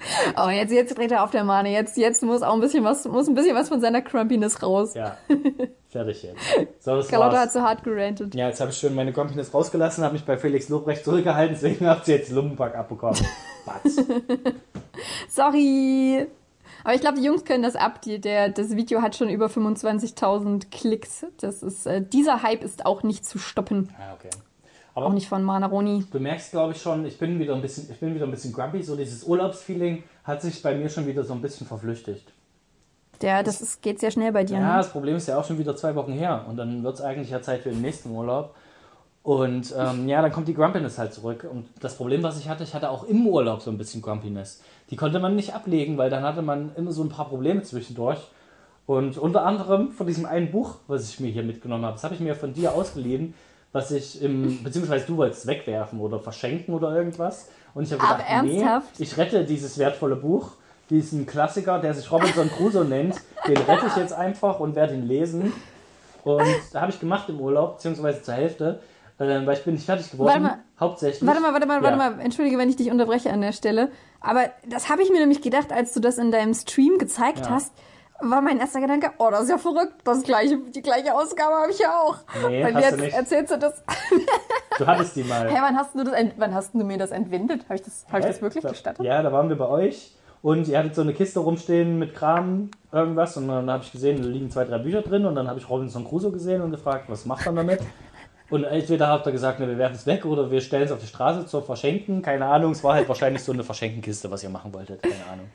Oh, 0.36 0.48
jetzt, 0.48 0.72
jetzt 0.72 0.96
dreht 0.96 1.12
er 1.12 1.24
auf 1.24 1.30
der 1.30 1.44
Mahne. 1.44 1.70
Jetzt, 1.70 1.96
jetzt 1.96 2.22
muss 2.22 2.42
auch 2.42 2.54
ein 2.54 2.60
bisschen 2.60 2.84
was, 2.84 3.04
muss 3.06 3.28
ein 3.28 3.34
bisschen 3.34 3.54
was 3.54 3.68
von 3.68 3.80
seiner 3.80 4.02
Crumpiness 4.02 4.62
raus. 4.62 4.94
Ja. 4.94 5.16
Fertig 5.88 6.22
jetzt. 6.22 6.40
So, 6.80 6.96
das 6.96 7.08
Carlotta 7.08 7.40
hat 7.40 7.52
zu 7.52 7.62
hart 7.62 7.84
gerantet. 7.84 8.34
Ja, 8.34 8.48
jetzt 8.48 8.60
habe 8.60 8.70
ich 8.70 8.76
schön 8.76 8.94
meine 8.94 9.12
Crumpiness 9.12 9.54
rausgelassen, 9.54 10.04
habe 10.04 10.14
mich 10.14 10.24
bei 10.24 10.36
Felix 10.36 10.68
Lobrecht 10.68 11.04
zurückgehalten, 11.04 11.54
deswegen 11.54 11.86
habt 11.86 12.08
ihr 12.08 12.16
jetzt 12.16 12.30
Lumpenpack 12.30 12.74
abbekommen. 12.74 13.20
Batz. 13.66 13.96
Sorry. 15.28 16.26
Aber 16.82 16.94
ich 16.94 17.00
glaube, 17.00 17.18
die 17.18 17.24
Jungs 17.24 17.44
können 17.44 17.62
das 17.62 17.76
ab. 17.76 18.02
Die, 18.02 18.20
der, 18.20 18.50
das 18.50 18.76
Video 18.76 19.00
hat 19.00 19.16
schon 19.16 19.30
über 19.30 19.46
25.000 19.46 20.70
Klicks. 20.70 21.24
Das 21.40 21.62
ist, 21.62 21.86
äh, 21.86 22.02
dieser 22.02 22.42
Hype 22.42 22.62
ist 22.62 22.84
auch 22.84 23.02
nicht 23.02 23.24
zu 23.24 23.38
stoppen. 23.38 23.88
Ah, 23.98 24.14
okay. 24.14 24.30
Aber 24.94 25.06
auch 25.06 25.12
nicht 25.12 25.28
von 25.28 25.42
Manaroni. 25.42 26.04
Du 26.10 26.20
merkst, 26.20 26.52
glaube 26.52 26.72
ich, 26.72 26.80
schon, 26.80 27.04
ich 27.04 27.18
bin 27.18 27.38
wieder 27.38 27.54
ein 27.54 27.60
bisschen, 27.60 27.90
ich 27.90 27.98
bin 27.98 28.14
wieder 28.14 28.26
ein 28.26 28.30
bisschen 28.30 28.52
grumpy. 28.52 28.82
So 28.82 28.94
dieses 28.94 29.24
Urlaubsfeeling 29.24 30.04
hat 30.22 30.40
sich 30.40 30.62
bei 30.62 30.74
mir 30.74 30.88
schon 30.88 31.06
wieder 31.06 31.24
so 31.24 31.34
ein 31.34 31.42
bisschen 31.42 31.66
verflüchtigt. 31.66 32.32
Ja, 33.22 33.42
das 33.42 33.60
ist, 33.60 33.82
geht 33.82 34.00
sehr 34.00 34.10
schnell 34.10 34.32
bei 34.32 34.44
dir. 34.44 34.58
Ja, 34.58 34.72
ne? 34.72 34.76
das 34.76 34.90
Problem 34.90 35.16
ist 35.16 35.26
ja 35.26 35.38
auch 35.38 35.44
schon 35.44 35.58
wieder 35.58 35.74
zwei 35.74 35.94
Wochen 35.96 36.12
her. 36.12 36.44
Und 36.48 36.56
dann 36.56 36.84
wird 36.84 36.94
es 36.94 37.00
eigentlich 37.00 37.30
ja 37.30 37.42
Zeit 37.42 37.62
für 37.62 37.70
den 37.70 37.80
nächsten 37.80 38.10
Urlaub. 38.10 38.54
Und 39.24 39.74
ähm, 39.76 40.06
ja, 40.06 40.20
dann 40.20 40.30
kommt 40.30 40.46
die 40.48 40.54
Grumpiness 40.54 40.98
halt 40.98 41.14
zurück. 41.14 41.48
Und 41.50 41.66
das 41.80 41.96
Problem, 41.96 42.22
was 42.22 42.38
ich 42.38 42.48
hatte, 42.48 42.62
ich 42.62 42.74
hatte 42.74 42.90
auch 42.90 43.04
im 43.04 43.26
Urlaub 43.26 43.62
so 43.62 43.70
ein 43.70 43.78
bisschen 43.78 44.02
Grumpiness. 44.02 44.62
Die 44.90 44.96
konnte 44.96 45.18
man 45.18 45.34
nicht 45.34 45.54
ablegen, 45.54 45.96
weil 45.96 46.10
dann 46.10 46.22
hatte 46.22 46.42
man 46.42 46.72
immer 46.76 46.92
so 46.92 47.02
ein 47.02 47.08
paar 47.08 47.28
Probleme 47.28 47.62
zwischendurch. 47.62 48.18
Und 48.86 49.16
unter 49.16 49.46
anderem 49.46 49.92
von 49.92 50.06
diesem 50.06 50.26
einen 50.26 50.50
Buch, 50.50 50.76
was 50.86 51.08
ich 51.08 51.20
mir 51.20 51.30
hier 51.30 51.42
mitgenommen 51.42 51.84
habe, 51.84 51.94
das 51.94 52.04
habe 52.04 52.14
ich 52.14 52.20
mir 52.20 52.34
von 52.34 52.52
dir 52.52 52.74
ausgeliehen, 52.74 53.32
was 53.74 53.90
ich 53.90 54.22
im, 54.22 54.62
beziehungsweise 54.62 55.04
du 55.04 55.16
wolltest 55.16 55.48
wegwerfen 55.48 55.98
oder 55.98 56.20
verschenken 56.20 56.72
oder 56.74 56.94
irgendwas. 56.94 57.48
Und 57.74 57.82
ich 57.82 57.92
habe 57.92 58.02
gedacht, 58.02 58.24
Aber 58.30 58.42
nee, 58.44 58.64
ich 58.98 59.18
rette 59.18 59.44
dieses 59.44 59.76
wertvolle 59.78 60.14
Buch, 60.14 60.52
diesen 60.90 61.26
Klassiker, 61.26 61.80
der 61.80 61.92
sich 61.92 62.10
Robinson 62.10 62.48
Crusoe 62.48 62.84
nennt, 62.84 63.20
den 63.48 63.56
rette 63.56 63.86
ich 63.88 63.96
jetzt 63.96 64.12
einfach 64.12 64.60
und 64.60 64.76
werde 64.76 64.94
ihn 64.94 65.08
lesen. 65.08 65.52
Und 66.22 66.46
da 66.72 66.82
habe 66.82 66.92
ich 66.92 67.00
gemacht 67.00 67.28
im 67.28 67.40
Urlaub, 67.40 67.74
beziehungsweise 67.74 68.22
zur 68.22 68.34
Hälfte. 68.34 68.78
Äh, 69.18 69.44
weil 69.44 69.56
ich 69.56 69.64
bin 69.64 69.74
nicht 69.74 69.86
fertig 69.86 70.10
geworden. 70.10 70.28
Warte 70.28 70.40
mal, 70.40 70.58
hauptsächlich. 70.78 71.26
Warte 71.26 71.40
mal, 71.40 71.52
warte 71.52 71.66
mal, 71.66 71.76
ja. 71.78 71.82
warte 71.82 71.96
mal. 71.96 72.20
Entschuldige, 72.20 72.58
wenn 72.58 72.68
ich 72.68 72.76
dich 72.76 72.92
unterbreche 72.92 73.32
an 73.32 73.40
der 73.40 73.52
Stelle. 73.52 73.90
Aber 74.20 74.50
das 74.68 74.88
habe 74.88 75.02
ich 75.02 75.10
mir 75.10 75.18
nämlich 75.18 75.42
gedacht, 75.42 75.72
als 75.72 75.92
du 75.94 76.00
das 76.00 76.18
in 76.18 76.30
deinem 76.30 76.54
Stream 76.54 76.98
gezeigt 76.98 77.46
ja. 77.46 77.50
hast, 77.50 77.72
war 78.30 78.40
mein 78.40 78.58
erster 78.58 78.80
Gedanke, 78.80 79.10
oh, 79.18 79.28
das 79.30 79.42
ist 79.44 79.50
ja 79.50 79.58
verrückt. 79.58 79.94
Das 80.04 80.22
gleiche, 80.22 80.58
die 80.58 80.82
gleiche 80.82 81.14
Ausgabe 81.14 81.54
habe 81.54 81.70
ich 81.70 81.78
ja 81.78 81.98
auch. 82.00 82.16
Nee, 82.48 82.64
Und 82.64 82.74
hast 82.74 82.82
jetzt 82.84 82.98
du 82.98 83.04
nicht. 83.04 83.14
erzählst 83.16 83.52
du 83.52 83.58
das. 83.58 83.82
du 84.78 84.86
hattest 84.86 85.16
die 85.16 85.24
mal. 85.24 85.48
Hey, 85.50 85.60
wann 85.60 85.76
hast 85.76 85.94
du 85.94 86.04
das, 86.04 86.14
wann 86.36 86.54
hast 86.54 86.74
du 86.74 86.78
mir 86.84 86.98
das 86.98 87.10
entwendet? 87.10 87.64
Habe 87.64 87.74
ich 87.76 87.82
das, 87.82 88.06
hab 88.10 88.20
ich 88.20 88.26
das 88.26 88.42
wirklich 88.42 88.64
gestattet? 88.64 89.04
Ja, 89.04 89.22
da 89.22 89.32
waren 89.32 89.48
wir 89.48 89.56
bei 89.56 89.68
euch. 89.68 90.16
Und 90.42 90.68
ihr 90.68 90.78
hattet 90.78 90.94
so 90.94 91.00
eine 91.00 91.14
Kiste 91.14 91.40
rumstehen 91.40 91.98
mit 91.98 92.14
Kram, 92.14 92.70
irgendwas. 92.92 93.36
Und 93.38 93.48
dann 93.48 93.70
habe 93.70 93.82
ich 93.82 93.90
gesehen, 93.90 94.20
da 94.20 94.28
liegen 94.28 94.50
zwei, 94.50 94.64
drei 94.64 94.76
Bücher 94.76 95.00
drin. 95.00 95.24
Und 95.24 95.34
dann 95.36 95.48
habe 95.48 95.58
ich 95.58 95.70
Robinson 95.70 96.04
Crusoe 96.06 96.32
gesehen 96.32 96.60
und 96.60 96.70
gefragt, 96.70 97.04
was 97.08 97.24
macht 97.24 97.46
man 97.46 97.56
damit? 97.56 97.80
Und 98.50 98.64
entweder 98.64 99.08
hat 99.08 99.24
er 99.24 99.32
gesagt, 99.32 99.58
ne, 99.58 99.66
wir 99.66 99.78
werfen 99.78 99.94
es 99.96 100.04
weg 100.04 100.26
oder 100.26 100.50
wir 100.50 100.60
stellen 100.60 100.84
es 100.84 100.92
auf 100.92 100.98
die 101.00 101.06
Straße 101.06 101.46
zur 101.46 101.62
Verschenken. 101.62 102.20
Keine 102.20 102.44
Ahnung, 102.44 102.72
es 102.72 102.84
war 102.84 102.92
halt 102.94 103.08
wahrscheinlich 103.08 103.42
so 103.42 103.52
eine 103.52 103.64
Verschenkenkiste, 103.64 104.30
was 104.30 104.42
ihr 104.42 104.50
machen 104.50 104.74
wolltet. 104.74 105.02
Keine 105.02 105.14
Ahnung. 105.32 105.46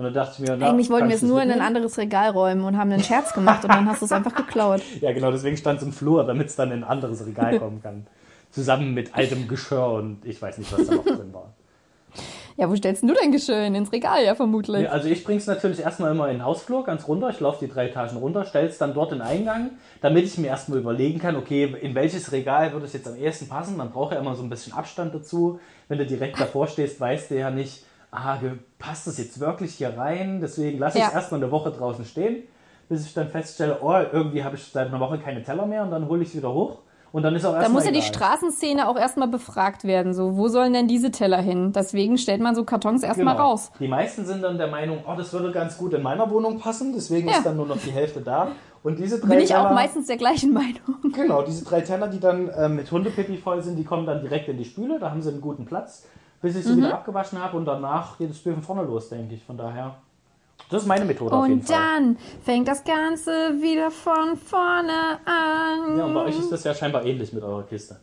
Und 0.00 0.06
dann 0.06 0.14
dachte 0.14 0.36
ich 0.42 0.48
mir, 0.48 0.56
na, 0.56 0.70
Eigentlich 0.70 0.88
wollten 0.88 1.10
wir 1.10 1.14
es 1.14 1.20
nur 1.20 1.42
in 1.42 1.50
ein 1.50 1.60
anderes 1.60 1.98
Regal 1.98 2.30
räumen 2.30 2.64
und 2.64 2.78
haben 2.78 2.90
einen 2.90 3.02
Scherz 3.02 3.34
gemacht 3.34 3.64
und 3.64 3.70
dann 3.70 3.86
hast 3.86 4.00
du 4.00 4.06
es 4.06 4.12
einfach 4.12 4.34
geklaut. 4.34 4.80
Ja, 5.02 5.12
genau, 5.12 5.30
deswegen 5.30 5.58
stand 5.58 5.80
es 5.80 5.84
im 5.84 5.92
Flur, 5.92 6.24
damit 6.24 6.46
es 6.46 6.56
dann 6.56 6.72
in 6.72 6.84
ein 6.84 6.84
anderes 6.84 7.26
Regal 7.26 7.58
kommen 7.58 7.82
kann. 7.82 8.06
Zusammen 8.50 8.94
mit 8.94 9.14
altem 9.14 9.46
Geschirr 9.46 9.92
und 9.92 10.24
ich 10.24 10.40
weiß 10.40 10.56
nicht, 10.56 10.72
was 10.72 10.86
da 10.86 10.94
noch 10.94 11.04
drin 11.04 11.34
war. 11.34 11.52
Ja, 12.56 12.70
wo 12.70 12.76
stellst 12.76 13.02
du 13.02 13.12
dein 13.12 13.30
Geschirr 13.30 13.60
hin? 13.60 13.74
Ins 13.74 13.92
Regal, 13.92 14.24
ja, 14.24 14.34
vermutlich. 14.34 14.84
Ja, 14.84 14.88
also 14.88 15.06
ich 15.06 15.22
bring's 15.22 15.46
natürlich 15.46 15.80
erstmal 15.80 16.12
immer 16.12 16.28
in 16.28 16.38
den 16.38 16.44
Hausflur, 16.46 16.82
ganz 16.82 17.06
runter. 17.06 17.28
Ich 17.28 17.40
laufe 17.40 17.62
die 17.62 17.70
drei 17.70 17.88
Etagen 17.88 18.16
runter, 18.16 18.46
stell's 18.46 18.78
dann 18.78 18.94
dort 18.94 19.12
in 19.12 19.18
den 19.18 19.26
Eingang, 19.26 19.72
damit 20.00 20.24
ich 20.24 20.38
mir 20.38 20.46
erstmal 20.46 20.78
überlegen 20.78 21.18
kann, 21.18 21.36
okay, 21.36 21.74
in 21.78 21.94
welches 21.94 22.32
Regal 22.32 22.72
würde 22.72 22.86
es 22.86 22.94
jetzt 22.94 23.06
am 23.06 23.16
ehesten 23.16 23.48
passen. 23.48 23.76
Man 23.76 23.90
braucht 23.90 24.14
ja 24.14 24.18
immer 24.18 24.34
so 24.34 24.42
ein 24.42 24.48
bisschen 24.48 24.72
Abstand 24.72 25.14
dazu. 25.14 25.60
Wenn 25.88 25.98
du 25.98 26.06
direkt 26.06 26.40
davor 26.40 26.68
stehst, 26.68 26.98
weißt 26.98 27.30
du 27.30 27.38
ja 27.38 27.50
nicht, 27.50 27.84
ah, 28.10 28.38
passt 28.78 29.06
das 29.06 29.18
jetzt 29.18 29.40
wirklich 29.40 29.74
hier 29.74 29.96
rein? 29.96 30.40
Deswegen 30.40 30.78
lasse 30.78 30.98
ich 30.98 31.04
es 31.04 31.12
erstmal 31.12 31.42
eine 31.42 31.50
Woche 31.50 31.70
draußen 31.70 32.04
stehen, 32.04 32.44
bis 32.88 33.06
ich 33.06 33.14
dann 33.14 33.28
feststelle, 33.28 33.78
oh, 33.82 33.94
irgendwie 34.12 34.44
habe 34.44 34.56
ich 34.56 34.64
seit 34.64 34.88
einer 34.88 35.00
Woche 35.00 35.18
keine 35.18 35.42
Teller 35.42 35.66
mehr 35.66 35.82
und 35.82 35.90
dann 35.90 36.08
hole 36.08 36.22
ich 36.22 36.28
es 36.28 36.36
wieder 36.36 36.52
hoch. 36.52 36.78
Und 37.12 37.24
dann 37.24 37.34
ist 37.34 37.44
auch 37.44 37.58
Da 37.58 37.68
muss 37.68 37.84
ja 37.84 37.90
die 37.90 38.02
Straßenszene 38.02 38.88
auch 38.88 38.96
erstmal 38.96 39.26
befragt 39.26 39.84
werden. 39.84 40.14
So, 40.14 40.36
wo 40.36 40.46
sollen 40.46 40.72
denn 40.72 40.86
diese 40.86 41.10
Teller 41.10 41.40
hin? 41.40 41.72
Deswegen 41.72 42.18
stellt 42.18 42.40
man 42.40 42.54
so 42.54 42.64
Kartons 42.64 43.02
erstmal 43.02 43.34
genau. 43.34 43.50
raus. 43.50 43.72
Die 43.80 43.88
meisten 43.88 44.24
sind 44.24 44.42
dann 44.42 44.58
der 44.58 44.68
Meinung, 44.68 44.98
oh, 45.06 45.14
das 45.16 45.32
würde 45.32 45.50
ganz 45.50 45.76
gut 45.76 45.92
in 45.94 46.02
meiner 46.02 46.30
Wohnung 46.30 46.60
passen, 46.60 46.92
deswegen 46.94 47.28
ja. 47.28 47.38
ist 47.38 47.46
dann 47.46 47.56
nur 47.56 47.66
noch 47.66 47.78
die 47.78 47.90
Hälfte 47.90 48.20
da. 48.20 48.52
Und 48.82 48.98
diese 48.98 49.20
drei 49.20 49.28
Bin 49.28 49.40
ich 49.40 49.48
Teller, 49.48 49.70
auch 49.70 49.74
meistens 49.74 50.06
der 50.06 50.16
gleichen 50.16 50.52
Meinung. 50.52 51.12
Genau, 51.12 51.42
diese 51.42 51.64
drei 51.64 51.80
Teller, 51.80 52.08
die 52.08 52.20
dann 52.20 52.48
äh, 52.48 52.68
mit 52.68 52.90
Hundepipi 52.90 53.36
voll 53.36 53.62
sind, 53.62 53.76
die 53.76 53.84
kommen 53.84 54.06
dann 54.06 54.20
direkt 54.20 54.48
in 54.48 54.56
die 54.56 54.64
Spüle, 54.64 54.98
da 54.98 55.10
haben 55.10 55.20
sie 55.20 55.30
einen 55.30 55.40
guten 55.40 55.66
Platz, 55.66 56.06
bis 56.40 56.56
ich 56.56 56.64
sie 56.64 56.72
mhm. 56.72 56.78
wieder 56.78 56.94
abgewaschen 56.94 57.42
habe 57.42 57.56
und 57.56 57.64
danach 57.64 58.18
geht 58.18 58.30
das 58.30 58.38
Spiel 58.38 58.54
von 58.54 58.62
vorne 58.62 58.82
los, 58.82 59.08
denke 59.08 59.34
ich. 59.34 59.44
Von 59.44 59.56
daher. 59.56 59.96
Das 60.70 60.82
ist 60.82 60.88
meine 60.88 61.04
Methode 61.04 61.34
und 61.34 61.40
auf 61.40 61.48
jeden 61.48 61.62
Fall. 61.62 61.76
Und 61.76 61.82
dann 61.82 62.16
fängt 62.42 62.68
das 62.68 62.84
Ganze 62.84 63.30
wieder 63.60 63.90
von 63.90 64.36
vorne 64.36 65.18
an. 65.24 65.98
Ja, 65.98 66.04
und 66.04 66.14
bei 66.14 66.24
euch 66.24 66.38
ist 66.38 66.52
das 66.52 66.64
ja 66.64 66.74
scheinbar 66.74 67.04
ähnlich 67.04 67.32
mit 67.32 67.42
eurer 67.42 67.64
Kiste. 67.64 67.98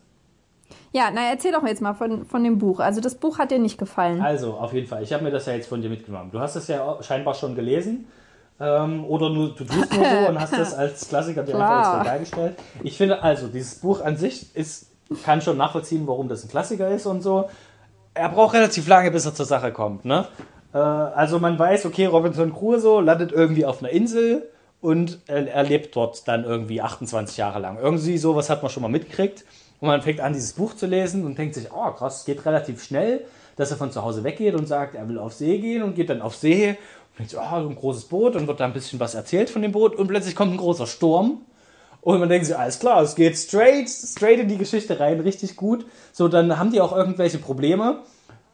Ja, 0.92 1.12
na 1.14 1.30
erzähl 1.30 1.52
doch 1.52 1.66
jetzt 1.66 1.82
mal 1.82 1.94
von, 1.94 2.26
von 2.26 2.44
dem 2.44 2.58
Buch. 2.58 2.80
Also 2.80 3.02
das 3.02 3.16
Buch 3.16 3.38
hat 3.38 3.52
dir 3.52 3.60
nicht 3.60 3.78
gefallen. 3.78 4.22
Also, 4.22 4.54
auf 4.54 4.74
jeden 4.74 4.88
Fall. 4.88 5.04
Ich 5.04 5.14
habe 5.14 5.24
mir 5.24 5.32
das 5.32 5.46
ja 5.46 5.54
jetzt 5.54 5.68
von 5.68 5.82
dir 5.82 5.90
mitgenommen. 5.90 6.32
Du 6.32 6.40
hast 6.40 6.56
es 6.56 6.68
ja 6.68 6.98
scheinbar 7.02 7.36
schon 7.36 7.56
gelesen. 7.56 8.08
Ähm, 8.60 9.06
oder 9.06 9.30
nur, 9.30 9.50
du 9.50 9.64
tust 9.64 9.94
nur 9.94 10.06
so 10.06 10.30
und 10.30 10.40
hast 10.40 10.54
das 10.54 10.74
als 10.78 11.08
Klassiker 11.08 11.44
dir 11.44 11.56
einfach 11.56 11.94
ins 11.94 12.02
Regal 12.02 12.20
gestellt. 12.20 12.56
Ich 12.84 12.98
finde 12.98 13.22
also, 13.22 13.48
dieses 13.48 13.76
Buch 13.76 14.02
an 14.02 14.18
sich 14.18 14.56
ist, 14.56 14.92
kann 15.24 15.42
schon 15.42 15.58
nachvollziehen, 15.58 16.08
warum 16.08 16.28
das 16.28 16.44
ein 16.44 16.50
Klassiker 16.50 16.90
ist 16.90 17.06
und 17.06 17.22
so. 17.22 17.50
Er 18.18 18.30
braucht 18.30 18.54
relativ 18.56 18.88
lange, 18.88 19.12
bis 19.12 19.26
er 19.26 19.34
zur 19.34 19.46
Sache 19.46 19.72
kommt. 19.72 20.06
Ne? 20.06 20.28
Äh, 20.74 20.78
also 20.78 21.40
man 21.40 21.58
weiß, 21.58 21.86
okay, 21.86 22.06
Robinson 22.06 22.54
Crusoe 22.54 23.02
landet 23.02 23.32
irgendwie 23.32 23.66
auf 23.66 23.84
einer 23.84 23.92
Insel 23.92 24.50
und 24.82 25.20
er, 25.28 25.48
er 25.48 25.64
lebt 25.64 25.96
dort 25.96 26.28
dann 26.28 26.44
irgendwie 26.44 26.82
28 26.82 27.38
Jahre 27.38 27.60
lang. 27.60 27.78
Irgendwie 27.80 28.18
sowas 28.18 28.50
hat 28.50 28.62
man 28.62 28.72
schon 28.72 28.84
mal 28.84 28.90
mitgekriegt. 28.90 29.46
Und 29.80 29.88
man 29.90 30.02
fängt 30.02 30.20
an, 30.20 30.34
dieses 30.34 30.54
Buch 30.54 30.76
zu 30.76 30.88
lesen 30.88 31.26
und 31.26 31.38
denkt 31.38 31.56
sich, 31.56 31.72
oh 31.72 31.92
krass, 31.92 32.20
es 32.20 32.26
geht 32.26 32.46
relativ 32.46 32.84
schnell, 32.84 33.26
dass 33.58 33.72
er 33.72 33.78
von 33.78 33.92
zu 33.92 34.04
Hause 34.04 34.24
weggeht 34.24 34.56
und 34.56 34.68
sagt, 34.68 34.96
er 34.96 35.08
will 35.08 35.20
auf 35.20 35.34
See 35.34 35.60
gehen 35.60 35.84
und 35.84 35.96
geht 35.96 36.10
dann 36.10 36.22
auf 36.22 36.36
See 36.36 36.70
und 36.70 37.20
denkt, 37.20 37.36
oh, 37.36 37.62
so 37.62 37.70
ein 37.70 37.76
großes 37.76 38.06
Boot 38.06 38.36
und 38.36 38.48
wird 38.48 38.60
da 38.60 38.66
ein 38.66 38.74
bisschen 38.74 39.00
was 39.00 39.14
erzählt 39.14 39.50
von 39.50 39.62
dem 39.62 39.72
Boot 39.72 39.96
und 39.96 40.08
plötzlich 40.08 40.36
kommt 40.36 40.54
ein 40.54 40.58
großer 40.58 40.88
Sturm 40.88 41.42
und 42.14 42.20
man 42.20 42.30
denkt 42.30 42.46
sich, 42.46 42.58
alles 42.58 42.80
klar, 42.80 43.02
es 43.02 43.16
geht 43.16 43.38
straight, 43.38 43.90
straight 43.90 44.40
in 44.40 44.48
die 44.48 44.58
Geschichte 44.58 45.00
rein, 45.00 45.20
richtig 45.20 45.56
gut. 45.56 45.86
So, 46.14 46.28
dann 46.28 46.58
haben 46.58 46.72
die 46.72 46.82
auch 46.82 46.96
irgendwelche 46.96 47.38
Probleme 47.38 48.04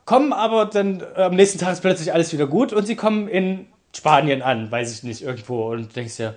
kommen 0.06 0.34
aber 0.34 0.66
dann 0.66 1.02
äh, 1.16 1.24
am 1.24 1.36
nächsten 1.36 1.60
Tag 1.60 1.74
ist 1.74 1.82
plötzlich 1.82 2.14
alles 2.14 2.34
wieder 2.34 2.48
gut 2.48 2.74
und 2.74 2.86
sie 2.86 2.96
kommen 2.96 3.28
in 3.28 3.68
Spanien 3.96 4.42
an, 4.42 4.72
weiß 4.72 4.92
ich 4.94 5.04
nicht, 5.04 5.22
irgendwo 5.22 5.72
und 5.72 5.96
denkst 5.96 6.20
ja, 6.20 6.34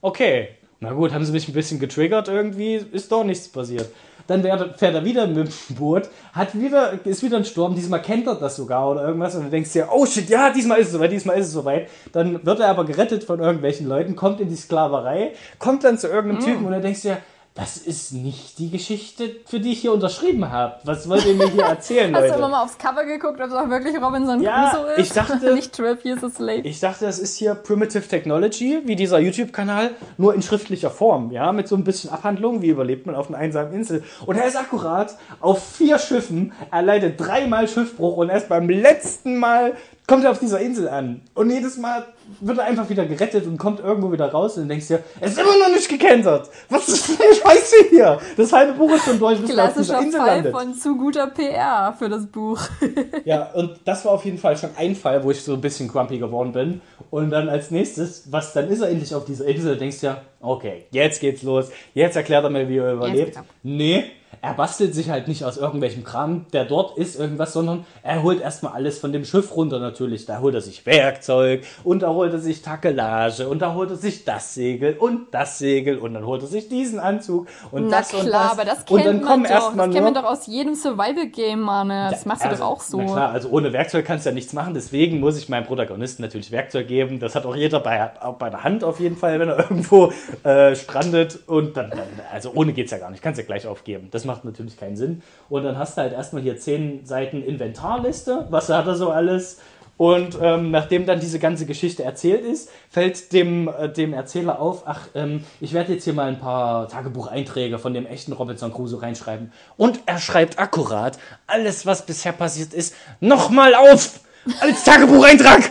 okay, 0.00 0.48
na 0.80 0.92
gut, 0.92 1.12
haben 1.12 1.24
sie 1.24 1.32
mich 1.32 1.48
ein 1.48 1.54
bisschen 1.54 1.80
getriggert 1.80 2.28
irgendwie, 2.28 2.74
ist 2.74 3.12
doch 3.12 3.24
nichts 3.24 3.48
passiert. 3.48 3.88
Dann 4.30 4.44
fährt 4.44 4.94
er 4.94 5.04
wieder 5.04 5.26
mit 5.26 5.48
dem 5.68 5.76
Boot, 5.76 6.08
hat 6.32 6.54
wieder, 6.54 6.92
ist 7.04 7.24
wieder 7.24 7.38
ein 7.38 7.44
Sturm, 7.44 7.74
diesmal 7.74 8.00
kennt 8.00 8.28
er 8.28 8.36
das 8.36 8.54
sogar 8.54 8.88
oder 8.88 9.04
irgendwas 9.04 9.34
und 9.34 9.42
du 9.42 9.50
denkst 9.50 9.72
dir, 9.72 9.88
oh 9.90 10.06
shit, 10.06 10.28
ja, 10.28 10.50
diesmal 10.50 10.78
ist 10.78 10.86
es 10.86 10.92
soweit, 10.92 11.10
diesmal 11.10 11.36
ist 11.40 11.48
es 11.48 11.52
soweit. 11.52 11.88
Dann 12.12 12.46
wird 12.46 12.60
er 12.60 12.68
aber 12.68 12.84
gerettet 12.84 13.24
von 13.24 13.40
irgendwelchen 13.40 13.88
Leuten, 13.88 14.14
kommt 14.14 14.38
in 14.40 14.48
die 14.48 14.54
Sklaverei, 14.54 15.32
kommt 15.58 15.82
dann 15.82 15.98
zu 15.98 16.06
irgendeinem 16.06 16.42
mm. 16.42 16.44
Typen 16.44 16.64
und 16.64 16.72
du 16.72 16.80
denkst 16.80 17.02
dir, 17.02 17.16
das 17.54 17.76
ist 17.76 18.12
nicht 18.12 18.58
die 18.58 18.70
Geschichte, 18.70 19.36
für 19.44 19.58
die 19.58 19.72
ich 19.72 19.80
hier 19.80 19.92
unterschrieben 19.92 20.50
habe. 20.50 20.76
Was 20.84 21.08
wollt 21.08 21.26
ihr 21.26 21.34
mir 21.34 21.48
hier 21.48 21.64
erzählen, 21.64 22.12
Leute? 22.12 22.24
Hast 22.28 22.34
du 22.34 22.38
immer 22.38 22.48
mal 22.48 22.62
aufs 22.62 22.78
Cover 22.78 23.04
geguckt, 23.04 23.40
ob 23.40 23.48
es 23.48 23.52
auch 23.52 23.68
wirklich 23.68 24.00
Robinson 24.00 24.40
ja, 24.40 24.70
Crusoe 24.70 24.92
ist? 24.92 25.08
Ich 25.08 25.12
dachte, 25.12 25.54
nicht 25.54 25.74
12 25.74 26.04
Years 26.04 26.24
a 26.24 26.30
Slave. 26.30 26.60
Ich 26.60 26.78
dachte, 26.78 27.06
das 27.06 27.18
ist 27.18 27.36
hier 27.36 27.56
Primitive 27.56 28.06
Technology, 28.06 28.82
wie 28.84 28.94
dieser 28.94 29.18
YouTube-Kanal, 29.18 29.90
nur 30.16 30.34
in 30.34 30.42
schriftlicher 30.42 30.90
Form, 30.90 31.32
ja, 31.32 31.50
mit 31.50 31.66
so 31.66 31.74
ein 31.74 31.82
bisschen 31.82 32.10
Abhandlung, 32.10 32.62
wie 32.62 32.68
überlebt 32.68 33.06
man 33.06 33.16
auf 33.16 33.28
einer 33.28 33.38
einsamen 33.38 33.74
Insel. 33.74 34.04
Und 34.26 34.36
er 34.36 34.46
ist 34.46 34.56
akkurat 34.56 35.16
auf 35.40 35.62
vier 35.62 35.98
Schiffen, 35.98 36.52
er 36.70 36.82
leidet 36.82 37.20
dreimal 37.20 37.66
Schiffbruch 37.66 38.16
und 38.16 38.28
erst 38.28 38.48
beim 38.48 38.68
letzten 38.68 39.38
Mal 39.38 39.74
kommt 40.10 40.24
er 40.24 40.32
auf 40.32 40.40
dieser 40.40 40.58
Insel 40.58 40.88
an. 40.88 41.20
Und 41.34 41.50
jedes 41.50 41.78
Mal 41.78 42.04
wird 42.40 42.58
er 42.58 42.64
einfach 42.64 42.90
wieder 42.90 43.06
gerettet 43.06 43.46
und 43.46 43.58
kommt 43.58 43.78
irgendwo 43.78 44.10
wieder 44.10 44.28
raus 44.32 44.58
und 44.58 44.68
denkst 44.68 44.88
dir, 44.88 45.04
er 45.20 45.28
ist 45.28 45.38
immer 45.38 45.56
noch 45.56 45.72
nicht 45.72 45.88
gekentert. 45.88 46.50
Was 46.68 46.88
ist 46.88 47.06
für 47.06 47.22
eine 47.22 47.32
Scheiße 47.32 47.76
hier? 47.90 48.18
Das 48.36 48.52
halbe 48.52 48.72
Buch 48.72 48.90
ist 48.92 49.04
schon 49.04 49.20
durch, 49.20 49.40
bis 49.40 49.50
er 49.50 49.66
auf 49.66 49.74
dieser 49.74 50.00
Insel 50.00 50.18
Fall 50.18 50.34
landet. 50.34 50.52
von 50.52 50.74
zu 50.74 50.96
guter 50.96 51.28
PR 51.28 51.94
für 51.96 52.08
das 52.08 52.26
Buch. 52.26 52.60
ja, 53.24 53.50
und 53.54 53.78
das 53.84 54.04
war 54.04 54.10
auf 54.10 54.24
jeden 54.24 54.38
Fall 54.38 54.56
schon 54.56 54.70
ein 54.76 54.96
Fall, 54.96 55.22
wo 55.22 55.30
ich 55.30 55.40
so 55.42 55.54
ein 55.54 55.60
bisschen 55.60 55.86
grumpy 55.86 56.18
geworden 56.18 56.50
bin. 56.50 56.80
Und 57.10 57.30
dann 57.30 57.48
als 57.48 57.70
nächstes, 57.70 58.24
was 58.32 58.52
dann 58.52 58.68
ist 58.68 58.80
er 58.80 58.88
endlich 58.88 59.14
auf 59.14 59.24
dieser 59.24 59.46
Insel, 59.46 59.76
denkst 59.76 60.00
du 60.00 60.06
ja, 60.06 60.22
okay, 60.40 60.86
jetzt 60.90 61.20
geht's 61.20 61.44
los. 61.44 61.70
Jetzt 61.94 62.16
erklärt 62.16 62.42
er 62.42 62.50
mir, 62.50 62.68
wie 62.68 62.78
er 62.78 62.94
überlebt. 62.94 63.38
Nee, 63.62 64.06
er 64.42 64.54
bastelt 64.54 64.94
sich 64.94 65.10
halt 65.10 65.28
nicht 65.28 65.44
aus 65.44 65.58
irgendwelchem 65.58 66.04
Kram, 66.04 66.46
der 66.52 66.64
dort 66.64 66.96
ist, 66.96 67.18
irgendwas, 67.18 67.52
sondern 67.52 67.84
er 68.02 68.22
holt 68.22 68.40
erstmal 68.40 68.72
alles 68.72 68.98
von 68.98 69.12
dem 69.12 69.24
Schiff 69.24 69.54
runter 69.54 69.78
natürlich. 69.78 70.24
Da 70.24 70.40
holt 70.40 70.54
er 70.54 70.60
sich 70.60 70.86
Werkzeug 70.86 71.64
und 71.84 72.02
da 72.02 72.08
holt 72.08 72.32
er 72.32 72.38
sich 72.38 72.62
Takelage 72.62 73.48
und 73.48 73.60
da 73.60 73.74
holt 73.74 73.90
er 73.90 73.96
sich 73.96 74.24
das 74.24 74.54
Segel 74.54 74.96
und 74.98 75.34
das 75.34 75.58
Segel 75.58 75.98
und 75.98 76.14
dann 76.14 76.24
holt 76.24 76.42
er 76.42 76.48
sich 76.48 76.68
diesen 76.68 77.00
Anzug 77.00 77.48
und 77.70 77.88
na 77.88 77.98
das 77.98 78.08
klar, 78.08 78.22
und 78.22 78.32
das. 78.32 78.52
aber 78.52 78.64
das 78.64 78.84
kennt 78.86 79.06
und 79.06 79.06
dann 79.06 79.42
man 79.42 79.42
doch. 79.44 79.76
Das 79.76 79.90
kennt 79.90 80.04
man 80.04 80.14
doch 80.14 80.24
aus 80.24 80.46
jedem 80.46 80.74
Survival-Game, 80.74 81.60
Mann. 81.60 81.88
Das 81.88 82.24
machst 82.24 82.42
also, 82.42 82.56
du 82.56 82.60
doch 82.62 82.68
auch 82.68 82.80
so. 82.80 82.98
Na 82.98 83.04
klar, 83.04 83.30
also 83.32 83.50
ohne 83.50 83.72
Werkzeug 83.72 84.06
kannst 84.06 84.24
du 84.24 84.30
ja 84.30 84.34
nichts 84.34 84.52
machen, 84.54 84.72
deswegen 84.72 85.20
muss 85.20 85.36
ich 85.36 85.48
meinem 85.48 85.66
Protagonisten 85.66 86.22
natürlich 86.22 86.50
Werkzeug 86.50 86.88
geben. 86.88 87.20
Das 87.20 87.34
hat 87.34 87.44
auch 87.44 87.56
jeder 87.56 87.80
bei, 87.80 88.10
auch 88.20 88.36
bei 88.36 88.48
der 88.48 88.64
Hand 88.64 88.84
auf 88.84 89.00
jeden 89.00 89.16
Fall, 89.16 89.38
wenn 89.38 89.48
er 89.48 89.58
irgendwo 89.70 90.12
äh, 90.44 90.74
strandet 90.74 91.40
und 91.46 91.76
dann, 91.76 91.90
dann, 91.90 92.00
also 92.32 92.52
ohne 92.54 92.72
geht's 92.72 92.90
ja 92.90 92.98
gar 92.98 93.10
nicht, 93.10 93.22
kannst 93.22 93.38
ja 93.38 93.44
gleich 93.44 93.66
aufgeben. 93.66 94.08
Das 94.10 94.19
macht 94.24 94.44
natürlich 94.44 94.78
keinen 94.78 94.96
Sinn. 94.96 95.22
Und 95.48 95.64
dann 95.64 95.78
hast 95.78 95.96
du 95.96 96.02
halt 96.02 96.12
erstmal 96.12 96.42
hier 96.42 96.58
zehn 96.58 97.04
Seiten 97.06 97.42
Inventarliste, 97.42 98.46
was 98.50 98.68
hat 98.68 98.86
er 98.86 98.94
so 98.94 99.10
alles. 99.10 99.60
Und 100.00 100.38
ähm, 100.40 100.70
nachdem 100.70 101.04
dann 101.04 101.20
diese 101.20 101.38
ganze 101.38 101.66
Geschichte 101.66 102.04
erzählt 102.04 102.42
ist, 102.42 102.70
fällt 102.88 103.34
dem, 103.34 103.68
äh, 103.68 103.86
dem 103.86 104.14
Erzähler 104.14 104.58
auf, 104.58 104.84
ach, 104.86 105.08
ähm, 105.14 105.44
ich 105.60 105.74
werde 105.74 105.92
jetzt 105.92 106.04
hier 106.04 106.14
mal 106.14 106.28
ein 106.28 106.40
paar 106.40 106.88
Tagebucheinträge 106.88 107.78
von 107.78 107.92
dem 107.92 108.06
echten 108.06 108.32
Robinson 108.32 108.72
Crusoe 108.72 109.02
reinschreiben. 109.02 109.52
Und 109.76 110.00
er 110.06 110.18
schreibt 110.18 110.58
akkurat 110.58 111.18
alles, 111.46 111.84
was 111.84 112.06
bisher 112.06 112.32
passiert 112.32 112.72
ist, 112.72 112.94
nochmal 113.20 113.74
auf! 113.74 114.20
Als 114.60 114.84
Tagebucheintrag! 114.84 115.70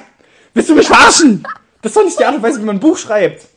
Willst 0.54 0.70
du 0.70 0.76
mich 0.76 0.86
verarschen? 0.88 1.44
Das 1.82 1.92
ist 1.92 1.98
doch 1.98 2.06
nicht 2.06 2.20
die 2.20 2.26
Art 2.26 2.36
und 2.36 2.44
Weise, 2.44 2.62
wie 2.62 2.66
man 2.66 2.76
ein 2.76 2.80
Buch 2.80 3.00
schreibt. 3.00 3.48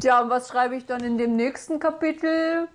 Tja, 0.00 0.20
und 0.20 0.30
was 0.30 0.48
schreibe 0.48 0.76
ich 0.76 0.86
dann 0.86 1.02
in 1.02 1.18
dem 1.18 1.34
nächsten 1.34 1.80
Kapitel? 1.80 2.68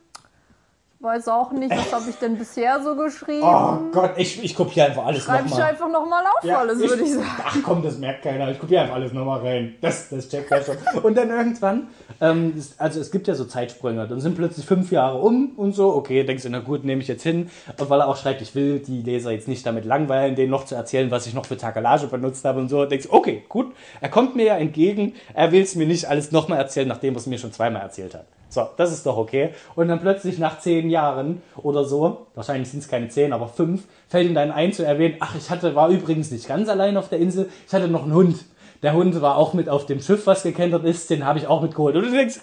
Weiß 1.03 1.27
auch 1.27 1.51
nicht, 1.51 1.69
was 1.69 1.91
habe 1.91 2.09
ich 2.09 2.15
denn 2.15 2.37
bisher 2.37 2.81
so 2.81 2.95
geschrieben? 2.95 3.43
Oh 3.43 3.91
Gott, 3.91 4.11
ich, 4.15 4.41
ich 4.41 4.55
kopiere 4.55 4.85
einfach 4.85 5.05
alles 5.05 5.27
nochmal. 5.27 5.41
Schreibe 5.41 5.53
ich 5.53 5.63
einfach 5.65 5.89
nochmal 5.89 6.23
auf 6.23 6.45
ja, 6.45 6.59
alles, 6.59 6.79
würde 6.79 7.03
ich 7.03 7.11
sagen. 7.11 7.27
Ach 7.43 7.57
komm, 7.61 7.83
das 7.83 7.97
merkt 7.97 8.21
keiner. 8.21 8.49
Ich 8.49 8.57
kopiere 8.57 8.83
einfach 8.83 8.95
alles 8.95 9.11
nochmal 9.11 9.41
rein. 9.41 9.75
Das, 9.81 10.07
das 10.07 10.29
checkt 10.29 10.49
er 10.49 10.63
schon. 10.63 10.77
Und 11.03 11.17
dann 11.17 11.29
irgendwann, 11.29 11.89
ähm, 12.21 12.53
also 12.77 13.01
es 13.01 13.11
gibt 13.11 13.27
ja 13.27 13.35
so 13.35 13.43
Zeitsprünge. 13.43 14.07
Dann 14.07 14.21
sind 14.21 14.35
plötzlich 14.35 14.65
fünf 14.65 14.93
Jahre 14.93 15.19
um 15.19 15.51
und 15.57 15.75
so. 15.75 15.93
Okay, 15.93 16.23
denkst 16.23 16.43
du, 16.43 16.49
na 16.49 16.59
gut, 16.59 16.85
nehme 16.85 17.01
ich 17.01 17.09
jetzt 17.09 17.23
hin. 17.23 17.49
Und 17.77 17.89
weil 17.89 17.99
er 17.99 18.07
auch 18.07 18.15
schreibt, 18.15 18.41
ich 18.41 18.55
will 18.55 18.79
die 18.79 19.01
Leser 19.01 19.31
jetzt 19.31 19.49
nicht 19.49 19.65
damit 19.65 19.83
langweilen, 19.83 20.35
denen 20.35 20.51
noch 20.51 20.63
zu 20.63 20.75
erzählen, 20.75 21.11
was 21.11 21.27
ich 21.27 21.33
noch 21.33 21.45
für 21.45 21.57
Takelage 21.57 22.07
benutzt 22.07 22.45
habe 22.45 22.61
und 22.61 22.69
so. 22.69 22.85
Denkst 22.85 23.07
du, 23.07 23.13
okay, 23.13 23.43
gut. 23.49 23.75
Er 23.99 24.07
kommt 24.07 24.37
mir 24.37 24.45
ja 24.45 24.55
entgegen. 24.55 25.15
Er 25.33 25.51
will 25.51 25.63
es 25.63 25.75
mir 25.75 25.85
nicht 25.85 26.05
alles 26.05 26.31
nochmal 26.31 26.59
erzählen, 26.59 26.87
nachdem 26.87 27.15
er 27.15 27.17
es 27.17 27.25
mir 27.25 27.39
schon 27.39 27.51
zweimal 27.51 27.81
erzählt 27.81 28.13
hat. 28.13 28.23
So, 28.53 28.69
das 28.77 28.93
ist 28.93 29.07
doch 29.07 29.17
okay. 29.17 29.49
Und 29.73 29.87
dann 29.87 29.99
plötzlich 29.99 30.37
nach 30.37 30.59
zehn 30.59 30.91
Jahren 30.91 31.41
oder 31.57 31.85
so, 31.85 32.27
wahrscheinlich 32.35 32.69
sind 32.69 32.83
es 32.83 32.87
keine 32.87 33.09
zehn, 33.09 33.33
aber 33.33 33.47
fünf, 33.47 33.85
fällt 34.07 34.27
ihm 34.27 34.35
dann 34.35 34.51
ein 34.51 34.71
zu 34.71 34.85
erwähnen, 34.85 35.15
ach, 35.21 35.33
ich 35.35 35.49
hatte, 35.49 35.73
war 35.73 35.89
übrigens 35.89 36.29
nicht 36.29 36.47
ganz 36.47 36.69
allein 36.69 36.95
auf 36.95 37.09
der 37.09 37.17
Insel, 37.17 37.49
ich 37.65 37.73
hatte 37.73 37.87
noch 37.87 38.03
einen 38.03 38.13
Hund. 38.13 38.45
Der 38.83 38.93
Hund 38.93 39.19
war 39.23 39.37
auch 39.37 39.55
mit 39.55 39.69
auf 39.69 39.87
dem 39.87 40.01
Schiff, 40.01 40.27
was 40.27 40.43
gekentert 40.43 40.85
ist, 40.85 41.09
den 41.09 41.25
habe 41.25 41.39
ich 41.39 41.47
auch 41.47 41.63
mitgeholt. 41.63 41.95
Und 41.95 42.03
du 42.03 42.11
denkst, 42.11 42.41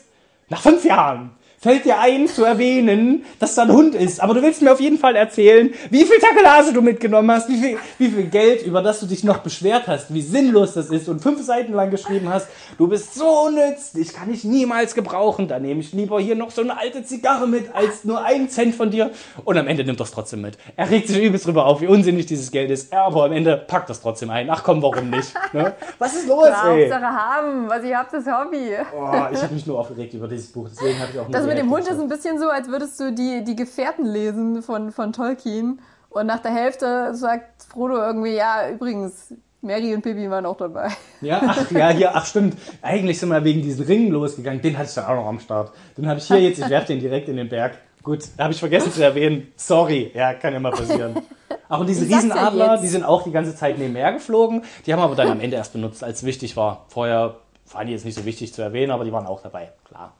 nach 0.48 0.60
fünf 0.60 0.84
Jahren, 0.84 1.30
fällt 1.60 1.84
dir 1.84 1.98
ein 1.98 2.26
zu 2.26 2.42
erwähnen, 2.42 3.26
dass 3.38 3.54
da 3.54 3.62
ein 3.62 3.72
Hund 3.72 3.94
ist. 3.94 4.22
Aber 4.22 4.32
du 4.32 4.40
willst 4.40 4.62
mir 4.62 4.72
auf 4.72 4.80
jeden 4.80 4.96
Fall 4.96 5.14
erzählen, 5.14 5.70
wie 5.90 6.04
viel 6.04 6.18
Takelage 6.18 6.72
du 6.72 6.80
mitgenommen 6.80 7.30
hast, 7.30 7.50
wie 7.50 7.56
viel, 7.58 7.78
wie 7.98 8.08
viel 8.08 8.26
Geld, 8.28 8.62
über 8.66 8.80
das 8.80 9.00
du 9.00 9.06
dich 9.06 9.24
noch 9.24 9.38
beschwert 9.38 9.86
hast, 9.86 10.12
wie 10.14 10.22
sinnlos 10.22 10.72
das 10.72 10.88
ist 10.88 11.06
und 11.10 11.20
fünf 11.20 11.42
Seiten 11.44 11.74
lang 11.74 11.90
geschrieben 11.90 12.30
hast, 12.30 12.48
du 12.78 12.88
bist 12.88 13.14
so 13.14 13.26
unnütz, 13.46 13.94
ich 13.94 14.14
kann 14.14 14.30
dich 14.30 14.42
niemals 14.44 14.94
gebrauchen, 14.94 15.48
da 15.48 15.58
nehme 15.58 15.80
ich 15.80 15.92
lieber 15.92 16.18
hier 16.18 16.34
noch 16.34 16.50
so 16.50 16.62
eine 16.62 16.78
alte 16.78 17.04
Zigarre 17.04 17.46
mit, 17.46 17.74
als 17.74 18.04
nur 18.04 18.24
einen 18.24 18.48
Cent 18.48 18.74
von 18.74 18.90
dir. 18.90 19.10
Und 19.44 19.58
am 19.58 19.66
Ende 19.66 19.84
nimmt 19.84 20.00
das 20.00 20.12
trotzdem 20.12 20.40
mit. 20.40 20.56
Er 20.76 20.88
regt 20.88 21.08
sich 21.08 21.22
übelst 21.22 21.46
drüber 21.46 21.66
auf, 21.66 21.82
wie 21.82 21.88
unsinnig 21.88 22.24
dieses 22.24 22.50
Geld 22.50 22.70
ist, 22.70 22.90
aber 22.90 23.24
am 23.24 23.32
Ende 23.32 23.58
packt 23.58 23.90
das 23.90 24.00
trotzdem 24.00 24.30
ein. 24.30 24.48
Ach 24.48 24.62
komm, 24.62 24.82
warum 24.82 25.10
nicht? 25.10 25.34
Ne? 25.52 25.74
Was 25.98 26.14
ist 26.14 26.26
los, 26.26 26.46
Klar, 26.46 26.74
ey? 26.74 26.88
Hauptsache 26.88 27.12
haben, 27.12 27.68
was 27.68 27.84
ich 27.84 27.94
hab, 27.94 28.10
das 28.10 28.24
Hobby. 28.24 28.70
Oh, 28.96 29.12
ich 29.30 29.42
habe 29.42 29.52
mich 29.52 29.66
nur 29.66 29.78
aufgeregt 29.78 30.14
über 30.14 30.26
dieses 30.26 30.50
Buch, 30.50 30.66
deswegen 30.70 30.98
habe 30.98 31.10
ich 31.12 31.18
auch 31.18 31.28
Das 31.30 31.49
mit 31.50 31.58
dem 31.58 31.70
Hund 31.70 31.86
ist 31.86 32.00
ein 32.00 32.08
bisschen 32.08 32.38
so, 32.38 32.48
als 32.48 32.68
würdest 32.68 32.98
du 33.00 33.12
die, 33.12 33.44
die 33.44 33.56
Gefährten 33.56 34.06
lesen 34.06 34.62
von, 34.62 34.92
von 34.92 35.12
Tolkien 35.12 35.80
und 36.08 36.26
nach 36.26 36.40
der 36.40 36.52
Hälfte 36.52 37.14
sagt 37.14 37.64
Frodo 37.64 37.96
irgendwie, 37.96 38.34
ja, 38.34 38.70
übrigens, 38.70 39.34
Mary 39.62 39.94
und 39.94 40.02
Pippi 40.02 40.30
waren 40.30 40.46
auch 40.46 40.56
dabei. 40.56 40.88
Ja, 41.20 41.42
ach, 41.46 41.70
ja, 41.70 41.90
hier, 41.90 42.14
ach 42.14 42.24
stimmt. 42.24 42.56
Eigentlich 42.80 43.18
sind 43.20 43.28
wir 43.28 43.44
wegen 43.44 43.60
diesen 43.62 43.84
Ringen 43.84 44.10
losgegangen. 44.10 44.62
Den 44.62 44.78
hatte 44.78 44.88
ich 44.88 44.94
dann 44.94 45.04
auch 45.04 45.16
noch 45.16 45.26
am 45.26 45.38
Start. 45.38 45.72
Den 45.98 46.08
habe 46.08 46.18
ich 46.18 46.26
hier 46.26 46.40
jetzt, 46.40 46.58
ich 46.58 46.68
werfe 46.70 46.86
den 46.86 47.00
direkt 47.00 47.28
in 47.28 47.36
den 47.36 47.48
Berg. 47.48 47.76
Gut, 48.02 48.24
habe 48.38 48.52
ich 48.52 48.58
vergessen 48.58 48.90
zu 48.90 49.04
erwähnen. 49.04 49.52
Sorry, 49.56 50.10
ja, 50.14 50.32
kann 50.32 50.54
ja 50.54 50.60
mal 50.60 50.72
passieren. 50.72 51.20
Auch 51.68 51.84
diese 51.84 52.06
Riesenadler, 52.06 52.66
ja 52.66 52.76
die 52.78 52.88
sind 52.88 53.04
auch 53.04 53.22
die 53.22 53.30
ganze 53.30 53.54
Zeit 53.54 53.78
nebenher 53.78 54.12
geflogen. 54.12 54.64
Die 54.86 54.92
haben 54.92 55.00
aber 55.00 55.14
dann 55.14 55.28
am 55.28 55.40
Ende 55.40 55.56
erst 55.56 55.72
benutzt, 55.72 56.02
als 56.02 56.24
wichtig 56.24 56.56
war. 56.56 56.86
Vorher 56.88 57.36
waren 57.70 57.86
die 57.86 57.92
jetzt 57.92 58.04
nicht 58.04 58.16
so 58.16 58.24
wichtig 58.24 58.54
zu 58.54 58.62
erwähnen, 58.62 58.90
aber 58.90 59.04
die 59.04 59.12
waren 59.12 59.26
auch 59.26 59.42
dabei, 59.42 59.72
klar. 59.84 60.14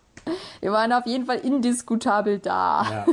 Wir 0.61 0.73
waren 0.73 0.93
auf 0.93 1.07
jeden 1.07 1.27
Fall 1.27 1.39
indiskutabel 1.39 2.39
da. 2.39 2.87
Ja. 2.91 3.07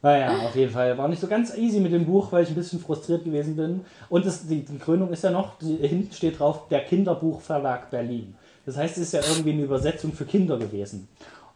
Naja, 0.00 0.28
auf 0.46 0.54
jeden 0.54 0.72
Fall. 0.72 0.96
War 0.96 1.08
nicht 1.08 1.20
so 1.20 1.26
ganz 1.26 1.56
easy 1.56 1.80
mit 1.80 1.92
dem 1.92 2.06
Buch, 2.06 2.30
weil 2.30 2.44
ich 2.44 2.50
ein 2.50 2.54
bisschen 2.54 2.78
frustriert 2.78 3.24
gewesen 3.24 3.56
bin. 3.56 3.84
Und 4.08 4.24
das, 4.24 4.46
die, 4.46 4.64
die 4.64 4.78
Krönung 4.78 5.12
ist 5.12 5.24
ja 5.24 5.30
noch, 5.30 5.58
die, 5.58 5.76
hinten 5.76 6.12
steht 6.12 6.38
drauf, 6.38 6.68
der 6.68 6.84
Kinderbuchverlag 6.84 7.90
Berlin. 7.90 8.34
Das 8.64 8.76
heißt, 8.76 8.96
es 8.98 9.04
ist 9.04 9.12
ja 9.12 9.20
irgendwie 9.28 9.52
eine 9.52 9.62
Übersetzung 9.62 10.12
für 10.12 10.24
Kinder 10.24 10.56
gewesen. 10.56 11.08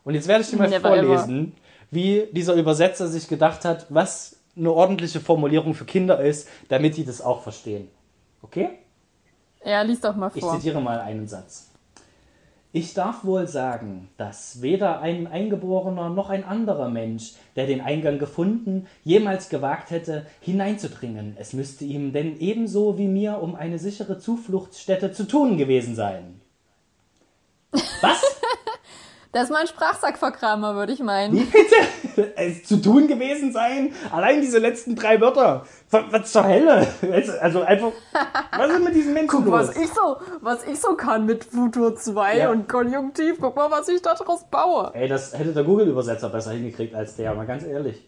Und 0.04 0.14
jetzt 0.14 0.26
werde 0.26 0.42
ich 0.42 0.50
dir 0.50 0.56
mal 0.56 0.68
Never 0.68 0.88
vorlesen, 0.88 1.40
ever. 1.40 1.52
wie 1.90 2.28
dieser 2.32 2.54
Übersetzer 2.54 3.06
sich 3.06 3.28
gedacht 3.28 3.64
hat, 3.64 3.86
was 3.90 4.36
eine 4.56 4.72
ordentliche 4.72 5.20
Formulierung 5.20 5.74
für 5.74 5.84
Kinder 5.84 6.20
ist, 6.20 6.48
damit 6.68 6.96
die 6.96 7.04
das 7.04 7.20
auch 7.20 7.42
verstehen. 7.42 7.88
Okay? 8.42 8.70
Ja, 9.64 9.82
lies 9.82 10.00
doch 10.00 10.16
mal 10.16 10.30
vor. 10.30 10.54
Ich 10.54 10.60
zitiere 10.60 10.80
mal 10.80 11.00
einen 11.00 11.28
Satz. 11.28 11.71
Ich 12.74 12.94
darf 12.94 13.26
wohl 13.26 13.48
sagen, 13.48 14.08
dass 14.16 14.62
weder 14.62 15.02
ein 15.02 15.26
Eingeborener 15.26 16.08
noch 16.08 16.30
ein 16.30 16.42
anderer 16.42 16.88
Mensch, 16.88 17.34
der 17.54 17.66
den 17.66 17.82
Eingang 17.82 18.18
gefunden, 18.18 18.86
jemals 19.04 19.50
gewagt 19.50 19.90
hätte, 19.90 20.24
hineinzudringen. 20.40 21.36
Es 21.38 21.52
müsste 21.52 21.84
ihm 21.84 22.14
denn 22.14 22.40
ebenso 22.40 22.96
wie 22.96 23.08
mir 23.08 23.42
um 23.42 23.56
eine 23.56 23.78
sichere 23.78 24.18
Zufluchtsstätte 24.18 25.12
zu 25.12 25.24
tun 25.24 25.58
gewesen 25.58 25.94
sein. 25.94 26.41
Das 29.32 29.44
ist 29.44 29.50
mal 29.50 29.62
ein 29.62 29.66
Sprachsackverkramer, 29.66 30.74
würde 30.74 30.92
ich 30.92 31.00
meinen. 31.00 31.34
Wie 31.34 31.44
bitte? 31.44 31.74
Es 32.36 32.64
zu 32.64 32.76
tun 32.76 33.08
gewesen 33.08 33.50
sein? 33.52 33.94
Allein 34.10 34.42
diese 34.42 34.58
letzten 34.58 34.94
drei 34.94 35.18
Wörter. 35.18 35.64
Was 35.90 36.30
zur 36.30 36.46
Hölle? 36.46 36.86
Also 37.40 37.62
einfach, 37.62 37.92
was 38.58 38.70
ist 38.70 38.84
mit 38.84 38.94
diesen 38.94 39.14
Menschen 39.14 39.30
Guck, 39.30 39.46
los? 39.46 39.68
was 39.68 39.76
ich 39.78 39.88
so, 39.88 40.16
was 40.42 40.66
ich 40.66 40.78
so 40.78 40.94
kann 40.94 41.24
mit 41.24 41.44
Futur 41.44 41.96
2 41.96 42.36
ja. 42.36 42.50
und 42.50 42.68
Konjunktiv. 42.68 43.38
Guck 43.40 43.56
mal, 43.56 43.70
was 43.70 43.88
ich 43.88 44.02
daraus 44.02 44.44
baue. 44.44 44.90
Ey, 44.92 45.08
das 45.08 45.32
hätte 45.38 45.54
der 45.54 45.64
Google-Übersetzer 45.64 46.28
besser 46.28 46.50
hingekriegt 46.50 46.94
als 46.94 47.16
der, 47.16 47.34
mal 47.34 47.46
ganz 47.46 47.64
ehrlich. 47.64 48.06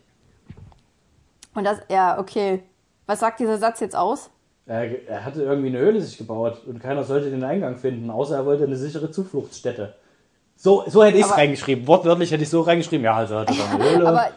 Und 1.54 1.64
das, 1.64 1.78
ja, 1.88 2.18
okay. 2.18 2.62
Was 3.06 3.20
sagt 3.20 3.40
dieser 3.40 3.56
Satz 3.56 3.80
jetzt 3.80 3.96
aus? 3.96 4.28
Er, 4.66 5.08
er 5.08 5.24
hatte 5.24 5.42
irgendwie 5.42 5.68
eine 5.68 5.78
Höhle 5.78 6.02
sich 6.02 6.18
gebaut 6.18 6.62
und 6.66 6.80
keiner 6.80 7.04
sollte 7.04 7.30
den 7.30 7.44
Eingang 7.44 7.78
finden, 7.78 8.10
außer 8.10 8.36
er 8.36 8.44
wollte 8.44 8.64
eine 8.64 8.76
sichere 8.76 9.10
Zufluchtsstätte. 9.10 9.94
So, 10.56 10.84
so 10.86 11.04
hätte 11.04 11.18
ich 11.18 11.24
es 11.24 11.36
reingeschrieben. 11.36 11.86
Wortwörtlich 11.86 12.30
hätte 12.30 12.42
ich 12.42 12.48
so 12.48 12.62
reingeschrieben. 12.62 13.04
Ja, 13.04 13.14
also 13.14 13.38
hatte 13.38 13.54
dann 13.54 13.80
eine 13.80 13.90
Höhle. 13.90 14.08
aber, 14.08 14.28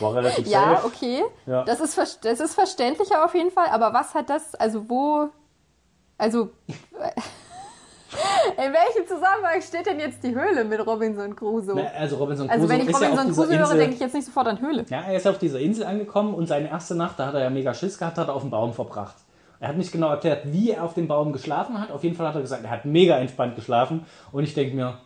war 0.00 0.14
relativ 0.14 0.46
Ja, 0.50 0.76
safe. 0.76 0.86
okay. 0.86 1.22
Ja. 1.46 1.64
Das, 1.64 1.80
ist, 1.80 2.24
das 2.24 2.40
ist 2.40 2.54
verständlicher 2.54 3.24
auf 3.24 3.34
jeden 3.34 3.50
Fall. 3.50 3.66
Aber 3.70 3.92
was 3.92 4.14
hat 4.14 4.30
das, 4.30 4.54
also 4.54 4.88
wo, 4.88 5.28
also, 6.16 6.50
in 8.56 8.72
welchem 8.72 9.06
Zusammenhang 9.06 9.60
steht 9.60 9.86
denn 9.86 9.98
jetzt 9.98 10.22
die 10.22 10.34
Höhle 10.34 10.64
mit 10.64 10.86
Robinson 10.86 11.34
Crusoe? 11.34 11.74
Na, 11.76 11.86
also 11.98 12.16
Robinson 12.16 12.46
Crusoe 12.48 12.62
Also 12.62 12.68
wenn 12.68 12.80
ich 12.88 12.94
Robinson 12.94 13.26
ja 13.26 13.34
Crusoe 13.34 13.58
höre, 13.58 13.74
denke 13.74 13.94
ich 13.94 14.00
jetzt 14.00 14.14
nicht 14.14 14.26
sofort 14.26 14.46
an 14.46 14.60
Höhle. 14.60 14.86
Ja, 14.88 15.00
er 15.02 15.16
ist 15.16 15.26
auf 15.26 15.38
dieser 15.38 15.58
Insel 15.60 15.84
angekommen 15.84 16.34
und 16.34 16.46
seine 16.46 16.70
erste 16.70 16.94
Nacht, 16.94 17.18
da 17.18 17.26
hat 17.26 17.34
er 17.34 17.40
ja 17.42 17.50
mega 17.50 17.74
Schiss 17.74 17.98
gehabt, 17.98 18.16
hat 18.16 18.28
er 18.28 18.34
auf 18.34 18.42
dem 18.42 18.50
Baum 18.50 18.72
verbracht. 18.72 19.16
Er 19.60 19.68
hat 19.68 19.76
nicht 19.76 19.92
genau 19.92 20.10
erklärt, 20.10 20.52
wie 20.52 20.72
er 20.72 20.84
auf 20.84 20.94
dem 20.94 21.08
Baum 21.08 21.32
geschlafen 21.32 21.80
hat. 21.80 21.90
Auf 21.90 22.04
jeden 22.04 22.16
Fall 22.16 22.28
hat 22.28 22.34
er 22.34 22.42
gesagt, 22.42 22.64
er 22.64 22.70
hat 22.70 22.84
mega 22.84 23.16
entspannt 23.16 23.56
geschlafen. 23.56 24.04
Und 24.30 24.44
ich 24.44 24.52
denke 24.54 24.76
mir, 24.76 24.98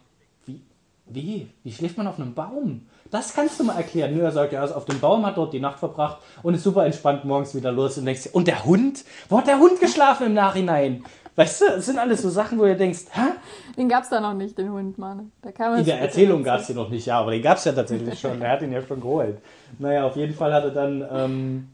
wie? 1.11 1.49
Wie 1.65 1.73
schläft 1.73 1.97
man 1.97 2.07
auf 2.07 2.19
einem 2.19 2.35
Baum? 2.35 2.87
Das 3.11 3.35
kannst 3.35 3.59
du 3.59 3.65
mal 3.65 3.77
erklären. 3.77 4.15
Nö, 4.15 4.23
er 4.23 4.33
sagt, 4.33 4.53
er 4.53 4.65
ist 4.65 4.73
auf 4.73 4.85
dem 4.85 5.01
Baum, 5.01 5.25
hat 5.25 5.37
dort 5.37 5.53
die 5.53 5.61
Nacht 5.61 5.79
verbracht 5.79 6.19
und 6.43 6.55
ist 6.55 6.63
super 6.63 6.85
entspannt 6.85 7.25
morgens 7.25 7.55
wieder 7.55 7.73
los 7.73 7.97
und 7.99 8.05
denkst, 8.05 8.29
und 8.33 8.47
der 8.47 8.65
Hund? 8.65 9.05
Wo 9.29 9.39
hat 9.39 9.47
der 9.47 9.59
Hund 9.59 9.81
geschlafen 9.81 10.27
im 10.27 10.35
Nachhinein? 10.35 11.05
Weißt 11.37 11.61
du, 11.61 11.67
das 11.67 11.87
sind 11.87 11.99
alles 11.99 12.23
so 12.23 12.31
Sachen, 12.31 12.59
wo 12.59 12.65
du 12.65 12.77
denkst, 12.77 13.07
hä? 13.13 13.31
Den 13.77 13.89
gab's 13.89 14.09
da 14.09 14.21
noch 14.21 14.35
nicht, 14.35 14.59
den 14.59 14.73
Hund, 14.73 14.99
Mann. 14.99 15.31
In 15.45 15.85
der 15.85 16.01
Erzählung 16.01 16.43
gab's 16.43 16.67
den 16.67 16.77
noch 16.77 16.89
nicht, 16.89 17.07
ja, 17.07 17.21
aber 17.21 17.31
den 17.31 17.43
gab's 17.43 17.65
ja 17.65 17.73
tatsächlich 17.73 18.19
schon. 18.19 18.43
Er 18.43 18.51
hat 18.51 18.63
ihn 18.63 18.73
ja 18.73 18.83
schon 18.83 19.01
geholt. 19.01 19.39
Naja, 19.79 20.05
auf 20.05 20.17
jeden 20.17 20.35
Fall 20.35 20.53
hat 20.53 20.65
er 20.65 20.71
dann 20.71 21.07
ähm, 21.13 21.69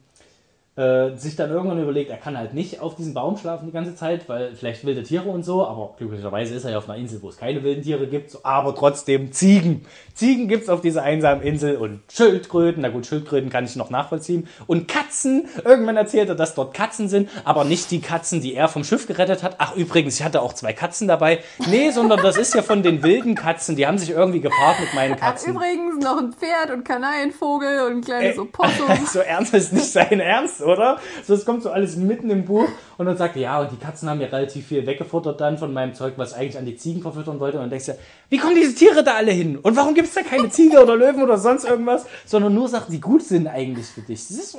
äh, 0.77 1.15
sich 1.17 1.37
dann 1.37 1.51
irgendwann 1.51 1.81
überlegt, 1.81 2.11
er 2.11 2.17
kann 2.17 2.37
halt 2.37 2.53
nicht 2.53 2.81
auf 2.81 2.97
diesem 2.97 3.15
Baum 3.15 3.37
schlafen 3.37 3.67
die 3.67 3.73
ganze 3.73 3.95
Zeit, 3.95 4.29
weil 4.29 4.55
vielleicht 4.55 4.85
wilde 4.85 5.05
Tiere 5.05 5.29
und 5.29 5.45
so, 5.45 5.65
aber 5.67 5.95
glücklicherweise 5.97 6.55
ist 6.55 6.65
er 6.65 6.73
ja 6.73 6.79
auf 6.79 6.89
einer 6.89 6.99
Insel, 6.99 7.23
wo 7.23 7.29
es 7.29 7.37
keine 7.37 7.63
wilden 7.63 7.83
Tiere 7.83 8.09
gibt, 8.09 8.37
aber 8.43 8.75
trotzdem 8.75 9.31
Ziegen. 9.31 9.87
Ziegen 10.15 10.49
gibt's 10.49 10.69
auf 10.69 10.81
dieser 10.81 11.03
einsamen 11.03 11.45
Insel 11.45 11.77
und 11.77 12.01
Schildkröten, 12.11 12.83
na 12.83 12.89
gut, 12.89 13.07
Schildkröten 13.07 13.51
kann 13.51 13.65
ich 13.65 13.77
noch 13.77 13.91
nachvollziehen. 13.91 14.49
Und 14.67 14.89
Katzen, 14.89 15.49
irgendwann 15.65 15.97
erzählt 15.97 16.29
er, 16.29 16.35
dass 16.35 16.55
dort 16.55 16.75
Katzen 16.75 17.09
sind, 17.09 17.29
aber 17.45 17.65
nicht 17.65 17.91
die 17.93 18.01
Katzen, 18.01 18.41
die 18.41 18.55
er 18.55 18.69
vom 18.69 18.83
Schiff 18.83 19.07
gerettet 19.07 19.45
hat. 19.45 19.57
Ach 19.59 19.77
übrigens, 19.77 20.19
ich 20.19 20.25
hatte 20.25 20.43
auch 20.43 20.55
zwei 20.55 20.73
Katzen 20.73 21.07
dabei. 21.07 21.39
Nee, 21.71 21.91
sondern 21.91 22.21
das 22.21 22.37
ist 22.37 22.55
ja 22.55 22.63
von 22.63 22.83
den 22.83 23.03
wilden 23.03 23.37
Katzen, 23.37 23.77
die 23.77 23.87
haben 23.87 23.99
sich 23.99 24.11
irgendwie 24.11 24.41
gepaart 24.41 24.81
mit 24.81 24.93
meinen 24.95 25.17
Katzen. 25.17 25.51
Ach, 25.51 25.55
übrigens 25.55 26.05
noch 26.05 26.19
ein 26.19 26.33
Pferd 26.33 26.71
und 26.73 26.85
Kanarienvogel 26.85 27.83
und 27.87 27.93
ein 27.99 28.01
kleines 28.01 28.39
Opossum. 28.39 28.87
so 29.07 29.21
ernst 29.21 29.55
ist 29.55 29.73
nicht 29.73 29.91
sein 29.91 30.19
Ernst, 30.19 30.64
oder? 30.65 30.99
So, 31.25 31.35
es 31.35 31.45
kommt 31.45 31.63
so 31.63 31.71
alles 31.71 31.97
mitten 31.97 32.31
im 32.31 32.45
Buch 32.45 32.69
und 32.99 33.07
dann 33.07 33.17
sagt 33.17 33.37
er, 33.37 33.43
ja, 33.43 33.61
und 33.61 33.73
die 33.73 33.77
Katzen 33.77 34.09
haben 34.09 34.21
ja 34.21 34.27
relativ 34.27 34.67
viel 34.67 34.87
weggefuttert 34.87 35.41
dann 35.41 35.59
von 35.59 35.73
meinem 35.73 35.95
Zeug, 35.95 36.15
was 36.17 36.35
eigentlich 36.35 36.59
an 36.59 36.67
die 36.67 36.77
Ziegen 36.77 37.03
verfüttern 37.03 37.41
wollte. 37.41 37.59
Und 37.59 37.65
dann 37.65 37.71
denkst 37.71 37.87
du, 37.87 37.99
wie 38.31 38.39
kommen 38.39 38.55
diese 38.55 38.75
Tiere 38.75 39.05
da 39.05 39.15
alle 39.15 39.33
hin? 39.33 39.59
Und 39.59 39.77
warum 39.77 39.95
gibt 39.95 40.09
es 40.09 40.15
da 40.15 40.23
keine 40.23 40.51
Ziege 40.51 40.83
oder 40.83 40.97
Löwen 40.97 41.23
oder 41.23 41.39
sonst 41.39 41.65
irgendwas, 41.65 42.07
sondern 42.27 42.55
nur 42.55 42.69
Sachen, 42.69 42.93
die 42.93 43.01
gut 43.01 43.23
sind 43.23 43.47
eigentlich 43.47 43.87
für 43.87 44.03
dich? 44.03 44.27
Das 44.29 44.37
ist 44.37 44.53
so, 44.53 44.59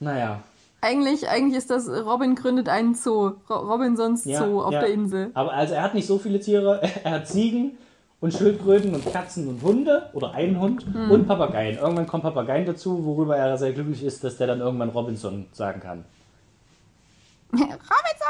naja. 0.00 0.42
Eigentlich, 0.80 1.26
eigentlich 1.30 1.56
ist 1.56 1.70
das, 1.70 1.88
Robin 1.88 2.34
gründet 2.34 2.68
einen 2.68 2.94
Zoo, 2.94 3.32
Robinsons 3.48 4.26
ja, 4.26 4.44
Zoo 4.44 4.60
auf 4.60 4.72
ja. 4.72 4.80
der 4.80 4.90
Insel. 4.90 5.30
Aber 5.32 5.52
also 5.54 5.72
er 5.72 5.82
hat 5.82 5.94
nicht 5.94 6.06
so 6.06 6.18
viele 6.18 6.40
Tiere, 6.40 6.82
er 7.04 7.10
hat 7.10 7.26
Ziegen, 7.26 7.78
und 8.24 8.32
Schildkröten 8.32 8.94
und 8.94 9.04
Katzen 9.12 9.46
und 9.48 9.62
Hunde 9.62 10.08
oder 10.14 10.32
einen 10.32 10.58
Hund 10.58 10.86
mhm. 10.86 11.10
und 11.10 11.26
Papageien. 11.26 11.76
Irgendwann 11.76 12.06
kommt 12.06 12.22
Papageien 12.22 12.64
dazu, 12.64 13.04
worüber 13.04 13.36
er 13.36 13.58
sehr 13.58 13.74
glücklich 13.74 14.02
ist, 14.02 14.24
dass 14.24 14.38
der 14.38 14.46
dann 14.46 14.60
irgendwann 14.60 14.88
Robinson 14.88 15.44
sagen 15.52 15.80
kann. 15.80 16.06
Robinson! 17.52 17.78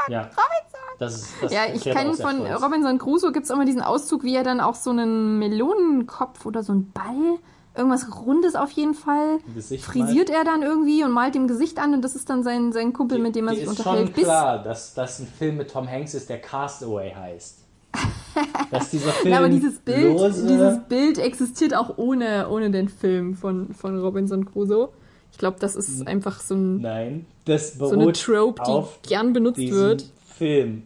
Ja. 0.09 0.23
Robinson! 0.23 0.81
Das 0.99 1.15
ist, 1.15 1.33
das 1.41 1.53
ja, 1.53 1.61
ich 1.73 1.81
kenne 1.81 2.13
von 2.13 2.45
stolz. 2.45 2.61
Robinson 2.61 2.99
Crusoe 2.99 3.31
gibt 3.31 3.45
es 3.45 3.51
immer 3.51 3.63
diesen 3.63 3.81
Auszug, 3.81 4.23
wie 4.23 4.35
er 4.35 4.43
dann 4.43 4.59
auch 4.59 4.75
so 4.75 4.89
einen 4.89 5.39
Melonenkopf 5.39 6.45
oder 6.45 6.61
so 6.61 6.73
einen 6.73 6.91
Ball, 6.91 7.39
irgendwas 7.73 8.13
Rundes 8.19 8.55
auf 8.55 8.71
jeden 8.71 8.95
Fall, 8.95 9.39
frisiert 9.79 10.27
malt. 10.27 10.29
er 10.29 10.43
dann 10.43 10.61
irgendwie 10.61 11.05
und 11.05 11.11
malt 11.11 11.35
dem 11.35 11.47
Gesicht 11.47 11.79
an 11.79 11.93
und 11.93 12.01
das 12.01 12.15
ist 12.15 12.29
dann 12.29 12.43
sein, 12.43 12.73
sein 12.73 12.91
Kumpel, 12.91 13.19
die, 13.19 13.23
mit 13.23 13.37
dem 13.37 13.47
er 13.47 13.55
sich 13.55 13.65
unterhält. 13.65 14.09
Ist 14.09 14.15
schon 14.15 14.23
klar, 14.25 14.61
dass 14.61 14.93
das 14.93 15.19
ein 15.19 15.27
Film 15.27 15.55
mit 15.55 15.71
Tom 15.71 15.89
Hanks 15.89 16.13
ist, 16.15 16.29
der 16.29 16.41
Castaway 16.41 17.13
heißt. 17.13 17.64
dass 18.71 18.89
dieser 18.91 19.11
Film 19.11 19.31
ja, 19.33 19.39
aber 19.39 19.49
dieses 19.49 19.79
Bild, 19.79 20.19
dieses 20.19 20.79
Bild 20.87 21.17
existiert 21.17 21.75
auch 21.75 21.97
ohne, 21.97 22.49
ohne 22.49 22.71
den 22.71 22.89
Film 22.89 23.35
von, 23.35 23.73
von 23.73 23.99
Robinson 23.99 24.45
Crusoe. 24.45 24.89
Ich 25.31 25.37
glaube, 25.37 25.57
das 25.59 25.75
ist 25.75 26.07
einfach 26.07 26.39
so 26.39 26.55
ein 26.55 26.81
Nein, 26.81 27.25
das 27.45 27.73
so 27.73 27.89
eine 27.91 28.13
Trope, 28.13 28.61
die 28.65 29.09
gern 29.09 29.33
benutzt 29.33 29.59
wird. 29.59 30.05
Film. 30.37 30.83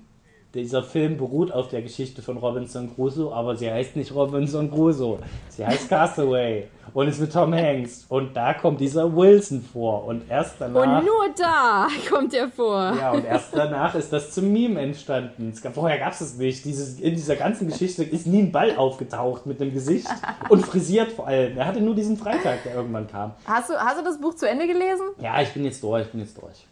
Dieser 0.56 0.82
Film 0.82 1.18
beruht 1.18 1.52
auf 1.52 1.68
der 1.68 1.84
Geschichte 1.84 2.24
von 2.24 2.38
Robinson 2.38 2.95
Crusoe, 2.95 3.32
aber 3.32 3.56
sie 3.56 3.70
heißt 3.72 3.95
nicht 3.95 4.14
Robinson 4.16 4.72
Crusoe. 4.72 5.20
Sie 5.50 5.64
heißt 5.64 5.88
Castaway 5.89 6.68
und 6.93 7.08
ist 7.08 7.20
mit 7.20 7.32
Tom 7.32 7.54
Hanks. 7.54 8.06
Und 8.10 8.36
da 8.36 8.56
kommt 8.56 8.80
dieser 8.80 9.16
Wilson 9.16 9.62
vor. 9.62 10.06
Und 10.06 10.24
erst 10.28 10.56
danach. 10.60 11.00
Und 11.00 11.06
nur 11.06 11.30
da 11.38 11.88
kommt 12.10 12.34
er 12.34 12.50
vor. 12.50 12.93
Ja, 13.00 13.12
und 13.12 13.26
erst 13.26 13.56
danach 13.56 13.93
ist 13.93 14.12
das 14.12 14.32
zum 14.32 14.52
Meme 14.52 14.82
entstanden. 14.82 15.54
Gab, 15.62 15.76
vorher 15.76 16.00
gab 16.00 16.14
es 16.14 16.22
es 16.22 16.38
nicht. 16.38 16.66
Dieses, 16.66 17.00
in 17.00 17.16
dieser 17.16 17.36
ganzen 17.36 17.68
Geschichte 17.68 18.04
ist 18.04 18.26
nie 18.26 18.39
ein 18.39 18.52
Ball 18.52 18.76
aufgetaucht 18.76 19.45
mit 19.45 19.60
dem 19.60 19.72
Gesicht 19.72 20.08
und 20.50 20.66
frisiert 20.66 21.12
vor 21.12 21.28
allem. 21.28 21.58
Er 21.58 21.68
hatte 21.68 21.82
nur 21.82 21.93
diesen 21.93 22.18
Freitag, 22.18 22.64
der 22.64 22.74
irgendwann 22.74 23.08
kam. 23.08 23.34
Hast 23.45 23.70
du, 23.70 23.76
hast 23.76 24.00
du 24.00 24.04
das 24.04 24.20
Buch 24.20 24.34
zu 24.34 24.50
Ende 24.50 24.66
gelesen? 24.66 25.10
Ja, 25.22 25.39
ich 25.41 25.54
bin 25.54 25.64
jetzt 25.64 25.84
durch. 25.84 26.06
Ich 26.06 26.12
bin 26.12 26.22
jetzt 26.22 26.41
durch. 26.41 26.66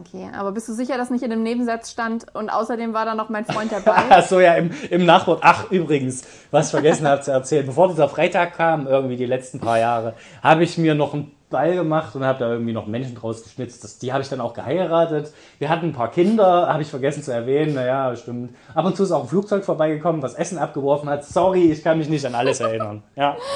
Okay, 0.00 0.30
aber 0.34 0.52
bist 0.52 0.68
du 0.68 0.72
sicher, 0.72 0.96
dass 0.96 1.10
nicht 1.10 1.22
in 1.22 1.30
dem 1.30 1.42
Nebensatz 1.42 1.90
stand 1.90 2.26
und 2.34 2.48
außerdem 2.48 2.94
war 2.94 3.04
da 3.04 3.14
noch 3.14 3.28
mein 3.28 3.44
Freund 3.44 3.72
dabei? 3.84 4.02
Ach 4.08 4.26
so, 4.26 4.40
ja, 4.40 4.54
im, 4.54 4.70
im 4.90 5.04
Nachwort. 5.04 5.40
Ach, 5.42 5.70
übrigens, 5.70 6.22
was 6.50 6.70
vergessen 6.70 7.06
habe 7.06 7.20
zu 7.20 7.30
erzählen. 7.30 7.66
Bevor 7.66 7.88
dieser 7.88 8.08
Freitag 8.08 8.56
kam, 8.56 8.86
irgendwie 8.86 9.16
die 9.16 9.26
letzten 9.26 9.60
paar 9.60 9.78
Jahre, 9.78 10.14
habe 10.42 10.64
ich 10.64 10.78
mir 10.78 10.94
noch 10.94 11.14
ein 11.14 11.32
Ball 11.52 11.76
gemacht 11.76 12.16
und 12.16 12.24
habe 12.24 12.40
da 12.40 12.50
irgendwie 12.50 12.72
noch 12.72 12.88
Menschen 12.88 13.14
draus 13.14 13.44
geschnitzt. 13.44 13.84
Das, 13.84 13.98
die 13.98 14.12
habe 14.12 14.22
ich 14.22 14.28
dann 14.28 14.40
auch 14.40 14.54
geheiratet. 14.54 15.32
Wir 15.60 15.68
hatten 15.68 15.86
ein 15.86 15.92
paar 15.92 16.10
Kinder, 16.10 16.68
habe 16.68 16.82
ich 16.82 16.88
vergessen 16.88 17.22
zu 17.22 17.32
erwähnen. 17.32 17.74
Naja, 17.74 18.16
stimmt. 18.16 18.56
Ab 18.74 18.84
und 18.84 18.96
zu 18.96 19.04
ist 19.04 19.12
auch 19.12 19.22
ein 19.22 19.28
Flugzeug 19.28 19.64
vorbeigekommen, 19.64 20.20
was 20.22 20.34
Essen 20.34 20.58
abgeworfen 20.58 21.08
hat. 21.08 21.24
Sorry, 21.24 21.70
ich 21.70 21.84
kann 21.84 21.98
mich 21.98 22.08
nicht 22.08 22.26
an 22.26 22.34
alles 22.34 22.58
erinnern. 22.58 23.04
Ja. 23.14 23.36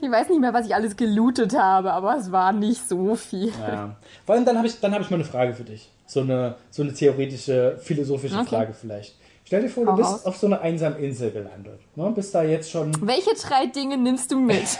Ich 0.00 0.08
weiß 0.08 0.28
nicht 0.28 0.40
mehr, 0.40 0.54
was 0.54 0.64
ich 0.66 0.74
alles 0.76 0.96
gelootet 0.96 1.58
habe, 1.58 1.92
aber 1.92 2.16
es 2.16 2.30
war 2.30 2.52
nicht 2.52 2.88
so 2.88 3.16
viel. 3.16 3.48
Ja. 3.48 3.96
Vor 4.24 4.36
allem 4.36 4.44
dann 4.44 4.56
habe 4.56 4.68
ich, 4.68 4.74
hab 4.80 5.00
ich 5.00 5.10
mal 5.10 5.16
eine 5.16 5.24
Frage 5.24 5.54
für 5.54 5.64
dich. 5.64 5.90
So 6.06 6.20
eine, 6.20 6.54
so 6.70 6.82
eine 6.82 6.94
theoretische, 6.94 7.78
philosophische 7.80 8.36
okay. 8.36 8.48
Frage 8.48 8.74
vielleicht. 8.74 9.16
Stell 9.48 9.62
dir 9.62 9.70
vor, 9.70 9.86
du 9.86 9.96
bist 9.96 10.26
auf 10.26 10.36
so 10.36 10.46
einer 10.46 10.60
einsamen 10.60 10.98
Insel 10.98 11.30
gelandet. 11.30 11.80
Ne? 11.96 12.12
Bist 12.14 12.34
da 12.34 12.42
jetzt 12.42 12.70
schon. 12.70 12.92
Welche 13.00 13.30
drei 13.34 13.64
Dinge 13.64 13.96
nimmst 13.96 14.30
du 14.30 14.38
mit? 14.38 14.78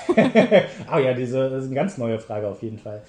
oh 0.92 0.98
ja, 0.98 1.14
diese, 1.14 1.48
das 1.48 1.62
ist 1.62 1.68
eine 1.68 1.74
ganz 1.74 1.96
neue 1.96 2.18
Frage 2.18 2.46
auf 2.46 2.62
jeden 2.62 2.78
Fall. 2.78 3.00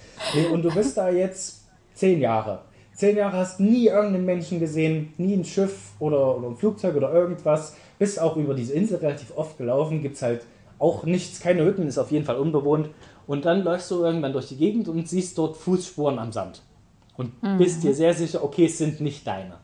Und 0.54 0.62
du 0.62 0.72
bist 0.72 0.96
da 0.96 1.10
jetzt 1.10 1.64
zehn 1.92 2.18
Jahre. 2.18 2.62
Zehn 2.94 3.14
Jahre 3.14 3.36
hast 3.36 3.60
nie 3.60 3.88
irgendeinen 3.88 4.24
Menschen 4.24 4.58
gesehen, 4.58 5.12
nie 5.18 5.34
ein 5.34 5.44
Schiff 5.44 5.90
oder, 5.98 6.38
oder 6.38 6.48
ein 6.48 6.56
Flugzeug 6.56 6.96
oder 6.96 7.12
irgendwas. 7.12 7.76
Bist 7.98 8.18
auch 8.18 8.38
über 8.38 8.54
diese 8.54 8.72
Insel 8.72 8.96
relativ 8.96 9.36
oft 9.36 9.58
gelaufen. 9.58 10.00
Gibt 10.00 10.16
es 10.16 10.22
halt 10.22 10.46
auch 10.78 11.04
nichts, 11.04 11.40
keine 11.40 11.66
Hütten, 11.66 11.86
ist 11.86 11.98
auf 11.98 12.10
jeden 12.10 12.24
Fall 12.24 12.38
unbewohnt. 12.38 12.88
Und 13.26 13.44
dann 13.44 13.64
läufst 13.64 13.90
du 13.90 14.02
irgendwann 14.02 14.32
durch 14.32 14.48
die 14.48 14.56
Gegend 14.56 14.88
und 14.88 15.06
siehst 15.06 15.36
dort 15.36 15.58
Fußspuren 15.58 16.18
am 16.18 16.32
Sand. 16.32 16.62
Und 17.18 17.42
mhm. 17.42 17.58
bist 17.58 17.82
dir 17.82 17.94
sehr 17.94 18.14
sicher, 18.14 18.42
okay, 18.42 18.64
es 18.64 18.78
sind 18.78 19.02
nicht 19.02 19.26
deine. 19.26 19.58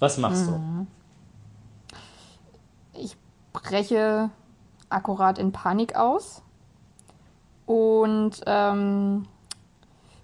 Was 0.00 0.18
machst 0.18 0.50
mhm. 0.50 0.86
du? 0.86 0.86
Breche 3.52 4.30
akkurat 4.88 5.38
in 5.38 5.52
Panik 5.52 5.96
aus 5.96 6.42
und 7.66 8.40
ähm, 8.46 9.26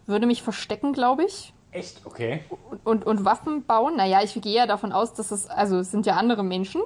würde 0.07 0.27
mich 0.27 0.43
verstecken, 0.43 0.93
glaube 0.93 1.24
ich. 1.24 1.53
Echt? 1.70 2.01
Okay. 2.05 2.43
Und, 2.70 2.87
und, 2.87 3.07
und, 3.07 3.24
Waffen 3.24 3.64
bauen. 3.64 3.97
Naja, 3.97 4.20
ich 4.22 4.41
gehe 4.41 4.55
ja 4.55 4.66
davon 4.66 4.93
aus, 4.93 5.14
dass 5.14 5.31
es, 5.31 5.49
also 5.49 5.79
es 5.79 5.91
sind 5.91 6.07
ja 6.07 6.14
andere 6.16 6.43
Menschen. 6.43 6.83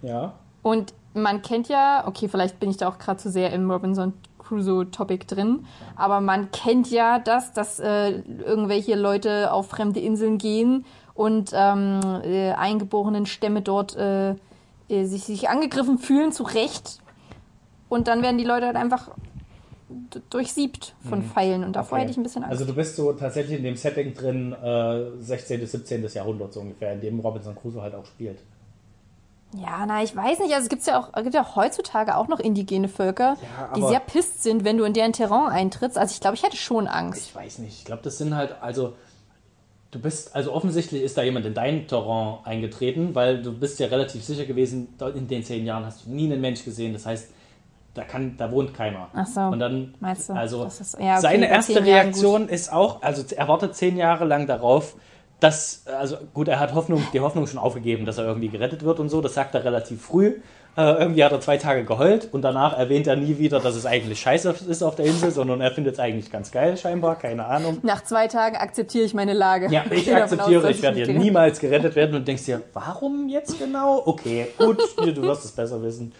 Ja. 0.00 0.32
Und 0.62 0.94
man 1.14 1.42
kennt 1.42 1.68
ja, 1.68 2.04
okay, 2.06 2.28
vielleicht 2.28 2.58
bin 2.58 2.70
ich 2.70 2.78
da 2.78 2.88
auch 2.88 2.98
gerade 2.98 3.18
zu 3.18 3.30
sehr 3.30 3.52
im 3.52 3.70
Robinson 3.70 4.14
Crusoe-Topic 4.38 5.26
drin, 5.26 5.66
aber 5.96 6.20
man 6.20 6.50
kennt 6.50 6.90
ja 6.90 7.18
das, 7.18 7.52
dass 7.52 7.78
äh, 7.78 8.20
irgendwelche 8.20 8.96
Leute 8.96 9.52
auf 9.52 9.68
fremde 9.68 10.00
Inseln 10.00 10.38
gehen 10.38 10.84
und 11.14 11.52
ähm, 11.54 12.00
äh, 12.24 12.52
eingeborenen 12.52 13.26
Stämme 13.26 13.62
dort 13.62 13.96
äh, 13.96 14.34
äh, 14.92 15.04
sich, 15.04 15.24
sich 15.24 15.48
angegriffen 15.48 15.98
fühlen, 15.98 16.32
zu 16.32 16.44
Recht. 16.44 17.00
Und 17.88 18.08
dann 18.08 18.22
werden 18.22 18.38
die 18.38 18.44
Leute 18.44 18.66
halt 18.66 18.76
einfach 18.76 19.10
durchsiebt 20.30 20.94
von 21.08 21.20
mhm. 21.20 21.24
Pfeilen 21.24 21.64
und 21.64 21.76
davor 21.76 21.96
okay. 21.96 22.02
hätte 22.02 22.12
ich 22.12 22.16
ein 22.16 22.22
bisschen 22.22 22.42
Angst. 22.44 22.52
Also 22.52 22.64
du 22.64 22.74
bist 22.74 22.96
so 22.96 23.12
tatsächlich 23.12 23.58
in 23.58 23.64
dem 23.64 23.76
Setting 23.76 24.14
drin, 24.14 24.52
äh, 24.52 25.20
16. 25.20 25.60
bis 25.60 25.72
17. 25.72 26.06
Jahrhundert 26.14 26.52
so 26.52 26.60
ungefähr, 26.60 26.94
in 26.94 27.00
dem 27.00 27.20
Robinson 27.20 27.54
Crusoe 27.54 27.82
halt 27.82 27.94
auch 27.94 28.06
spielt. 28.06 28.38
Ja, 29.54 29.84
na, 29.86 30.02
ich 30.02 30.16
weiß 30.16 30.38
nicht. 30.38 30.54
Also 30.54 30.64
es 30.64 30.68
gibt 30.70 30.86
ja 30.86 30.98
auch, 30.98 31.12
gibt 31.22 31.34
ja 31.34 31.42
auch 31.42 31.56
heutzutage 31.56 32.16
auch 32.16 32.28
noch 32.28 32.40
indigene 32.40 32.88
Völker, 32.88 33.36
ja, 33.58 33.72
die 33.76 33.82
sehr 33.82 34.00
pisst 34.00 34.42
sind, 34.42 34.64
wenn 34.64 34.78
du 34.78 34.84
in 34.84 34.94
deren 34.94 35.12
Terrain 35.12 35.50
eintrittst. 35.50 35.98
Also 35.98 36.14
ich 36.14 36.20
glaube, 36.20 36.36
ich 36.36 36.42
hätte 36.42 36.56
schon 36.56 36.88
Angst. 36.88 37.28
Ich 37.28 37.34
weiß 37.34 37.58
nicht. 37.58 37.78
Ich 37.78 37.84
glaube, 37.84 38.02
das 38.02 38.16
sind 38.16 38.34
halt, 38.34 38.56
also 38.62 38.94
Du 39.92 39.98
bist, 39.98 40.34
also 40.34 40.52
offensichtlich 40.54 41.02
ist 41.02 41.18
da 41.18 41.22
jemand 41.22 41.44
in 41.44 41.52
dein 41.52 41.86
Terrain 41.86 42.38
eingetreten, 42.44 43.14
weil 43.14 43.42
du 43.42 43.52
bist 43.52 43.78
ja 43.78 43.88
relativ 43.88 44.24
sicher 44.24 44.46
gewesen, 44.46 44.88
in 45.14 45.28
den 45.28 45.44
zehn 45.44 45.66
Jahren 45.66 45.84
hast 45.84 46.06
du 46.06 46.10
nie 46.10 46.24
einen 46.24 46.40
Mensch 46.40 46.64
gesehen. 46.64 46.94
Das 46.94 47.04
heißt, 47.04 47.28
da 47.92 48.04
kann, 48.04 48.38
da 48.38 48.50
wohnt 48.50 48.72
keiner. 48.72 49.08
Ach 49.12 49.26
so. 49.26 49.40
Und 49.40 49.58
dann, 49.58 49.94
meinst 50.00 50.30
du? 50.30 50.32
Also 50.32 50.64
ist, 50.64 50.96
ja, 50.98 51.12
okay, 51.12 51.20
seine 51.20 51.48
erste 51.50 51.84
Reaktion 51.84 52.48
ist 52.48 52.72
auch, 52.72 53.02
also 53.02 53.22
er 53.36 53.48
wartet 53.48 53.76
zehn 53.76 53.98
Jahre 53.98 54.24
lang 54.24 54.46
darauf, 54.46 54.96
dass, 55.40 55.86
also 55.86 56.16
gut, 56.32 56.48
er 56.48 56.58
hat 56.58 56.72
Hoffnung, 56.72 57.02
die 57.12 57.20
Hoffnung 57.20 57.46
schon 57.46 57.58
aufgegeben, 57.58 58.06
dass 58.06 58.16
er 58.16 58.24
irgendwie 58.24 58.48
gerettet 58.48 58.84
wird 58.84 58.98
und 58.98 59.10
so. 59.10 59.20
Das 59.20 59.34
sagt 59.34 59.54
er 59.54 59.62
relativ 59.62 60.00
früh. 60.00 60.40
Äh, 60.74 60.92
irgendwie 61.00 61.22
hat 61.22 61.32
er 61.32 61.40
zwei 61.40 61.58
Tage 61.58 61.84
geheult 61.84 62.30
und 62.32 62.40
danach 62.40 62.78
erwähnt 62.78 63.06
er 63.06 63.16
nie 63.16 63.38
wieder, 63.38 63.60
dass 63.60 63.74
es 63.74 63.84
eigentlich 63.84 64.20
scheiße 64.20 64.54
ist 64.68 64.82
auf 64.82 64.96
der 64.96 65.04
Insel, 65.04 65.30
sondern 65.30 65.60
er 65.60 65.70
findet 65.70 65.94
es 65.94 66.00
eigentlich 66.00 66.32
ganz 66.32 66.50
geil, 66.50 66.78
scheinbar, 66.78 67.16
keine 67.16 67.44
Ahnung. 67.44 67.78
Nach 67.82 68.02
zwei 68.02 68.26
Tagen 68.26 68.56
akzeptiere 68.56 69.04
ich 69.04 69.12
meine 69.12 69.34
Lage. 69.34 69.70
Ja, 69.70 69.84
ich, 69.90 70.08
ich 70.08 70.14
akzeptiere, 70.14 70.64
aus, 70.64 70.70
ich 70.70 70.80
werde 70.80 71.04
hier 71.04 71.12
niemals 71.12 71.60
gerettet 71.60 71.94
werden 71.94 72.16
und 72.16 72.26
denkst 72.26 72.46
dir, 72.46 72.62
warum 72.72 73.28
jetzt 73.28 73.58
genau? 73.58 74.02
Okay, 74.06 74.48
gut, 74.56 74.78
du 74.96 75.22
wirst 75.22 75.44
es 75.44 75.52
besser 75.52 75.82
wissen. 75.82 76.12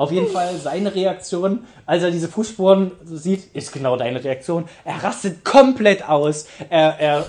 Auf 0.00 0.12
jeden 0.12 0.28
Fall 0.28 0.56
seine 0.56 0.94
Reaktion, 0.94 1.58
als 1.84 2.02
er 2.02 2.10
diese 2.10 2.26
Fußspuren 2.26 2.92
sieht, 3.04 3.54
ist 3.54 3.70
genau 3.70 3.98
deine 3.98 4.24
Reaktion. 4.24 4.64
Er 4.82 5.04
rastet 5.04 5.44
komplett 5.44 6.08
aus. 6.08 6.46
Er, 6.70 6.98
er 6.98 7.26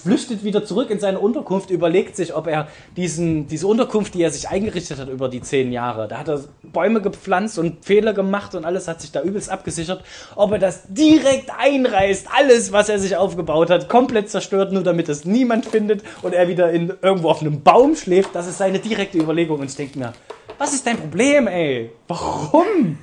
flüchtet 0.00 0.44
wieder 0.44 0.64
zurück 0.64 0.90
in 0.90 1.00
seine 1.00 1.18
Unterkunft, 1.18 1.70
überlegt 1.70 2.14
sich, 2.14 2.36
ob 2.36 2.46
er 2.46 2.68
diesen, 2.96 3.48
diese 3.48 3.66
Unterkunft, 3.66 4.14
die 4.14 4.22
er 4.22 4.30
sich 4.30 4.48
eingerichtet 4.48 5.00
hat 5.00 5.08
über 5.08 5.28
die 5.28 5.40
zehn 5.40 5.72
Jahre, 5.72 6.06
da 6.06 6.18
hat 6.18 6.28
er 6.28 6.44
Bäume 6.62 7.02
gepflanzt 7.02 7.58
und 7.58 7.84
Fehler 7.84 8.12
gemacht 8.12 8.54
und 8.54 8.64
alles 8.64 8.86
hat 8.86 9.00
sich 9.00 9.10
da 9.10 9.22
übelst 9.22 9.50
abgesichert, 9.50 10.04
ob 10.36 10.52
er 10.52 10.60
das 10.60 10.84
direkt 10.86 11.50
einreißt, 11.58 12.28
alles, 12.32 12.70
was 12.70 12.88
er 12.90 13.00
sich 13.00 13.16
aufgebaut 13.16 13.70
hat, 13.70 13.88
komplett 13.88 14.30
zerstört, 14.30 14.70
nur 14.72 14.84
damit 14.84 15.08
es 15.08 15.24
niemand 15.24 15.66
findet 15.66 16.04
und 16.22 16.32
er 16.32 16.46
wieder 16.46 16.70
in, 16.70 16.92
irgendwo 17.02 17.28
auf 17.28 17.40
einem 17.40 17.62
Baum 17.62 17.96
schläft. 17.96 18.36
Das 18.36 18.46
ist 18.46 18.58
seine 18.58 18.78
direkte 18.78 19.18
Überlegung 19.18 19.58
und 19.58 19.68
ich 19.68 19.74
denke 19.74 19.98
mir, 19.98 20.12
was 20.58 20.74
ist 20.74 20.86
dein 20.86 20.96
Problem, 20.98 21.46
ey? 21.46 21.90
Warum? 22.08 22.98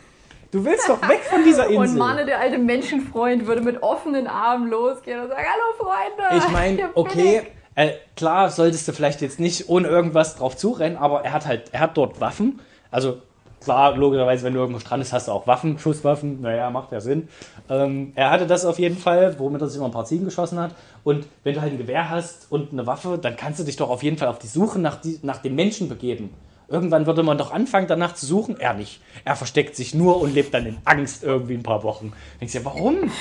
Du 0.52 0.64
willst 0.64 0.88
doch 0.88 1.02
weg 1.10 1.22
von 1.24 1.44
dieser 1.44 1.68
Insel. 1.70 1.78
Und 1.78 1.98
Mane, 1.98 2.26
der 2.26 2.40
alte 2.40 2.58
Menschenfreund, 2.58 3.48
würde 3.48 3.62
mit 3.62 3.82
offenen 3.82 4.28
Armen 4.28 4.70
losgehen 4.70 5.22
und 5.22 5.30
sagen, 5.30 5.44
hallo 5.44 5.90
Freunde. 5.90 6.38
Ich 6.38 6.52
meine, 6.52 6.90
okay, 6.96 7.44
äh, 7.76 7.94
klar 8.16 8.50
solltest 8.50 8.88
du 8.88 8.94
vielleicht 8.94 9.22
jetzt 9.22 9.40
nicht 9.40 9.68
ohne 9.70 9.88
irgendwas 9.88 10.38
drauf 10.38 10.56
zurennen, 10.56 10.98
aber 10.98 11.26
er 11.26 11.34
hat 11.34 11.46
halt, 11.46 11.74
er 11.74 11.82
hat 11.82 11.98
dort 11.98 12.22
Waffen. 12.22 12.62
Also 12.90 13.22
klar, 13.62 13.98
logischerweise, 13.98 14.46
wenn 14.46 14.54
du 14.54 14.60
irgendwo 14.60 14.80
strandest, 14.80 15.12
hast 15.12 15.28
du 15.28 15.34
auch 15.34 15.46
Waffen, 15.48 15.78
Schusswaffen. 15.78 16.42
Naja, 16.42 16.70
macht 16.70 16.92
ja 16.94 17.02
Sinn. 17.02 17.28
Ähm, 17.70 18.14
er 18.16 18.30
hatte 18.30 18.48
das 18.48 18.64
auf 18.64 18.80
jeden 18.80 18.98
Fall, 18.98 19.38
womit 19.40 19.62
er 19.62 19.68
sich 19.68 19.78
immer 19.78 19.88
ein 19.88 19.92
paar 19.92 20.06
Ziegen 20.06 20.24
geschossen 20.24 20.60
hat. 20.60 20.74
Und 21.04 21.28
wenn 21.44 21.54
du 21.54 21.62
halt 21.62 21.74
ein 21.74 21.78
Gewehr 21.78 22.10
hast 22.10 22.50
und 22.50 22.72
eine 22.72 22.88
Waffe, 22.88 23.18
dann 23.22 23.36
kannst 23.36 23.60
du 23.60 23.64
dich 23.64 23.76
doch 23.76 23.90
auf 23.90 24.04
jeden 24.04 24.18
Fall 24.18 24.30
auf 24.30 24.40
die 24.40 24.48
Suche 24.48 24.80
nach, 24.80 25.02
die, 25.02 25.20
nach 25.24 25.40
dem 25.40 25.56
Menschen 25.56 25.90
begeben. 25.90 26.30
Irgendwann 26.68 27.06
würde 27.06 27.24
man 27.24 27.38
doch 27.38 27.52
anfangen, 27.52 27.88
danach 27.88 28.16
zu 28.16 28.26
suchen. 28.26 28.60
Er 28.60 28.74
nicht. 28.74 29.02
Er 29.24 29.36
versteckt 29.36 29.76
sich 29.76 29.94
nur 29.94 30.20
und 30.20 30.34
lebt 30.34 30.54
dann 30.54 30.66
in 30.66 30.78
Angst 30.86 31.24
irgendwie 31.24 31.54
ein 31.54 31.64
paar 31.64 31.84
Wochen. 31.84 32.14
Denkst 32.40 32.54
du 32.54 32.60
ja, 32.60 32.66
warum? 32.66 33.12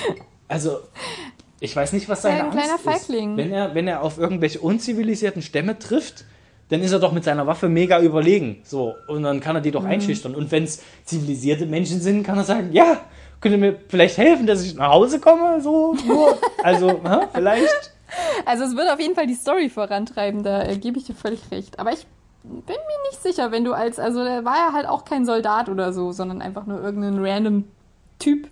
Also, 0.47 0.79
ich 1.59 1.75
weiß 1.75 1.93
nicht, 1.93 2.09
was 2.09 2.21
seine 2.21 2.51
ein 2.51 2.57
Angst 2.57 2.83
Feigling. 2.83 3.31
ist. 3.31 3.37
Wenn 3.37 3.51
er, 3.51 3.75
wenn 3.75 3.87
er 3.87 4.01
auf 4.01 4.17
irgendwelche 4.17 4.59
unzivilisierten 4.59 5.41
Stämme 5.41 5.77
trifft, 5.79 6.25
dann 6.69 6.81
ist 6.81 6.91
er 6.91 6.99
doch 6.99 7.11
mit 7.11 7.23
seiner 7.23 7.45
Waffe 7.45 7.69
mega 7.69 8.01
überlegen. 8.01 8.61
So, 8.63 8.95
und 9.07 9.23
dann 9.23 9.39
kann 9.39 9.55
er 9.55 9.61
die 9.61 9.71
doch 9.71 9.83
mhm. 9.83 9.89
einschüchtern. 9.89 10.35
Und 10.35 10.51
wenn 10.51 10.63
es 10.63 10.81
zivilisierte 11.03 11.65
Menschen 11.65 12.01
sind, 12.01 12.23
kann 12.23 12.37
er 12.37 12.43
sagen, 12.43 12.71
ja, 12.71 13.01
könnt 13.39 13.53
ihr 13.53 13.59
mir 13.59 13.79
vielleicht 13.87 14.17
helfen, 14.17 14.47
dass 14.47 14.63
ich 14.63 14.75
nach 14.75 14.91
Hause 14.91 15.19
komme? 15.19 15.61
So, 15.61 15.95
nur. 16.07 16.37
Also, 16.63 17.01
vielleicht. 17.33 17.93
Also 18.45 18.63
es 18.63 18.75
wird 18.75 18.89
auf 18.89 18.99
jeden 18.99 19.15
Fall 19.15 19.27
die 19.27 19.35
Story 19.35 19.69
vorantreiben, 19.69 20.43
da 20.43 20.63
äh, 20.63 20.77
gebe 20.77 20.97
ich 20.97 21.05
dir 21.05 21.15
völlig 21.15 21.39
recht. 21.51 21.79
Aber 21.79 21.91
ich 21.91 22.05
bin 22.49 22.75
mir 22.75 23.09
nicht 23.09 23.21
sicher, 23.21 23.51
wenn 23.51 23.63
du 23.63 23.73
als, 23.73 23.99
also 23.99 24.23
der 24.23 24.45
war 24.45 24.55
ja 24.55 24.73
halt 24.73 24.87
auch 24.87 25.05
kein 25.05 25.25
Soldat 25.25 25.69
oder 25.69 25.93
so, 25.93 26.11
sondern 26.11 26.41
einfach 26.41 26.65
nur 26.65 26.81
irgendein 26.81 27.23
random 27.23 27.65
Typ, 28.19 28.49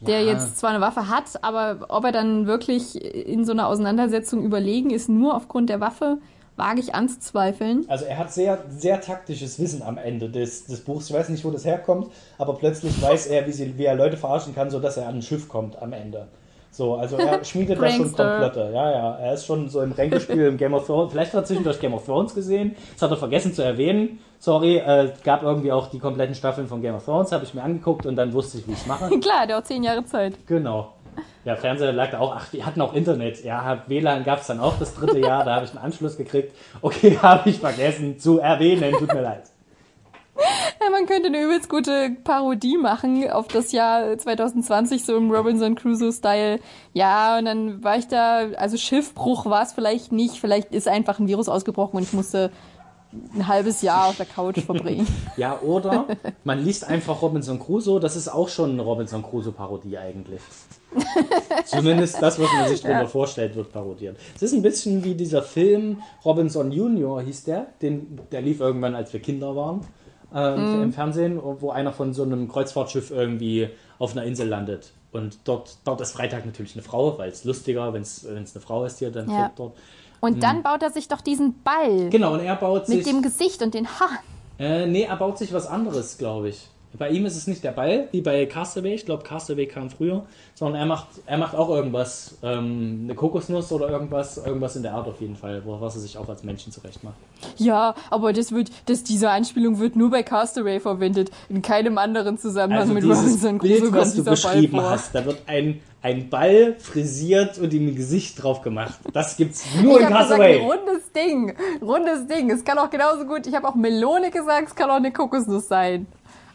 der 0.00 0.22
ja. 0.22 0.32
jetzt 0.32 0.58
zwar 0.58 0.70
eine 0.70 0.80
Waffe 0.80 1.08
hat, 1.08 1.42
aber 1.42 1.86
ob 1.88 2.04
er 2.04 2.12
dann 2.12 2.46
wirklich 2.46 3.02
in 3.04 3.44
so 3.44 3.52
einer 3.52 3.66
Auseinandersetzung 3.66 4.42
überlegen 4.42 4.90
ist, 4.90 5.08
nur 5.08 5.34
aufgrund 5.34 5.68
der 5.68 5.80
Waffe, 5.80 6.18
wage 6.56 6.80
ich 6.80 6.94
anzuzweifeln. 6.94 7.86
Also 7.88 8.04
er 8.04 8.18
hat 8.18 8.32
sehr, 8.32 8.64
sehr 8.68 9.00
taktisches 9.00 9.58
Wissen 9.58 9.82
am 9.82 9.98
Ende 9.98 10.28
des, 10.28 10.66
des 10.66 10.80
Buchs. 10.82 11.08
Ich 11.08 11.16
weiß 11.16 11.30
nicht, 11.30 11.44
wo 11.44 11.50
das 11.50 11.64
herkommt, 11.64 12.10
aber 12.38 12.54
plötzlich 12.54 13.00
weiß 13.00 13.26
er, 13.28 13.46
wie, 13.46 13.52
sie, 13.52 13.78
wie 13.78 13.84
er 13.84 13.94
Leute 13.94 14.16
verarschen 14.16 14.54
kann, 14.54 14.70
sodass 14.70 14.96
er 14.96 15.08
an 15.08 15.16
ein 15.16 15.22
Schiff 15.22 15.48
kommt 15.48 15.80
am 15.80 15.92
Ende. 15.92 16.28
So, 16.70 16.94
also 16.94 17.16
er 17.16 17.44
schmiedet 17.44 17.80
da 17.80 17.90
schon 17.90 18.12
Komplotte. 18.12 18.70
Ja, 18.72 18.90
ja, 18.90 19.16
er 19.16 19.34
ist 19.34 19.46
schon 19.46 19.68
so 19.68 19.80
im 19.80 19.92
Ränkespiel 19.92 20.46
im 20.46 20.56
Game 20.56 20.74
of 20.74 20.86
Thrones. 20.86 21.12
Vielleicht 21.12 21.32
hat 21.32 21.42
er 21.42 21.44
zwischendurch 21.44 21.80
Game 21.80 21.94
of 21.94 22.04
Thrones 22.06 22.34
gesehen. 22.34 22.76
Das 22.94 23.02
hat 23.02 23.10
er 23.10 23.16
vergessen 23.16 23.52
zu 23.52 23.62
erwähnen. 23.62 24.20
Sorry, 24.38 24.76
äh, 24.76 25.10
gab 25.24 25.42
irgendwie 25.42 25.72
auch 25.72 25.88
die 25.88 25.98
kompletten 25.98 26.34
Staffeln 26.34 26.66
von 26.66 26.80
Game 26.80 26.94
of 26.94 27.04
Thrones, 27.04 27.32
habe 27.32 27.44
ich 27.44 27.52
mir 27.52 27.62
angeguckt 27.62 28.06
und 28.06 28.16
dann 28.16 28.32
wusste 28.32 28.58
ich, 28.58 28.66
wie 28.66 28.72
ich 28.72 28.78
es 28.78 28.86
mache. 28.86 29.08
Klar, 29.20 29.46
der 29.46 29.56
hat 29.56 29.66
zehn 29.66 29.82
Jahre 29.82 30.04
Zeit. 30.04 30.34
Genau. 30.46 30.94
Ja, 31.44 31.56
Fernseher 31.56 31.92
lag 31.92 32.10
da 32.10 32.20
auch, 32.20 32.34
ach, 32.36 32.48
die 32.50 32.64
hatten 32.64 32.80
auch 32.80 32.94
Internet. 32.94 33.42
Ja, 33.44 33.82
WLAN 33.86 34.24
gab 34.24 34.40
es 34.40 34.46
dann 34.46 34.60
auch 34.60 34.78
das 34.78 34.94
dritte 34.94 35.18
Jahr, 35.18 35.44
da 35.44 35.56
habe 35.56 35.64
ich 35.64 35.70
einen 35.72 35.80
Anschluss 35.80 36.16
gekriegt. 36.16 36.54
Okay, 36.80 37.18
habe 37.22 37.50
ich 37.50 37.58
vergessen 37.58 38.18
zu 38.18 38.38
erwähnen, 38.38 38.92
tut 38.92 39.12
mir 39.12 39.22
leid. 39.22 39.44
Man 41.00 41.08
könnte 41.08 41.28
eine 41.28 41.42
übelst 41.42 41.70
gute 41.70 42.14
Parodie 42.24 42.76
machen 42.76 43.30
auf 43.30 43.48
das 43.48 43.72
Jahr 43.72 44.18
2020, 44.18 45.02
so 45.02 45.16
im 45.16 45.30
Robinson 45.30 45.74
Crusoe-Style. 45.74 46.60
Ja, 46.92 47.38
und 47.38 47.46
dann 47.46 47.82
war 47.82 47.96
ich 47.96 48.06
da, 48.06 48.50
also 48.58 48.76
Schiffbruch 48.76 49.46
war 49.46 49.62
es 49.62 49.72
vielleicht 49.72 50.12
nicht, 50.12 50.34
vielleicht 50.34 50.74
ist 50.74 50.88
einfach 50.88 51.18
ein 51.18 51.26
Virus 51.26 51.48
ausgebrochen 51.48 51.96
und 51.96 52.02
ich 52.02 52.12
musste 52.12 52.50
ein 53.34 53.48
halbes 53.48 53.80
Jahr 53.80 54.08
auf 54.08 54.18
der 54.18 54.26
Couch 54.26 54.60
verbringen. 54.60 55.06
ja, 55.38 55.58
oder 55.60 56.04
man 56.44 56.62
liest 56.62 56.84
einfach 56.84 57.22
Robinson 57.22 57.58
Crusoe, 57.58 57.98
das 57.98 58.14
ist 58.14 58.28
auch 58.28 58.50
schon 58.50 58.72
eine 58.72 58.82
Robinson 58.82 59.22
Crusoe-Parodie 59.22 59.96
eigentlich. 59.96 60.42
Zumindest 61.64 62.20
das, 62.20 62.38
was 62.38 62.52
man 62.52 62.68
sich 62.68 62.82
darunter 62.82 63.04
ja. 63.04 63.08
vorstellt, 63.08 63.56
wird 63.56 63.72
parodiert. 63.72 64.18
Es 64.36 64.42
ist 64.42 64.52
ein 64.52 64.60
bisschen 64.60 65.02
wie 65.02 65.14
dieser 65.14 65.42
Film 65.42 66.02
Robinson 66.26 66.70
Junior 66.70 67.22
hieß 67.22 67.44
der, 67.44 67.68
den, 67.80 68.20
der 68.30 68.42
lief 68.42 68.60
irgendwann, 68.60 68.94
als 68.94 69.14
wir 69.14 69.20
Kinder 69.20 69.56
waren 69.56 69.80
äh, 70.34 70.56
mm. 70.56 70.82
im 70.82 70.92
Fernsehen, 70.92 71.40
wo 71.42 71.70
einer 71.70 71.92
von 71.92 72.12
so 72.14 72.22
einem 72.22 72.48
Kreuzfahrtschiff 72.48 73.10
irgendwie 73.10 73.68
auf 73.98 74.12
einer 74.12 74.24
Insel 74.24 74.48
landet. 74.48 74.92
Und 75.12 75.38
dort, 75.44 75.78
dort 75.84 76.00
ist 76.00 76.12
Freitag 76.12 76.46
natürlich 76.46 76.74
eine 76.74 76.82
Frau, 76.82 77.18
weil 77.18 77.30
es 77.30 77.44
lustiger, 77.44 77.92
wenn 77.92 78.02
es 78.02 78.24
eine 78.26 78.46
Frau 78.60 78.84
ist 78.84 78.98
hier, 78.98 79.10
dann 79.10 79.28
ja. 79.30 79.50
dort. 79.56 79.76
Und 80.20 80.34
hm. 80.34 80.40
dann 80.40 80.62
baut 80.62 80.82
er 80.82 80.90
sich 80.90 81.08
doch 81.08 81.20
diesen 81.20 81.62
Ball. 81.62 82.10
Genau, 82.10 82.34
und 82.34 82.40
er 82.40 82.56
baut 82.56 82.86
sich. 82.86 82.98
Mit 82.98 83.06
dem 83.06 83.22
Gesicht 83.22 83.62
und 83.62 83.74
den 83.74 83.88
Haaren. 83.88 84.18
Äh, 84.58 84.86
nee, 84.86 85.02
er 85.04 85.16
baut 85.16 85.38
sich 85.38 85.52
was 85.52 85.66
anderes, 85.66 86.18
glaube 86.18 86.50
ich. 86.50 86.68
Bei 86.98 87.08
ihm 87.10 87.24
ist 87.24 87.36
es 87.36 87.46
nicht 87.46 87.62
der 87.62 87.70
Ball, 87.70 88.08
wie 88.10 88.20
bei 88.20 88.46
Castaway. 88.46 88.94
Ich 88.94 89.06
glaube, 89.06 89.22
Castaway 89.22 89.66
kam 89.66 89.90
früher. 89.90 90.24
Sondern 90.54 90.80
er 90.80 90.86
macht, 90.86 91.06
er 91.24 91.38
macht 91.38 91.54
auch 91.54 91.68
irgendwas. 91.68 92.36
Ähm, 92.42 93.02
eine 93.04 93.14
Kokosnuss 93.14 93.70
oder 93.70 93.88
irgendwas. 93.88 94.38
Irgendwas 94.38 94.74
in 94.76 94.82
der 94.82 94.94
Art 94.94 95.06
auf 95.06 95.20
jeden 95.20 95.36
Fall, 95.36 95.62
was 95.64 95.94
er 95.94 96.00
sich 96.00 96.18
auch 96.18 96.28
als 96.28 96.42
Menschen 96.42 96.72
zurecht 96.72 97.04
macht. 97.04 97.14
Ja, 97.56 97.94
aber 98.10 98.32
das 98.32 98.52
wird, 98.52 98.70
das, 98.86 99.04
diese 99.04 99.30
Anspielung 99.30 99.78
wird 99.78 99.94
nur 99.94 100.10
bei 100.10 100.22
Castaway 100.22 100.80
verwendet. 100.80 101.30
In 101.48 101.62
keinem 101.62 101.96
anderen 101.96 102.38
Zusammenhang 102.38 102.80
also 102.80 102.92
mit 102.92 103.04
Robinson 103.04 103.58
Crusoe 103.58 103.80
Bild, 103.80 103.92
was 103.92 104.14
du 104.14 104.24
beschrieben 104.24 104.76
Ball 104.76 104.90
hast, 104.90 105.14
da 105.14 105.24
wird 105.24 105.38
ein, 105.46 105.80
ein 106.02 106.28
Ball 106.28 106.74
frisiert 106.78 107.58
und 107.58 107.72
ihm 107.72 107.88
ein 107.88 107.94
Gesicht 107.94 108.42
drauf 108.42 108.62
gemacht. 108.62 108.98
Das 109.12 109.36
gibt's 109.36 109.64
nur 109.80 110.00
ich 110.00 110.06
in 110.06 110.12
Castaway. 110.12 110.58
Gesagt, 110.58 110.72
rundes 110.72 111.12
Ding. 111.12 111.56
Rundes 111.80 112.26
Ding. 112.26 112.50
Es 112.50 112.64
kann 112.64 112.78
auch 112.78 112.90
genauso 112.90 113.24
gut, 113.24 113.46
ich 113.46 113.54
habe 113.54 113.68
auch 113.68 113.74
Melone 113.74 114.30
gesagt, 114.30 114.68
es 114.68 114.74
kann 114.74 114.90
auch 114.90 114.96
eine 114.96 115.12
Kokosnuss 115.12 115.68
sein. 115.68 116.06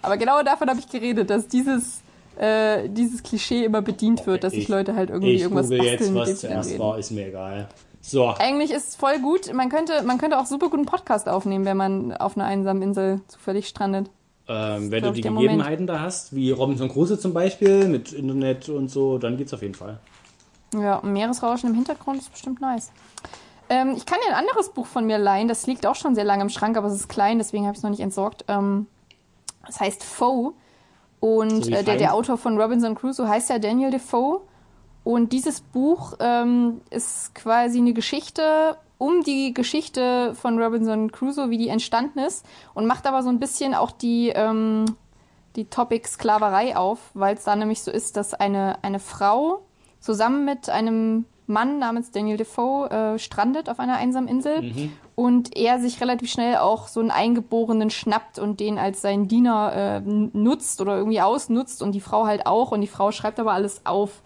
Aber 0.06 0.18
genau 0.18 0.41
davon 0.43 0.70
habe 0.70 0.80
ich 0.80 0.89
geredet, 0.89 1.30
dass 1.30 1.47
dieses, 1.47 2.01
äh, 2.38 2.88
dieses 2.89 3.24
Klischee 3.24 3.66
immer 3.66 3.82
bedient 3.82 4.26
wird, 4.28 4.43
dass 4.43 4.53
sich 4.53 4.68
Leute 4.68 4.95
halt 4.95 5.10
irgendwie 5.10 5.34
ich 5.34 5.41
irgendwas 5.41 5.70
basteln. 5.70 5.91
jetzt, 5.91 6.16
was 6.16 6.39
zuerst 6.39 6.80
war, 6.80 6.97
ist 6.97 7.12
mir 7.12 7.28
egal. 7.28 7.68
So. 8.01 8.28
Eigentlich 8.28 8.72
ist 8.72 8.89
es 8.89 8.95
voll 8.95 9.20
gut. 9.20 9.51
Man 9.51 9.70
könnte, 9.70 10.03
man 10.03 10.20
könnte 10.20 10.39
auch 10.39 10.45
super 10.45 10.70
guten 10.70 10.86
Podcast 10.86 11.28
aufnehmen, 11.28 11.66
wenn 11.66 11.78
man 11.78 12.14
auf 12.14 12.38
einer 12.38 12.45
einsamen 12.45 12.84
Insel 12.84 13.22
zufällig 13.28 13.68
strandet. 13.68 14.12
Ähm, 14.47 14.91
wenn 14.91 15.03
du 15.03 15.12
die 15.12 15.22
Gegebenheiten 15.22 15.86
Moment. 15.86 15.89
da 15.89 16.01
hast, 16.01 16.36
wie 16.36 16.51
Robinson 16.51 16.88
Crusoe 16.89 17.18
zum 17.18 17.34
Beispiel, 17.34 17.88
mit 17.88 18.14
Internet 18.14 18.70
und 18.70 18.91
so, 18.91 19.18
dann 19.18 19.38
geht's 19.38 19.53
auf 19.56 19.64
jeden 19.64 19.74
Fall. 19.74 19.99
Ja, 20.74 21.01
Meeresrauschen 21.03 21.70
im 21.70 21.76
Hintergrund 21.76 22.20
ist 22.20 22.32
bestimmt 22.32 22.62
nice. 22.62 22.91
Ähm, 23.70 23.95
ich 23.97 24.06
kann 24.06 24.20
dir 24.24 24.36
ein 24.36 24.39
anderes 24.39 24.70
Buch 24.70 24.86
von 24.86 25.08
mir 25.08 25.18
leihen, 25.18 25.47
das 25.47 25.66
liegt 25.66 25.88
auch 25.88 25.95
schon 25.95 26.14
sehr 26.14 26.26
lange 26.26 26.43
im 26.43 26.49
Schrank, 26.49 26.78
aber 26.78 26.88
es 26.88 26.93
ist 26.93 27.08
klein, 27.08 27.39
deswegen 27.39 27.66
habe 27.66 27.74
ich 27.74 27.80
es 27.80 27.84
noch 27.84 27.89
nicht 27.89 28.01
entsorgt. 28.01 28.45
Ähm, 28.47 28.86
das 29.66 29.80
heißt 29.80 30.03
Foe. 30.03 30.53
Und 31.20 31.66
so 31.66 31.72
äh, 31.72 31.84
der, 31.84 31.97
der 31.97 32.13
Autor 32.13 32.38
von 32.38 32.59
Robinson 32.59 32.95
Crusoe 32.95 33.28
heißt 33.28 33.49
ja 33.49 33.59
Daniel 33.59 33.91
Defoe. 33.91 34.41
Und 35.03 35.34
dieses 35.34 35.61
Buch 35.61 36.13
ähm, 36.20 36.82
ist 36.89 37.36
quasi 37.36 37.78
eine 37.78 37.93
Geschichte 37.93 38.78
um 38.97 39.24
die 39.24 39.53
Geschichte 39.53 40.34
von 40.36 40.61
Robinson 40.61 41.11
Crusoe, 41.11 41.49
wie 41.49 41.57
die 41.57 41.70
entstanden 41.70 42.20
ist. 42.20 42.45
Und 42.74 42.88
macht 42.88 43.05
aber 43.07 43.24
so 43.24 43.30
ein 43.30 43.39
bisschen 43.39 43.74
auch 43.74 43.91
die, 43.91 44.30
ähm, 44.30 44.86
die 45.55 45.66
Topic 45.66 46.07
Sklaverei 46.07 46.76
auf, 46.76 47.11
weil 47.13 47.36
es 47.36 47.43
da 47.43 47.55
nämlich 47.55 47.82
so 47.82 47.91
ist, 47.91 48.18
dass 48.18 48.34
eine, 48.34 48.84
eine 48.84 48.99
Frau 48.99 49.61
zusammen 49.99 50.45
mit 50.45 50.70
einem 50.70 51.26
Mann 51.48 51.80
namens 51.80 52.12
Daniel 52.12 52.38
Defoe 52.38 52.89
äh, 52.89 53.20
strandet 53.20 53.70
auf 53.70 53.80
einer 53.80 53.98
einsamen 53.98 54.28
Insel 54.28 54.62
mhm. 54.62 54.91
und 55.16 55.56
er 55.56 55.80
sich 55.80 56.02
relativ 56.02 56.32
schnell 56.32 56.58
auch 56.58 56.88
so 56.88 57.00
einen 57.00 57.12
Eingeborenen 57.12 57.89
schnappt 57.89 58.39
und 58.39 58.60
den 58.60 58.78
als 58.78 59.02
seinen 59.02 59.28
Diener 59.28 59.74
äh, 59.74 60.00
nutzt 60.02 60.82
oder 60.82 60.98
irgendwie 60.98 61.22
ausnutzt 61.22 61.82
und 61.82 61.93
die 61.93 62.02
Frau 62.02 62.26
halt 62.26 62.48
auch 62.48 62.72
und 62.72 62.82
die 62.82 62.88
Frau 62.88 63.12
schreibt 63.12 63.39
aber 63.39 63.54
alles 63.54 63.86
auf, 63.86 64.22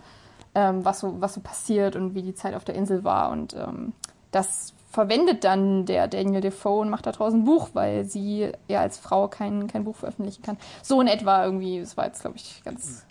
ähm, 0.56 0.86
was, 0.86 1.02
so, 1.02 1.16
was 1.20 1.34
so 1.34 1.42
passiert 1.42 1.96
und 1.96 2.16
wie 2.16 2.22
die 2.22 2.36
Zeit 2.36 2.56
auf 2.56 2.64
der 2.64 2.76
Insel 2.76 3.04
war 3.04 3.32
und 3.32 3.54
ähm, 3.54 3.94
das 4.32 4.74
verwendet 4.92 5.44
dann 5.44 5.86
der 5.86 6.08
Daniel 6.08 6.42
Defoe 6.42 6.80
und 6.80 6.90
macht 6.90 7.06
da 7.06 7.12
draußen 7.12 7.42
ein 7.42 7.46
Buch, 7.46 7.70
weil 7.74 8.06
sie 8.06 8.52
ja 8.68 8.82
als 8.82 8.98
Frau 8.98 9.28
kein, 9.28 9.68
kein 9.68 9.84
Buch 9.84 9.96
veröffentlichen 9.96 10.42
kann. 10.42 10.58
So 10.82 11.00
in 11.00 11.08
etwa 11.08 11.46
irgendwie, 11.46 11.80
das 11.80 11.96
war 11.96 12.06
jetzt 12.06 12.22
glaube 12.22 12.38
ich 12.38 12.62
ganz 12.64 13.06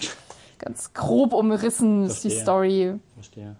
ganz 0.58 0.92
grob 0.92 1.32
umrissen 1.32 2.04
ist 2.04 2.24
die 2.24 2.30
Story. 2.30 2.98
Verstehe. 3.18 3.56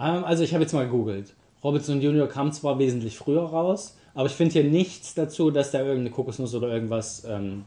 Ähm, 0.00 0.24
also 0.24 0.42
ich 0.42 0.52
habe 0.52 0.62
jetzt 0.62 0.72
mal 0.72 0.86
gegoogelt. 0.86 1.34
Robinson 1.62 2.00
Junior 2.00 2.26
kam 2.26 2.52
zwar 2.52 2.78
wesentlich 2.78 3.16
früher 3.16 3.42
raus, 3.42 3.96
aber 4.14 4.26
ich 4.26 4.32
finde 4.34 4.52
hier 4.54 4.64
nichts 4.64 5.14
dazu, 5.14 5.50
dass 5.50 5.70
da 5.70 5.78
irgendeine 5.80 6.10
Kokosnuss 6.10 6.54
oder 6.54 6.68
irgendwas 6.68 7.24
ähm, 7.24 7.64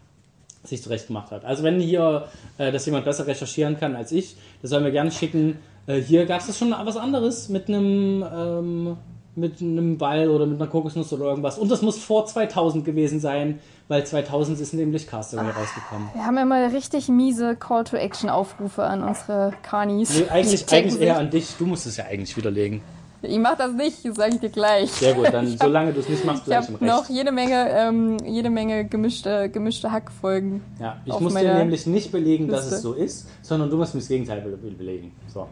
sich 0.64 0.82
zurecht 0.82 1.08
gemacht 1.08 1.32
hat. 1.32 1.46
Also 1.46 1.64
wenn 1.64 1.80
hier 1.80 2.28
äh, 2.58 2.72
das 2.72 2.86
jemand 2.86 3.06
besser 3.06 3.26
recherchieren 3.26 3.80
kann 3.80 3.96
als 3.96 4.12
ich, 4.12 4.36
das 4.62 4.72
soll 4.72 4.82
mir 4.82 4.92
gerne 4.92 5.12
schicken. 5.12 5.60
Äh, 5.88 6.02
hier 6.02 6.26
gab 6.26 6.42
es 6.42 6.58
schon 6.58 6.72
was 6.72 6.98
anderes 6.98 7.48
mit 7.48 7.70
einem 7.70 8.26
ähm, 8.36 8.98
mit 9.36 9.62
einem 9.62 9.98
Ball 9.98 10.30
oder 10.30 10.46
mit 10.46 10.62
einer 10.62 10.70
Kokosnuss 10.70 11.12
oder 11.14 11.26
irgendwas. 11.26 11.58
Und 11.58 11.72
das 11.72 11.82
muss 11.82 11.98
vor 11.98 12.26
2000 12.26 12.86
gewesen 12.86 13.20
sein, 13.20 13.60
weil 13.88 14.06
2000 14.06 14.60
ist 14.60 14.74
nämlich 14.74 15.08
Castaway 15.08 15.46
ah, 15.46 15.60
rausgekommen. 15.60 16.10
Wir 16.14 16.26
haben 16.26 16.38
immer 16.38 16.72
richtig 16.72 17.10
miese 17.10 17.56
Call-to-Action-Aufrufe 17.56 18.84
an 18.84 19.04
unsere 19.04 19.54
Carnies. 19.64 20.20
Nee, 20.20 20.26
eigentlich, 20.30 20.72
eigentlich 20.72 21.02
eher 21.02 21.18
an 21.18 21.30
dich. 21.30 21.56
Du 21.58 21.66
musst 21.66 21.86
es 21.88 21.98
ja 21.98 22.06
eigentlich 22.06 22.36
widerlegen. 22.38 22.82
Ich 23.26 23.40
mach 23.40 23.58
das 23.58 23.72
nicht, 23.72 24.00
sage 24.16 24.36
ich 24.36 24.42
dir 24.42 24.50
gleich. 24.50 24.92
Sehr 24.92 25.14
gut, 25.14 25.32
dann 25.32 25.48
solange 25.58 25.94
du 25.94 26.02
es 26.02 26.10
nicht 26.10 26.26
machst, 26.26 26.46
bleibst 26.46 26.70
du 26.70 26.74
im 26.74 26.80
Recht. 26.80 26.92
noch 26.92 27.10
jede 27.10 27.32
Menge, 27.32 27.70
ähm, 27.70 28.18
jede 28.26 28.50
Menge 28.50 28.86
gemischte, 28.86 29.50
gemischte 29.50 29.92
Hackfolgen. 29.92 30.62
Ja, 30.80 30.98
ich 31.06 31.18
muss 31.20 31.34
dir 31.34 31.56
nämlich 31.56 31.88
nicht 31.88 32.12
belegen, 32.12 32.50
Liste. 32.50 32.66
dass 32.66 32.72
es 32.74 32.82
so 32.82 32.94
ist, 32.94 33.30
sondern 33.42 33.70
du 33.70 33.78
musst 33.78 33.94
mir 33.94 34.02
das 34.02 34.10
Gegenteil 34.10 34.42
belegen. 34.42 35.14
So. 35.28 35.48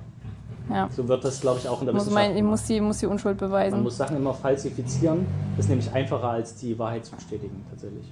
Ja. 0.71 0.89
So 0.95 1.07
wird 1.07 1.23
das, 1.23 1.41
glaube 1.41 1.59
ich, 1.59 1.67
auch 1.67 1.79
in 1.81 1.85
der 1.85 1.93
muss 1.93 2.07
Wissenschaft. 2.07 2.35
Ich 2.35 2.43
muss 2.43 2.63
die, 2.63 2.81
muss 2.81 2.97
die 2.99 3.05
Unschuld 3.05 3.37
beweisen. 3.37 3.75
Man 3.75 3.83
muss 3.83 3.97
Sachen 3.97 4.17
immer 4.17 4.33
falsifizieren. 4.33 5.25
Das 5.55 5.65
ist 5.65 5.69
nämlich 5.69 5.91
einfacher, 5.93 6.29
als 6.29 6.55
die 6.55 6.77
Wahrheit 6.79 7.05
zu 7.05 7.15
bestätigen, 7.15 7.65
tatsächlich. 7.69 8.05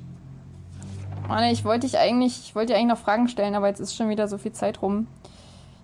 Mann, 1.28 1.44
ich 1.46 1.64
wollte 1.64 1.88
dich 1.88 1.98
eigentlich, 1.98 2.40
ich 2.44 2.56
wollte 2.56 2.74
dir 2.74 2.80
eigentlich 2.80 2.90
noch 2.90 2.98
Fragen 2.98 3.28
stellen, 3.28 3.56
aber 3.56 3.68
jetzt 3.68 3.80
ist 3.80 3.96
schon 3.96 4.10
wieder 4.10 4.28
so 4.28 4.38
viel 4.38 4.52
Zeit 4.52 4.82
rum. 4.82 5.08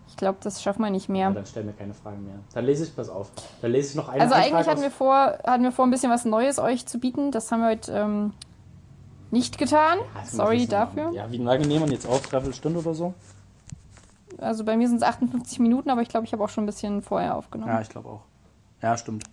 Ich 0.08 0.18
glaube, 0.18 0.38
das 0.42 0.64
schaffen 0.64 0.82
wir 0.82 0.90
nicht 0.90 1.10
mehr. 1.10 1.28
Ja, 1.28 1.34
dann 1.34 1.46
stellen 1.46 1.68
wir 1.68 1.74
keine 1.74 1.94
Fragen 1.94 2.24
mehr. 2.24 2.36
Dann 2.54 2.66
lese 2.66 2.86
ich, 2.86 2.96
pass 2.96 3.10
auf. 3.10 3.32
Dann 3.62 3.72
lese 3.72 3.90
ich 3.90 3.96
noch 3.96 4.08
eine 4.10 4.22
Also 4.22 4.34
eigentlich 4.34 4.68
hatten 4.68 4.82
wir, 4.82 4.92
vor, 4.92 5.38
hatten 5.46 5.64
wir 5.64 5.72
vor, 5.72 5.86
ein 5.86 5.92
bisschen 5.92 6.10
was 6.10 6.26
Neues 6.26 6.58
euch 6.58 6.86
zu 6.86 7.00
bieten. 7.00 7.32
Das 7.32 7.52
haben 7.52 7.62
wir 7.62 7.70
heute 7.70 7.92
ähm, 7.92 8.34
nicht 9.30 9.58
getan. 9.58 9.98
Ja, 10.16 10.26
Sorry 10.26 10.68
dafür. 10.68 11.12
Ja, 11.12 11.30
wie 11.32 11.38
lange 11.38 11.68
nehmen 11.68 11.86
wir 11.86 11.94
jetzt 11.94 12.08
auf? 12.08 12.22
Dreiviertel 12.22 12.54
Stunde 12.56 12.80
oder 12.80 12.94
so? 12.94 13.14
Also 14.40 14.64
bei 14.64 14.78
mir 14.78 14.88
sind 14.88 14.98
es 14.98 15.04
58 15.04 15.60
Minuten, 15.60 15.90
aber 15.90 16.02
ich 16.02 16.10
glaube, 16.10 16.26
ich 16.26 16.34
habe 16.34 16.44
auch 16.44 16.50
schon 16.50 16.64
ein 16.64 16.68
bisschen 16.68 17.02
vorher 17.02 17.36
aufgenommen. 17.36 17.72
Ja, 17.72 17.82
ich 17.82 17.90
glaube 17.90 18.10
auch. 18.10 18.22
Ja, 18.82 18.98
stimmt. 18.98 19.24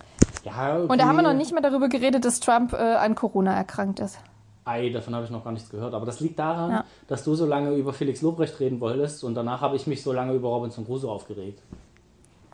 Ja, 0.43 0.77
okay. 0.77 0.91
Und 0.91 0.99
da 0.99 1.05
haben 1.05 1.15
wir 1.15 1.23
noch 1.23 1.33
nicht 1.33 1.51
mehr 1.51 1.61
darüber 1.61 1.87
geredet, 1.89 2.25
dass 2.25 2.39
Trump 2.39 2.73
äh, 2.73 2.77
an 2.77 3.15
Corona 3.15 3.53
erkrankt 3.53 3.99
ist. 3.99 4.19
Ei, 4.65 4.89
davon 4.89 5.13
habe 5.13 5.25
ich 5.25 5.31
noch 5.31 5.43
gar 5.43 5.51
nichts 5.51 5.69
gehört. 5.69 5.93
Aber 5.93 6.05
das 6.05 6.19
liegt 6.19 6.39
daran, 6.39 6.71
ja. 6.71 6.85
dass 7.07 7.23
du 7.23 7.35
so 7.35 7.45
lange 7.45 7.73
über 7.75 7.93
Felix 7.93 8.21
Lobrecht 8.21 8.59
reden 8.59 8.79
wolltest 8.79 9.23
und 9.23 9.35
danach 9.35 9.61
habe 9.61 9.75
ich 9.75 9.87
mich 9.87 10.01
so 10.03 10.13
lange 10.13 10.33
über 10.33 10.49
Robinson 10.49 10.85
Crusoe 10.85 11.11
aufgeregt. 11.11 11.61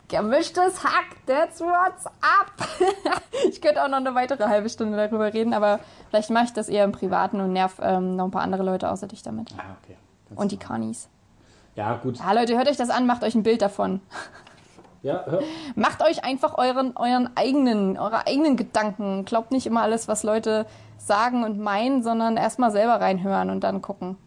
Gemischtes 0.08 0.82
Hack, 0.82 1.24
that's 1.26 1.60
what's 1.60 2.06
up. 2.06 2.68
ich 3.48 3.60
könnte 3.62 3.84
auch 3.84 3.88
noch 3.88 3.98
eine 3.98 4.12
weitere 4.16 4.44
halbe 4.44 4.68
Stunde 4.68 4.96
darüber 4.96 5.32
reden, 5.32 5.54
aber 5.54 5.78
vielleicht 6.08 6.30
mache 6.30 6.46
ich 6.46 6.52
das 6.52 6.68
eher 6.68 6.84
im 6.84 6.90
Privaten 6.90 7.40
und 7.40 7.52
nerv 7.52 7.78
ähm, 7.80 8.16
noch 8.16 8.24
ein 8.24 8.32
paar 8.32 8.42
andere 8.42 8.64
Leute 8.64 8.90
außer 8.90 9.06
dich 9.06 9.22
damit. 9.22 9.54
Ah, 9.56 9.76
okay. 9.80 9.96
und 10.34 10.50
die 10.50 10.56
Carnies. 10.56 11.08
Ja, 11.80 11.94
gut. 11.94 12.18
Ja, 12.18 12.32
Leute, 12.34 12.58
hört 12.58 12.68
euch 12.68 12.76
das 12.76 12.90
an, 12.90 13.06
macht 13.06 13.24
euch 13.24 13.34
ein 13.34 13.42
Bild 13.42 13.62
davon. 13.62 14.02
Ja, 15.02 15.24
hör. 15.26 15.40
Macht 15.76 16.02
euch 16.02 16.22
einfach 16.24 16.58
euren, 16.58 16.94
euren 16.94 17.30
eigenen, 17.36 17.96
eure 17.96 18.26
eigenen 18.26 18.58
Gedanken. 18.58 19.24
Glaubt 19.24 19.50
nicht 19.50 19.66
immer 19.66 19.80
alles, 19.80 20.06
was 20.06 20.22
Leute 20.22 20.66
sagen 20.98 21.42
und 21.42 21.58
meinen, 21.58 22.02
sondern 22.02 22.36
erstmal 22.36 22.70
selber 22.70 23.00
reinhören 23.00 23.48
und 23.48 23.64
dann 23.64 23.80
gucken. 23.80 24.18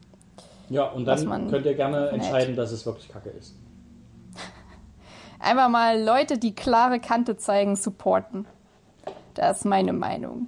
Ja, 0.70 0.86
und 0.86 1.06
dann 1.06 1.51
könnt 1.51 1.68
ihr 1.68 1.76
gerne 1.76 2.08
entscheiden, 2.08 2.56
dass 2.56 2.72
es 2.72 2.88
wirklich 2.88 3.08
Kacke 3.08 3.30
ist. 3.30 3.54
Einfach 5.39 5.70
mal 5.70 6.01
Leute, 6.01 6.39
die 6.39 6.56
klare 6.56 6.99
Kante 6.99 7.38
zeigen, 7.38 7.76
supporten. 7.76 8.47
Das 9.36 9.60
ist 9.60 9.66
meine 9.66 9.93
Meinung. 9.93 10.47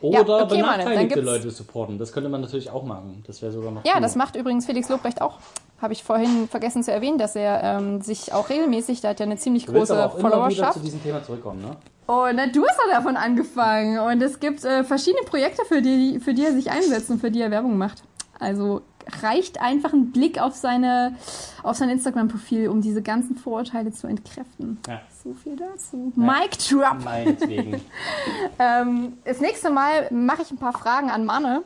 Oder 0.00 0.26
ja, 0.26 0.42
okay, 0.42 0.56
benachteiligte 0.56 1.20
Leute 1.20 1.52
supporten. 1.52 1.98
Das 1.98 2.12
könnte 2.12 2.28
man 2.28 2.40
natürlich 2.40 2.70
auch 2.70 2.82
machen. 2.82 3.22
Das 3.28 3.40
wäre 3.42 3.52
sogar 3.52 3.70
noch. 3.70 3.84
Ja, 3.84 3.92
cooler. 3.92 4.02
das 4.02 4.16
macht 4.16 4.34
übrigens 4.34 4.66
Felix 4.66 4.88
Lobrecht 4.88 5.22
auch. 5.22 5.38
Habe 5.78 5.92
ich 5.92 6.02
vorhin 6.02 6.48
vergessen 6.48 6.82
zu 6.82 6.92
erwähnen, 6.92 7.18
dass 7.18 7.36
er 7.36 7.62
ähm, 7.62 8.00
sich 8.00 8.32
auch 8.32 8.48
regelmäßig, 8.48 9.02
der 9.02 9.10
hat 9.10 9.20
ja 9.20 9.26
eine 9.26 9.36
ziemlich 9.36 9.66
du 9.66 9.72
große 9.72 9.94
aber 9.94 10.06
auch 10.06 10.18
Followerschaft. 10.18 10.58
Immer 10.58 10.68
wieder 10.68 10.72
zu 10.72 10.80
diesem 10.80 11.02
Thema 11.02 11.22
zurückkommen, 11.22 11.60
ne? 11.60 11.76
Und 12.06 12.36
na, 12.36 12.46
du 12.46 12.64
hast 12.66 12.78
doch 12.78 12.90
davon 12.90 13.16
angefangen. 13.16 13.98
Und 13.98 14.22
es 14.22 14.38
gibt 14.38 14.64
äh, 14.64 14.84
verschiedene 14.84 15.24
Projekte, 15.24 15.64
für 15.64 15.82
die, 15.82 16.20
für 16.20 16.34
die 16.34 16.44
er 16.44 16.52
sich 16.52 16.70
einsetzt 16.70 17.10
und 17.10 17.18
für 17.18 17.30
die 17.30 17.40
er 17.40 17.50
Werbung 17.50 17.76
macht. 17.76 18.04
Also 18.38 18.82
reicht 19.22 19.60
einfach 19.60 19.92
ein 19.92 20.12
Blick 20.12 20.40
auf, 20.40 20.54
seine, 20.54 21.16
auf 21.62 21.76
sein 21.76 21.88
Instagram-Profil, 21.90 22.68
um 22.68 22.80
diese 22.80 23.02
ganzen 23.02 23.36
Vorurteile 23.36 23.92
zu 23.92 24.06
entkräften. 24.06 24.78
Ja. 24.86 25.00
So 25.22 25.34
viel 25.34 25.56
dazu. 25.56 26.12
Ja. 26.16 26.22
Mic 26.22 26.58
drop. 26.68 27.04
Meinetwegen. 27.04 27.80
ähm, 28.58 29.18
das 29.24 29.40
nächste 29.40 29.70
Mal 29.70 30.08
mache 30.10 30.42
ich 30.42 30.50
ein 30.50 30.58
paar 30.58 30.72
Fragen 30.72 31.10
an 31.10 31.24
Manne. 31.24 31.62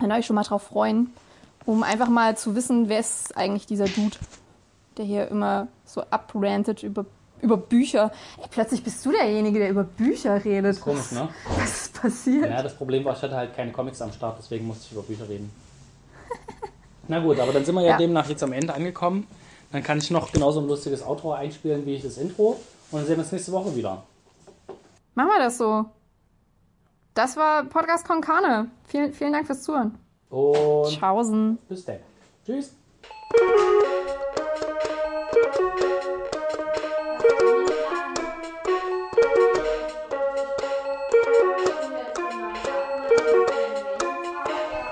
Dann 0.00 0.10
euch 0.12 0.26
schon 0.26 0.34
mal 0.34 0.42
drauf 0.42 0.62
freuen, 0.62 1.12
um 1.66 1.82
einfach 1.82 2.08
mal 2.08 2.36
zu 2.36 2.54
wissen, 2.54 2.88
wer 2.88 3.00
ist 3.00 3.36
eigentlich 3.36 3.66
dieser 3.66 3.86
Dude, 3.86 4.16
der 4.96 5.04
hier 5.04 5.28
immer 5.28 5.68
so 5.84 6.02
abrantet 6.10 6.82
über 6.82 7.04
über 7.42 7.56
Bücher. 7.56 8.12
Ey, 8.40 8.46
plötzlich 8.50 8.82
bist 8.82 9.04
du 9.04 9.10
derjenige, 9.10 9.58
der 9.58 9.70
über 9.70 9.82
Bücher 9.82 10.42
redet. 10.44 10.64
Das 10.64 10.76
ist 10.76 10.82
komisch, 10.82 11.10
ne? 11.10 11.28
Was 11.58 11.82
ist 11.82 12.00
passiert? 12.00 12.48
Ja, 12.48 12.62
das 12.62 12.74
Problem 12.74 13.04
war, 13.04 13.16
ich 13.16 13.22
hatte 13.22 13.36
halt 13.36 13.54
keine 13.54 13.72
Comics 13.72 14.00
am 14.00 14.12
Start, 14.12 14.38
deswegen 14.38 14.66
musste 14.66 14.86
ich 14.86 14.92
über 14.92 15.02
Bücher 15.02 15.28
reden. 15.28 15.50
Na 17.08 17.18
gut, 17.18 17.40
aber 17.40 17.52
dann 17.52 17.64
sind 17.64 17.74
wir 17.74 17.82
ja, 17.82 17.90
ja, 17.90 17.96
demnach 17.98 18.28
jetzt 18.28 18.42
am 18.42 18.52
Ende 18.52 18.72
angekommen. 18.72 19.26
Dann 19.72 19.82
kann 19.82 19.98
ich 19.98 20.10
noch 20.10 20.30
genauso 20.30 20.60
ein 20.60 20.68
lustiges 20.68 21.02
Outro 21.02 21.32
einspielen 21.32 21.84
wie 21.84 21.96
ich 21.96 22.02
das 22.02 22.16
Intro. 22.16 22.60
Und 22.90 22.98
dann 23.00 23.06
sehen 23.06 23.16
wir 23.16 23.22
uns 23.22 23.32
nächste 23.32 23.52
Woche 23.52 23.74
wieder. 23.74 24.02
Machen 25.14 25.28
wir 25.28 25.38
das 25.38 25.58
so. 25.58 25.86
Das 27.14 27.36
war 27.36 27.64
Podcast 27.64 28.06
Konkane. 28.06 28.70
Vielen, 28.84 29.12
vielen 29.12 29.32
Dank 29.32 29.46
fürs 29.46 29.62
Zuhören. 29.62 29.98
Und 30.32 30.98
Tschaußen. 30.98 31.58
Bis 31.68 31.84
dann. 31.84 31.98
Tschüss. 32.46 32.74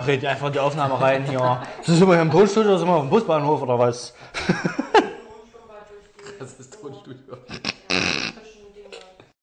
red 0.06 0.24
einfach 0.24 0.50
die 0.50 0.58
Aufnahme 0.58 1.00
rein 1.00 1.24
hier. 1.24 1.62
Sind 1.82 2.00
wir 2.00 2.14
hier 2.14 2.22
im 2.22 2.30
Tonstudio 2.30 2.70
oder 2.70 2.78
sind 2.78 2.88
wir 2.88 2.94
auf 2.94 3.02
dem 3.02 3.10
Busbahnhof 3.10 3.62
oder 3.62 3.78
was? 3.78 4.14